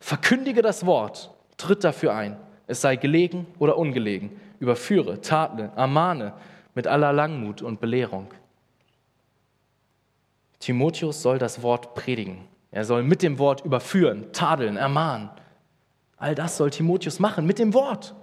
Verkündige 0.04 0.60
das 0.60 0.84
Wort, 0.84 1.30
tritt 1.56 1.82
dafür 1.82 2.14
ein, 2.14 2.36
es 2.66 2.82
sei 2.82 2.96
gelegen 2.96 3.46
oder 3.58 3.78
ungelegen, 3.78 4.38
überführe, 4.58 5.22
tadle, 5.22 5.72
ermahne 5.76 6.34
mit 6.74 6.86
aller 6.86 7.10
Langmut 7.10 7.62
und 7.62 7.80
Belehrung. 7.80 8.26
Timotheus 10.58 11.22
soll 11.22 11.38
das 11.38 11.62
Wort 11.62 11.94
predigen. 11.94 12.44
Er 12.70 12.84
soll 12.84 13.02
mit 13.02 13.22
dem 13.22 13.38
Wort 13.38 13.64
überführen, 13.64 14.30
tadeln, 14.34 14.76
ermahnen. 14.76 15.30
All 16.18 16.34
das 16.34 16.58
soll 16.58 16.68
Timotheus 16.68 17.18
machen 17.18 17.46
mit 17.46 17.58
dem 17.58 17.72
Wort. 17.72 18.14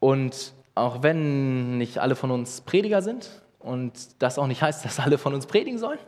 Und 0.00 0.54
auch 0.74 1.04
wenn 1.04 1.78
nicht 1.78 1.98
alle 1.98 2.16
von 2.16 2.32
uns 2.32 2.62
Prediger 2.62 3.00
sind 3.00 3.30
und 3.60 4.20
das 4.20 4.40
auch 4.40 4.48
nicht 4.48 4.60
heißt, 4.60 4.84
dass 4.84 4.98
alle 4.98 5.18
von 5.18 5.34
uns 5.34 5.46
predigen 5.46 5.78
sollen, 5.78 6.00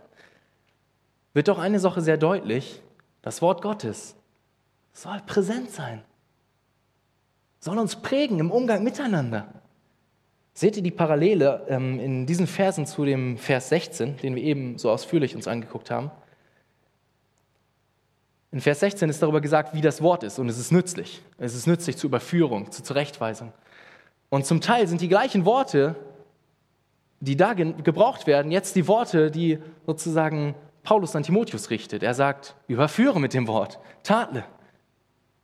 wird 1.34 1.48
doch 1.48 1.58
eine 1.58 1.78
Sache 1.78 2.00
sehr 2.00 2.16
deutlich, 2.16 2.82
das 3.22 3.42
Wort 3.42 3.62
Gottes 3.62 4.16
soll 4.92 5.20
präsent 5.26 5.70
sein, 5.70 6.02
soll 7.60 7.78
uns 7.78 7.96
prägen 7.96 8.38
im 8.40 8.50
Umgang 8.50 8.82
miteinander. 8.82 9.48
Seht 10.54 10.76
ihr 10.76 10.82
die 10.82 10.90
Parallele 10.90 11.64
ähm, 11.68 11.98
in 11.98 12.26
diesen 12.26 12.46
Versen 12.46 12.84
zu 12.84 13.06
dem 13.06 13.38
Vers 13.38 13.70
16, 13.70 14.18
den 14.18 14.36
wir 14.36 14.42
eben 14.42 14.76
so 14.76 14.90
ausführlich 14.90 15.34
uns 15.34 15.48
angeguckt 15.48 15.90
haben? 15.90 16.10
In 18.50 18.60
Vers 18.60 18.80
16 18.80 19.08
ist 19.08 19.22
darüber 19.22 19.40
gesagt, 19.40 19.74
wie 19.74 19.80
das 19.80 20.02
Wort 20.02 20.24
ist 20.24 20.38
und 20.38 20.50
es 20.50 20.58
ist 20.58 20.72
nützlich. 20.72 21.22
Es 21.38 21.54
ist 21.54 21.66
nützlich 21.66 21.96
zur 21.96 22.08
Überführung, 22.08 22.70
zur 22.70 22.84
Zurechtweisung. 22.84 23.54
Und 24.28 24.44
zum 24.44 24.60
Teil 24.60 24.86
sind 24.88 25.00
die 25.00 25.08
gleichen 25.08 25.46
Worte, 25.46 25.96
die 27.20 27.36
da 27.36 27.54
gebraucht 27.54 28.26
werden, 28.26 28.52
jetzt 28.52 28.76
die 28.76 28.88
Worte, 28.88 29.30
die 29.30 29.58
sozusagen 29.86 30.54
Paulus 30.82 31.14
an 31.14 31.22
Timotheus 31.22 31.70
richtet. 31.70 32.02
Er 32.02 32.14
sagt, 32.14 32.56
überführe 32.66 33.20
mit 33.20 33.34
dem 33.34 33.46
Wort, 33.46 33.78
tadle, 34.02 34.44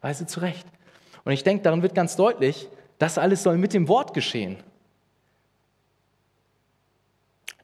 weise 0.01 0.27
zurecht. 0.27 0.67
Und 1.25 1.33
ich 1.33 1.45
denke, 1.45 1.63
darin 1.63 1.83
wird 1.83 1.95
ganz 1.95 2.17
deutlich, 2.17 2.69
das 2.99 3.19
alles 3.19 3.43
soll 3.43 3.59
mit 3.59 3.75
dem 3.75 3.89
Wort 3.89 4.15
geschehen. 4.15 4.57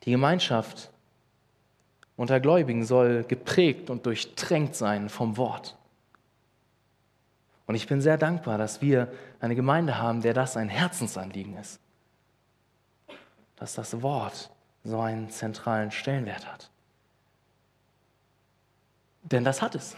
Die 0.04 0.10
Gemeinschaft 0.10 0.90
unter 2.16 2.38
Gläubigen 2.38 2.84
soll 2.84 3.24
geprägt 3.24 3.90
und 3.90 4.06
durchtränkt 4.06 4.76
sein 4.76 5.08
vom 5.08 5.36
Wort. 5.36 5.76
Und 7.66 7.74
ich 7.74 7.86
bin 7.86 8.00
sehr 8.00 8.18
dankbar, 8.18 8.58
dass 8.58 8.82
wir 8.82 9.10
eine 9.40 9.54
Gemeinde 9.54 9.98
haben, 9.98 10.20
der 10.20 10.34
das 10.34 10.56
ein 10.56 10.68
Herzensanliegen 10.68 11.56
ist. 11.56 11.80
Dass 13.56 13.74
das 13.74 14.02
Wort 14.02 14.50
so 14.84 15.00
einen 15.00 15.30
zentralen 15.30 15.90
Stellenwert 15.90 16.46
hat. 16.46 16.70
Denn 19.24 19.44
das 19.44 19.62
hat 19.62 19.74
es. 19.74 19.96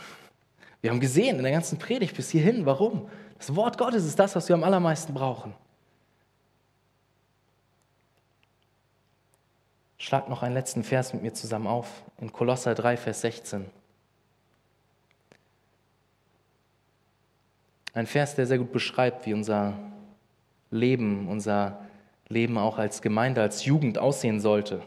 Wir 0.81 0.91
haben 0.91 1.01
gesehen 1.01 1.37
in 1.37 1.43
der 1.43 1.53
ganzen 1.53 1.79
Predigt 1.79 2.17
bis 2.17 2.31
hierhin, 2.31 2.65
warum. 2.65 3.09
Das 3.39 3.55
Wort 3.55 3.77
Gottes 3.77 4.05
ist 4.05 4.19
das, 4.19 4.35
was 4.37 4.49
wir 4.49 4.55
am 4.55 4.65
allermeisten 4.65 5.13
brauchen. 5.13 5.55
Schlag 9.99 10.29
noch 10.29 10.43
einen 10.43 10.55
letzten 10.55 10.85
Vers 10.85 11.13
mit 11.13 11.23
mir 11.23 11.33
zusammen 11.33 11.67
auf, 11.67 12.05
in 12.19 12.33
Kolosser 12.33 12.75
3, 12.75 12.97
Vers 12.97 13.23
16. 13.23 13.67
Ein 17.93 18.07
Vers, 18.07 18.35
der 18.35 18.47
sehr 18.47 18.59
gut 18.59 18.73
beschreibt, 18.73 19.27
wie 19.27 19.33
unser 19.33 19.77
Leben, 20.71 21.29
unser 21.29 21.81
Leben 22.29 22.59
auch 22.59 22.79
als 22.79 23.03
Gemeinde, 23.03 23.41
als 23.41 23.65
Jugend 23.65 23.99
aussehen 23.99 24.39
sollte. 24.39 24.83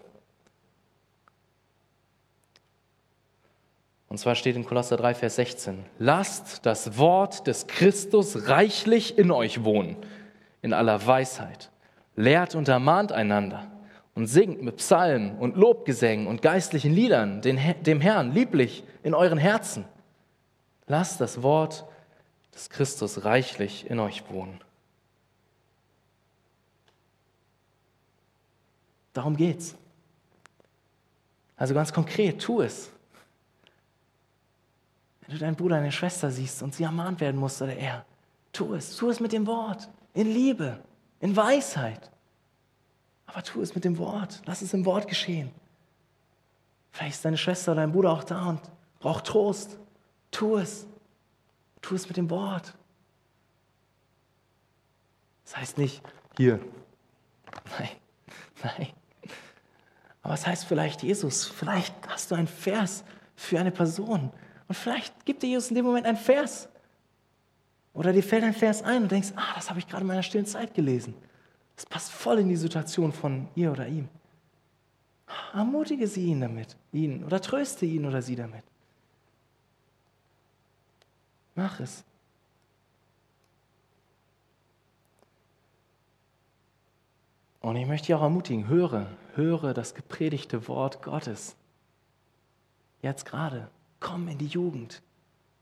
Und 4.10 4.18
zwar 4.18 4.34
steht 4.34 4.56
in 4.56 4.66
Kolosser 4.66 4.98
3, 4.98 5.14
Vers 5.14 5.36
16, 5.36 5.86
lasst 6.00 6.66
das 6.66 6.98
Wort 6.98 7.46
des 7.46 7.68
Christus 7.68 8.48
reichlich 8.48 9.20
in 9.20 9.30
euch 9.30 9.64
wohnen, 9.64 9.98
in 10.64 10.74
aller 10.74 11.06
Weisheit. 11.06 11.70
Lehrt 12.16 12.56
und 12.56 12.68
ermahnt 12.68 13.12
einander 13.12 13.72
und 14.16 14.26
singt 14.26 14.64
mit 14.64 14.78
Psalmen 14.78 15.38
und 15.38 15.56
Lobgesängen 15.56 16.26
und 16.26 16.42
geistlichen 16.42 16.92
Liedern 16.92 17.42
dem 17.42 18.02
Herrn 18.02 18.34
lieblich 18.34 18.84
in 19.04 19.14
euren 19.14 19.38
Herzen. 19.38 19.86
Lasst 20.88 21.22
das 21.22 21.44
Wort 21.44 21.86
des 22.54 22.72
Christus 22.72 23.24
reichlich 23.24 23.90
in 23.90 24.00
euch 24.00 24.24
wohnen. 24.30 24.60
Darum 29.14 29.38
geht's. 29.38 29.76
Also 31.56 31.76
ganz 31.76 31.94
konkret, 31.94 32.42
tu 32.42 32.62
es. 32.62 32.92
Wenn 35.30 35.38
du 35.38 35.46
deinen 35.46 35.56
Bruder, 35.56 35.76
deine 35.76 35.92
Schwester 35.92 36.32
siehst 36.32 36.64
und 36.64 36.74
sie 36.74 36.82
ermahnt 36.82 37.22
werden 37.22 37.40
muss 37.40 37.62
oder 37.62 37.76
er, 37.76 38.04
tu 38.52 38.74
es. 38.74 38.96
Tu 38.96 39.12
es 39.12 39.20
mit 39.20 39.32
dem 39.32 39.46
Wort, 39.46 39.88
in 40.16 40.26
Liebe, 40.26 40.80
in 41.20 41.36
Weisheit. 41.36 42.10
Aber 43.28 43.44
tu 43.44 43.62
es 43.62 43.76
mit 43.76 43.86
dem 43.86 44.00
Wort. 44.00 44.42
Lass 44.48 44.64
es 44.64 44.74
im 44.74 44.86
Wort 44.86 45.08
geschehen. 45.08 45.52
Vielleicht 46.90 47.18
ist 47.18 47.26
deine 47.26 47.38
Schwester 47.38 47.74
oder 47.74 47.82
dein 47.82 47.92
Bruder 47.92 48.10
auch 48.10 48.24
da 48.24 48.50
und 48.50 48.62
braucht 48.98 49.26
Trost. 49.26 49.78
Tu 50.32 50.58
es. 50.58 50.88
Tu 51.84 51.94
es 51.94 52.08
mit 52.08 52.18
dem 52.18 52.32
Wort. 52.32 52.74
Das 55.46 55.58
heißt 55.58 55.78
nicht, 55.78 56.02
hier. 56.38 56.60
Nein, 57.78 57.90
nein. 58.64 58.88
Aber 60.24 60.34
es 60.34 60.48
heißt 60.48 60.66
vielleicht, 60.66 61.04
Jesus, 61.04 61.46
vielleicht 61.46 61.94
hast 62.08 62.32
du 62.32 62.36
einen 62.36 62.48
Vers 62.48 63.04
für 63.36 63.60
eine 63.60 63.70
Person. 63.70 64.32
Und 64.70 64.76
vielleicht 64.76 65.26
gibt 65.26 65.44
dir 65.44 65.50
Jesus 65.50 65.70
in 65.70 65.76
dem 65.76 65.86
Moment 65.86 66.06
einen 66.06 66.16
Vers. 66.16 66.70
Oder 67.94 68.14
dir 68.14 68.24
fällt 68.24 68.44
ein 68.44 68.54
Vers 68.54 68.84
ein 68.84 69.04
und 69.04 69.12
denkst, 69.12 69.34
ah, 69.36 69.56
das 69.56 69.70
habe 69.70 69.80
ich 69.80 69.88
gerade 69.88 70.02
in 70.02 70.08
meiner 70.08 70.24
stillen 70.24 70.46
Zeit 70.46 70.76
gelesen. 70.76 71.16
Das 71.76 71.88
passt 71.88 72.12
voll 72.12 72.40
in 72.40 72.48
die 72.48 72.56
Situation 72.56 73.12
von 73.12 73.48
ihr 73.56 73.72
oder 73.72 73.88
ihm. 73.88 74.08
Ermutige 75.54 76.08
sie 76.08 76.26
ihn 76.26 76.42
damit, 76.42 76.78
ihn 76.92 77.24
oder 77.24 77.42
tröste 77.42 77.86
ihn 77.86 78.06
oder 78.06 78.22
sie 78.22 78.36
damit. 78.36 78.64
Mach 81.56 81.80
es. 81.80 82.04
Und 87.62 87.76
ich 87.76 87.88
möchte 87.88 88.08
dich 88.08 88.16
auch 88.16 88.22
ermutigen, 88.22 88.68
höre, 88.68 89.08
höre 89.34 89.74
das 89.74 89.96
gepredigte 89.96 90.68
Wort 90.68 91.02
Gottes. 91.02 91.56
Jetzt 93.02 93.26
gerade, 93.26 93.70
komm 94.00 94.28
in 94.28 94.38
die 94.38 94.48
Jugend. 94.48 95.02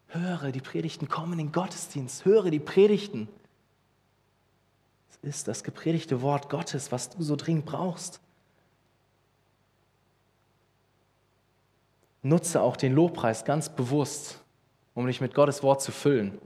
Höre 0.08 0.52
die 0.52 0.62
Predigten, 0.62 1.08
komm 1.10 1.34
in 1.34 1.38
den 1.38 1.52
Gottesdienst, 1.52 2.26
höre 2.26 2.50
die 2.50 2.60
Predigten 2.60 3.28
ist 5.28 5.48
das 5.48 5.64
gepredigte 5.64 6.22
Wort 6.22 6.50
Gottes, 6.50 6.92
was 6.92 7.10
du 7.10 7.22
so 7.22 7.36
dringend 7.36 7.66
brauchst. 7.66 8.20
Nutze 12.24 12.62
auch 12.62 12.78
den 12.78 12.94
Lobpreis 12.94 13.46
ganz 13.46 13.70
bewusst, 13.70 14.42
um 14.94 15.06
dich 15.08 15.22
mit 15.22 15.34
Gottes 15.34 15.64
Wort 15.64 15.82
zu 15.82 15.92
füllen. 15.92 16.38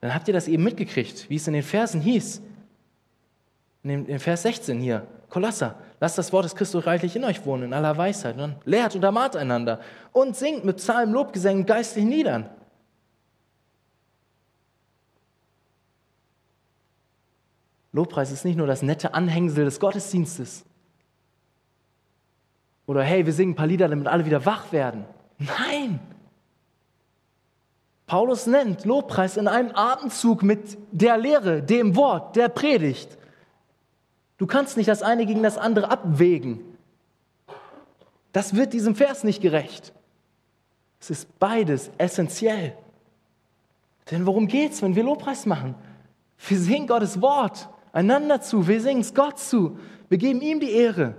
dann 0.00 0.14
habt 0.14 0.28
ihr 0.28 0.34
das 0.34 0.48
eben 0.48 0.62
mitgekriegt, 0.62 1.28
wie 1.30 1.36
es 1.36 1.46
in 1.46 1.54
den 1.54 1.62
Versen 1.62 2.00
hieß. 2.00 2.42
In 3.84 4.18
Vers 4.18 4.42
16 4.42 4.80
hier, 4.80 5.06
Kolosser, 5.32 5.76
lasst 5.98 6.18
das 6.18 6.30
Wort 6.30 6.44
des 6.44 6.54
Christus 6.54 6.86
reichlich 6.86 7.16
in 7.16 7.24
euch 7.24 7.46
wohnen, 7.46 7.62
in 7.62 7.72
aller 7.72 7.96
Weisheit. 7.96 8.34
Und 8.34 8.40
dann 8.40 8.56
lehrt 8.66 8.94
und 8.94 9.02
ermahnt 9.02 9.34
einander 9.34 9.80
und 10.12 10.36
singt 10.36 10.62
mit 10.62 10.76
Psalmen, 10.76 11.14
Lobgesängen, 11.14 11.64
geistlichen 11.64 12.10
Liedern. 12.10 12.50
Lobpreis 17.92 18.30
ist 18.30 18.44
nicht 18.44 18.58
nur 18.58 18.66
das 18.66 18.82
nette 18.82 19.14
Anhängsel 19.14 19.64
des 19.64 19.80
Gottesdienstes. 19.80 20.66
Oder 22.84 23.02
hey, 23.02 23.24
wir 23.24 23.32
singen 23.32 23.52
ein 23.52 23.56
paar 23.56 23.66
Lieder, 23.66 23.88
damit 23.88 24.08
alle 24.08 24.26
wieder 24.26 24.44
wach 24.44 24.70
werden. 24.70 25.06
Nein! 25.38 25.98
Paulus 28.06 28.46
nennt 28.46 28.84
Lobpreis 28.84 29.38
in 29.38 29.48
einem 29.48 29.70
Atemzug 29.74 30.42
mit 30.42 30.76
der 30.90 31.16
Lehre, 31.16 31.62
dem 31.62 31.96
Wort, 31.96 32.36
der 32.36 32.50
Predigt. 32.50 33.16
Du 34.42 34.48
kannst 34.48 34.76
nicht 34.76 34.88
das 34.88 35.04
eine 35.04 35.24
gegen 35.24 35.44
das 35.44 35.56
andere 35.56 35.88
abwägen. 35.88 36.58
Das 38.32 38.56
wird 38.56 38.72
diesem 38.72 38.96
Vers 38.96 39.22
nicht 39.22 39.40
gerecht. 39.40 39.92
Es 40.98 41.10
ist 41.10 41.38
beides 41.38 41.92
essentiell. 41.96 42.76
Denn 44.10 44.26
worum 44.26 44.48
geht 44.48 44.72
es, 44.72 44.82
wenn 44.82 44.96
wir 44.96 45.04
Lobpreis 45.04 45.46
machen? 45.46 45.76
Wir 46.48 46.58
singen 46.58 46.88
Gottes 46.88 47.22
Wort 47.22 47.68
einander 47.92 48.40
zu, 48.40 48.66
wir 48.66 48.80
singen 48.80 49.02
es 49.02 49.14
Gott 49.14 49.38
zu, 49.38 49.78
wir 50.08 50.18
geben 50.18 50.40
ihm 50.40 50.58
die 50.58 50.72
Ehre. 50.72 51.14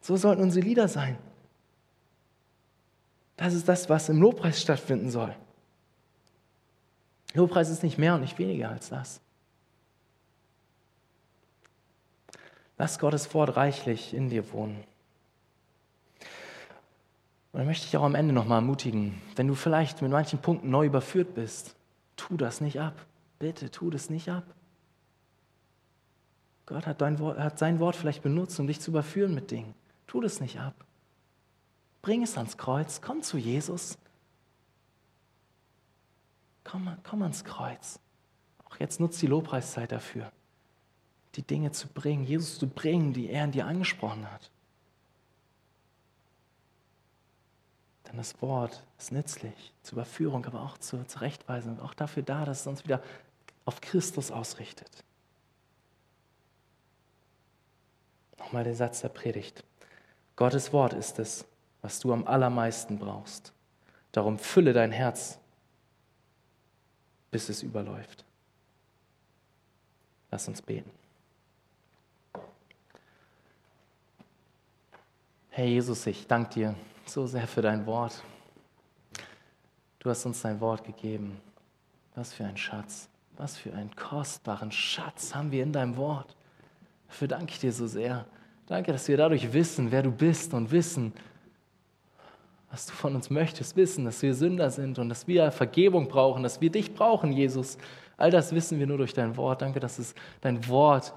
So 0.00 0.16
sollten 0.16 0.42
unsere 0.42 0.64
Lieder 0.64 0.86
sein. 0.86 1.18
Das 3.36 3.52
ist 3.52 3.68
das, 3.68 3.88
was 3.88 4.08
im 4.10 4.20
Lobpreis 4.20 4.62
stattfinden 4.62 5.10
soll. 5.10 5.34
Lobpreis 7.34 7.68
ist 7.68 7.82
nicht 7.82 7.98
mehr 7.98 8.14
und 8.14 8.20
nicht 8.20 8.38
weniger 8.38 8.68
als 8.68 8.90
das. 8.90 9.20
Lass 12.78 12.98
Gottes 12.98 13.34
Wort 13.34 13.56
reichlich 13.56 14.14
in 14.14 14.30
dir 14.30 14.52
wohnen. 14.52 14.84
Und 17.52 17.60
dann 17.60 17.66
möchte 17.66 17.86
ich 17.86 17.96
auch 17.96 18.04
am 18.04 18.14
Ende 18.14 18.32
nochmal 18.32 18.58
ermutigen, 18.58 19.20
wenn 19.36 19.48
du 19.48 19.54
vielleicht 19.54 20.00
mit 20.00 20.10
manchen 20.10 20.38
Punkten 20.38 20.70
neu 20.70 20.86
überführt 20.86 21.34
bist, 21.34 21.74
tu 22.16 22.36
das 22.36 22.60
nicht 22.60 22.80
ab. 22.80 22.94
Bitte 23.38 23.70
tu 23.70 23.90
das 23.90 24.10
nicht 24.10 24.28
ab. 24.28 24.44
Gott 26.66 26.86
hat, 26.86 27.00
dein 27.00 27.18
Wort, 27.18 27.38
hat 27.38 27.58
sein 27.58 27.80
Wort 27.80 27.96
vielleicht 27.96 28.22
benutzt, 28.22 28.60
um 28.60 28.66
dich 28.66 28.80
zu 28.80 28.90
überführen 28.90 29.34
mit 29.34 29.50
Dingen. 29.50 29.74
Tu 30.06 30.20
das 30.20 30.40
nicht 30.40 30.60
ab. 30.60 30.74
Bring 32.02 32.22
es 32.22 32.36
ans 32.36 32.58
Kreuz. 32.58 33.00
Komm 33.00 33.22
zu 33.22 33.38
Jesus. 33.38 33.98
Komm, 36.64 36.94
komm 37.02 37.22
ans 37.22 37.44
Kreuz. 37.44 37.98
Auch 38.66 38.76
jetzt 38.76 39.00
nutzt 39.00 39.20
die 39.22 39.26
Lobpreiszeit 39.26 39.90
dafür, 39.90 40.30
die 41.38 41.42
Dinge 41.42 41.70
zu 41.70 41.86
bringen, 41.86 42.24
Jesus 42.24 42.58
zu 42.58 42.66
bringen, 42.66 43.12
die 43.12 43.30
er 43.30 43.44
in 43.44 43.52
dir 43.52 43.64
angesprochen 43.64 44.28
hat. 44.28 44.50
Denn 48.08 48.16
das 48.16 48.42
Wort 48.42 48.82
ist 48.98 49.12
nützlich 49.12 49.72
zur 49.84 49.98
Überführung, 49.98 50.44
aber 50.46 50.62
auch 50.62 50.78
zur 50.78 51.06
Zurechtweisung, 51.06 51.78
auch 51.78 51.94
dafür 51.94 52.24
da, 52.24 52.44
dass 52.44 52.62
es 52.62 52.66
uns 52.66 52.82
wieder 52.82 53.00
auf 53.66 53.80
Christus 53.80 54.32
ausrichtet. 54.32 55.04
Nochmal 58.38 58.64
der 58.64 58.74
Satz 58.74 59.02
der 59.02 59.10
Predigt. 59.10 59.62
Gottes 60.34 60.72
Wort 60.72 60.92
ist 60.92 61.20
es, 61.20 61.44
was 61.82 62.00
du 62.00 62.12
am 62.12 62.26
allermeisten 62.26 62.98
brauchst. 62.98 63.52
Darum 64.10 64.40
fülle 64.40 64.72
dein 64.72 64.90
Herz, 64.90 65.38
bis 67.30 67.48
es 67.48 67.62
überläuft. 67.62 68.24
Lass 70.32 70.48
uns 70.48 70.60
beten. 70.60 70.97
Herr 75.58 75.66
Jesus, 75.66 76.06
ich 76.06 76.24
danke 76.24 76.54
dir 76.54 76.74
so 77.04 77.26
sehr 77.26 77.48
für 77.48 77.62
dein 77.62 77.84
Wort. 77.84 78.22
Du 79.98 80.08
hast 80.08 80.24
uns 80.24 80.40
dein 80.40 80.60
Wort 80.60 80.84
gegeben. 80.84 81.40
Was 82.14 82.32
für 82.32 82.44
ein 82.44 82.56
Schatz. 82.56 83.08
Was 83.36 83.56
für 83.56 83.74
einen 83.74 83.90
kostbaren 83.96 84.70
Schatz 84.70 85.34
haben 85.34 85.50
wir 85.50 85.64
in 85.64 85.72
deinem 85.72 85.96
Wort. 85.96 86.36
Dafür 87.08 87.26
danke 87.26 87.54
ich 87.54 87.58
dir 87.58 87.72
so 87.72 87.88
sehr. 87.88 88.24
Danke, 88.68 88.92
dass 88.92 89.08
wir 89.08 89.16
dadurch 89.16 89.52
wissen, 89.52 89.90
wer 89.90 90.04
du 90.04 90.12
bist 90.12 90.54
und 90.54 90.70
wissen, 90.70 91.12
was 92.70 92.86
du 92.86 92.92
von 92.92 93.16
uns 93.16 93.28
möchtest, 93.28 93.74
wissen, 93.74 94.04
dass 94.04 94.22
wir 94.22 94.34
Sünder 94.34 94.70
sind 94.70 95.00
und 95.00 95.08
dass 95.08 95.26
wir 95.26 95.50
Vergebung 95.50 96.06
brauchen, 96.06 96.44
dass 96.44 96.60
wir 96.60 96.70
dich 96.70 96.94
brauchen, 96.94 97.32
Jesus. 97.32 97.78
All 98.16 98.30
das 98.30 98.52
wissen 98.52 98.78
wir 98.78 98.86
nur 98.86 98.98
durch 98.98 99.12
dein 99.12 99.36
Wort. 99.36 99.60
Danke, 99.60 99.80
dass 99.80 99.98
es 99.98 100.14
dein 100.40 100.68
Wort 100.68 101.14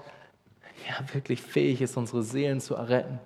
ja 0.88 1.14
wirklich 1.14 1.40
fähig 1.40 1.80
ist, 1.80 1.96
unsere 1.96 2.24
Seelen 2.24 2.60
zu 2.60 2.74
erretten. 2.74 3.20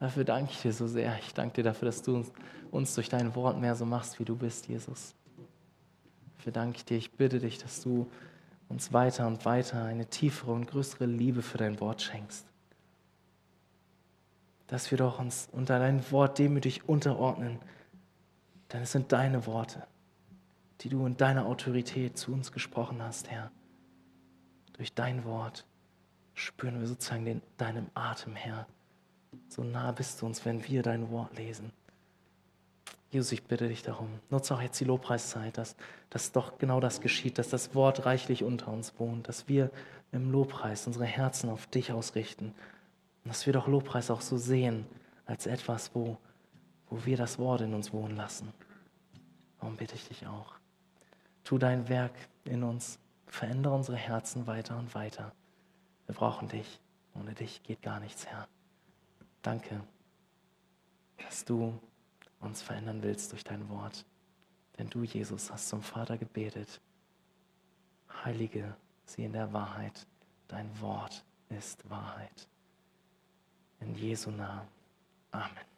Dafür 0.00 0.24
danke 0.24 0.50
ich 0.50 0.62
dir 0.62 0.72
so 0.72 0.88
sehr. 0.88 1.16
Ich 1.18 1.34
danke 1.34 1.56
dir 1.56 1.62
dafür, 1.62 1.86
dass 1.86 2.02
du 2.02 2.16
uns, 2.16 2.32
uns 2.70 2.94
durch 2.94 3.10
dein 3.10 3.34
Wort 3.34 3.60
mehr 3.60 3.76
so 3.76 3.84
machst, 3.84 4.18
wie 4.18 4.24
du 4.24 4.34
bist, 4.34 4.66
Jesus. 4.66 5.14
Dafür 6.38 6.52
danke 6.52 6.78
ich 6.78 6.84
dir. 6.86 6.96
Ich 6.96 7.12
bitte 7.12 7.38
dich, 7.38 7.58
dass 7.58 7.82
du 7.82 8.10
uns 8.70 8.94
weiter 8.94 9.26
und 9.26 9.44
weiter 9.44 9.84
eine 9.84 10.06
tiefere 10.06 10.52
und 10.52 10.66
größere 10.66 11.04
Liebe 11.04 11.42
für 11.42 11.58
dein 11.58 11.78
Wort 11.80 12.00
schenkst. 12.00 12.46
Dass 14.68 14.90
wir 14.90 14.96
doch 14.96 15.18
uns 15.18 15.50
unter 15.52 15.78
dein 15.78 16.10
Wort 16.10 16.38
demütig 16.38 16.88
unterordnen, 16.88 17.58
denn 18.72 18.82
es 18.82 18.92
sind 18.92 19.12
deine 19.12 19.44
Worte, 19.46 19.86
die 20.80 20.88
du 20.88 21.04
in 21.04 21.18
deiner 21.18 21.44
Autorität 21.44 22.16
zu 22.16 22.32
uns 22.32 22.52
gesprochen 22.52 23.02
hast, 23.02 23.28
Herr. 23.30 23.50
Durch 24.74 24.94
dein 24.94 25.24
Wort 25.24 25.66
spüren 26.32 26.80
wir 26.80 26.86
sozusagen 26.86 27.26
den, 27.26 27.42
deinem 27.58 27.90
Atem, 27.92 28.34
Herr. 28.34 28.66
So 29.48 29.62
nah 29.62 29.92
bist 29.92 30.20
du 30.20 30.26
uns, 30.26 30.44
wenn 30.44 30.66
wir 30.66 30.82
dein 30.82 31.10
Wort 31.10 31.36
lesen. 31.36 31.72
Jesus, 33.10 33.32
ich 33.32 33.42
bitte 33.42 33.68
dich 33.68 33.82
darum, 33.82 34.08
nutze 34.30 34.54
auch 34.54 34.62
jetzt 34.62 34.78
die 34.78 34.84
Lobpreiszeit, 34.84 35.58
dass, 35.58 35.74
dass 36.10 36.30
doch 36.30 36.58
genau 36.58 36.78
das 36.78 37.00
geschieht, 37.00 37.38
dass 37.38 37.48
das 37.48 37.74
Wort 37.74 38.06
reichlich 38.06 38.44
unter 38.44 38.68
uns 38.68 38.98
wohnt, 39.00 39.28
dass 39.28 39.48
wir 39.48 39.70
im 40.12 40.30
Lobpreis 40.30 40.86
unsere 40.86 41.06
Herzen 41.06 41.50
auf 41.50 41.66
dich 41.66 41.90
ausrichten 41.92 42.54
und 43.24 43.28
dass 43.28 43.46
wir 43.46 43.52
doch 43.52 43.66
Lobpreis 43.66 44.10
auch 44.10 44.20
so 44.20 44.36
sehen 44.36 44.86
als 45.26 45.46
etwas, 45.46 45.90
wo, 45.94 46.18
wo 46.88 47.04
wir 47.04 47.16
das 47.16 47.38
Wort 47.38 47.62
in 47.62 47.74
uns 47.74 47.92
wohnen 47.92 48.16
lassen. 48.16 48.52
Darum 49.58 49.76
bitte 49.76 49.96
ich 49.96 50.06
dich 50.06 50.26
auch. 50.28 50.54
Tu 51.42 51.58
dein 51.58 51.88
Werk 51.88 52.14
in 52.44 52.62
uns, 52.62 52.98
verändere 53.26 53.74
unsere 53.74 53.96
Herzen 53.96 54.46
weiter 54.46 54.78
und 54.78 54.94
weiter. 54.94 55.32
Wir 56.06 56.14
brauchen 56.14 56.48
dich. 56.48 56.80
Ohne 57.14 57.34
dich 57.34 57.62
geht 57.64 57.82
gar 57.82 57.98
nichts, 57.98 58.26
Herr. 58.26 58.46
Danke, 59.42 59.82
dass 61.18 61.44
du 61.44 61.78
uns 62.40 62.62
verändern 62.62 63.02
willst 63.02 63.32
durch 63.32 63.44
dein 63.44 63.68
Wort. 63.68 64.04
Denn 64.78 64.88
du, 64.88 65.02
Jesus, 65.02 65.50
hast 65.50 65.68
zum 65.68 65.82
Vater 65.82 66.18
gebetet. 66.18 66.80
Heilige 68.24 68.76
sie 69.04 69.24
in 69.24 69.32
der 69.32 69.52
Wahrheit. 69.52 70.06
Dein 70.48 70.68
Wort 70.80 71.24
ist 71.48 71.88
Wahrheit. 71.88 72.48
In 73.80 73.94
Jesu 73.94 74.30
Namen. 74.30 74.68
Amen. 75.30 75.69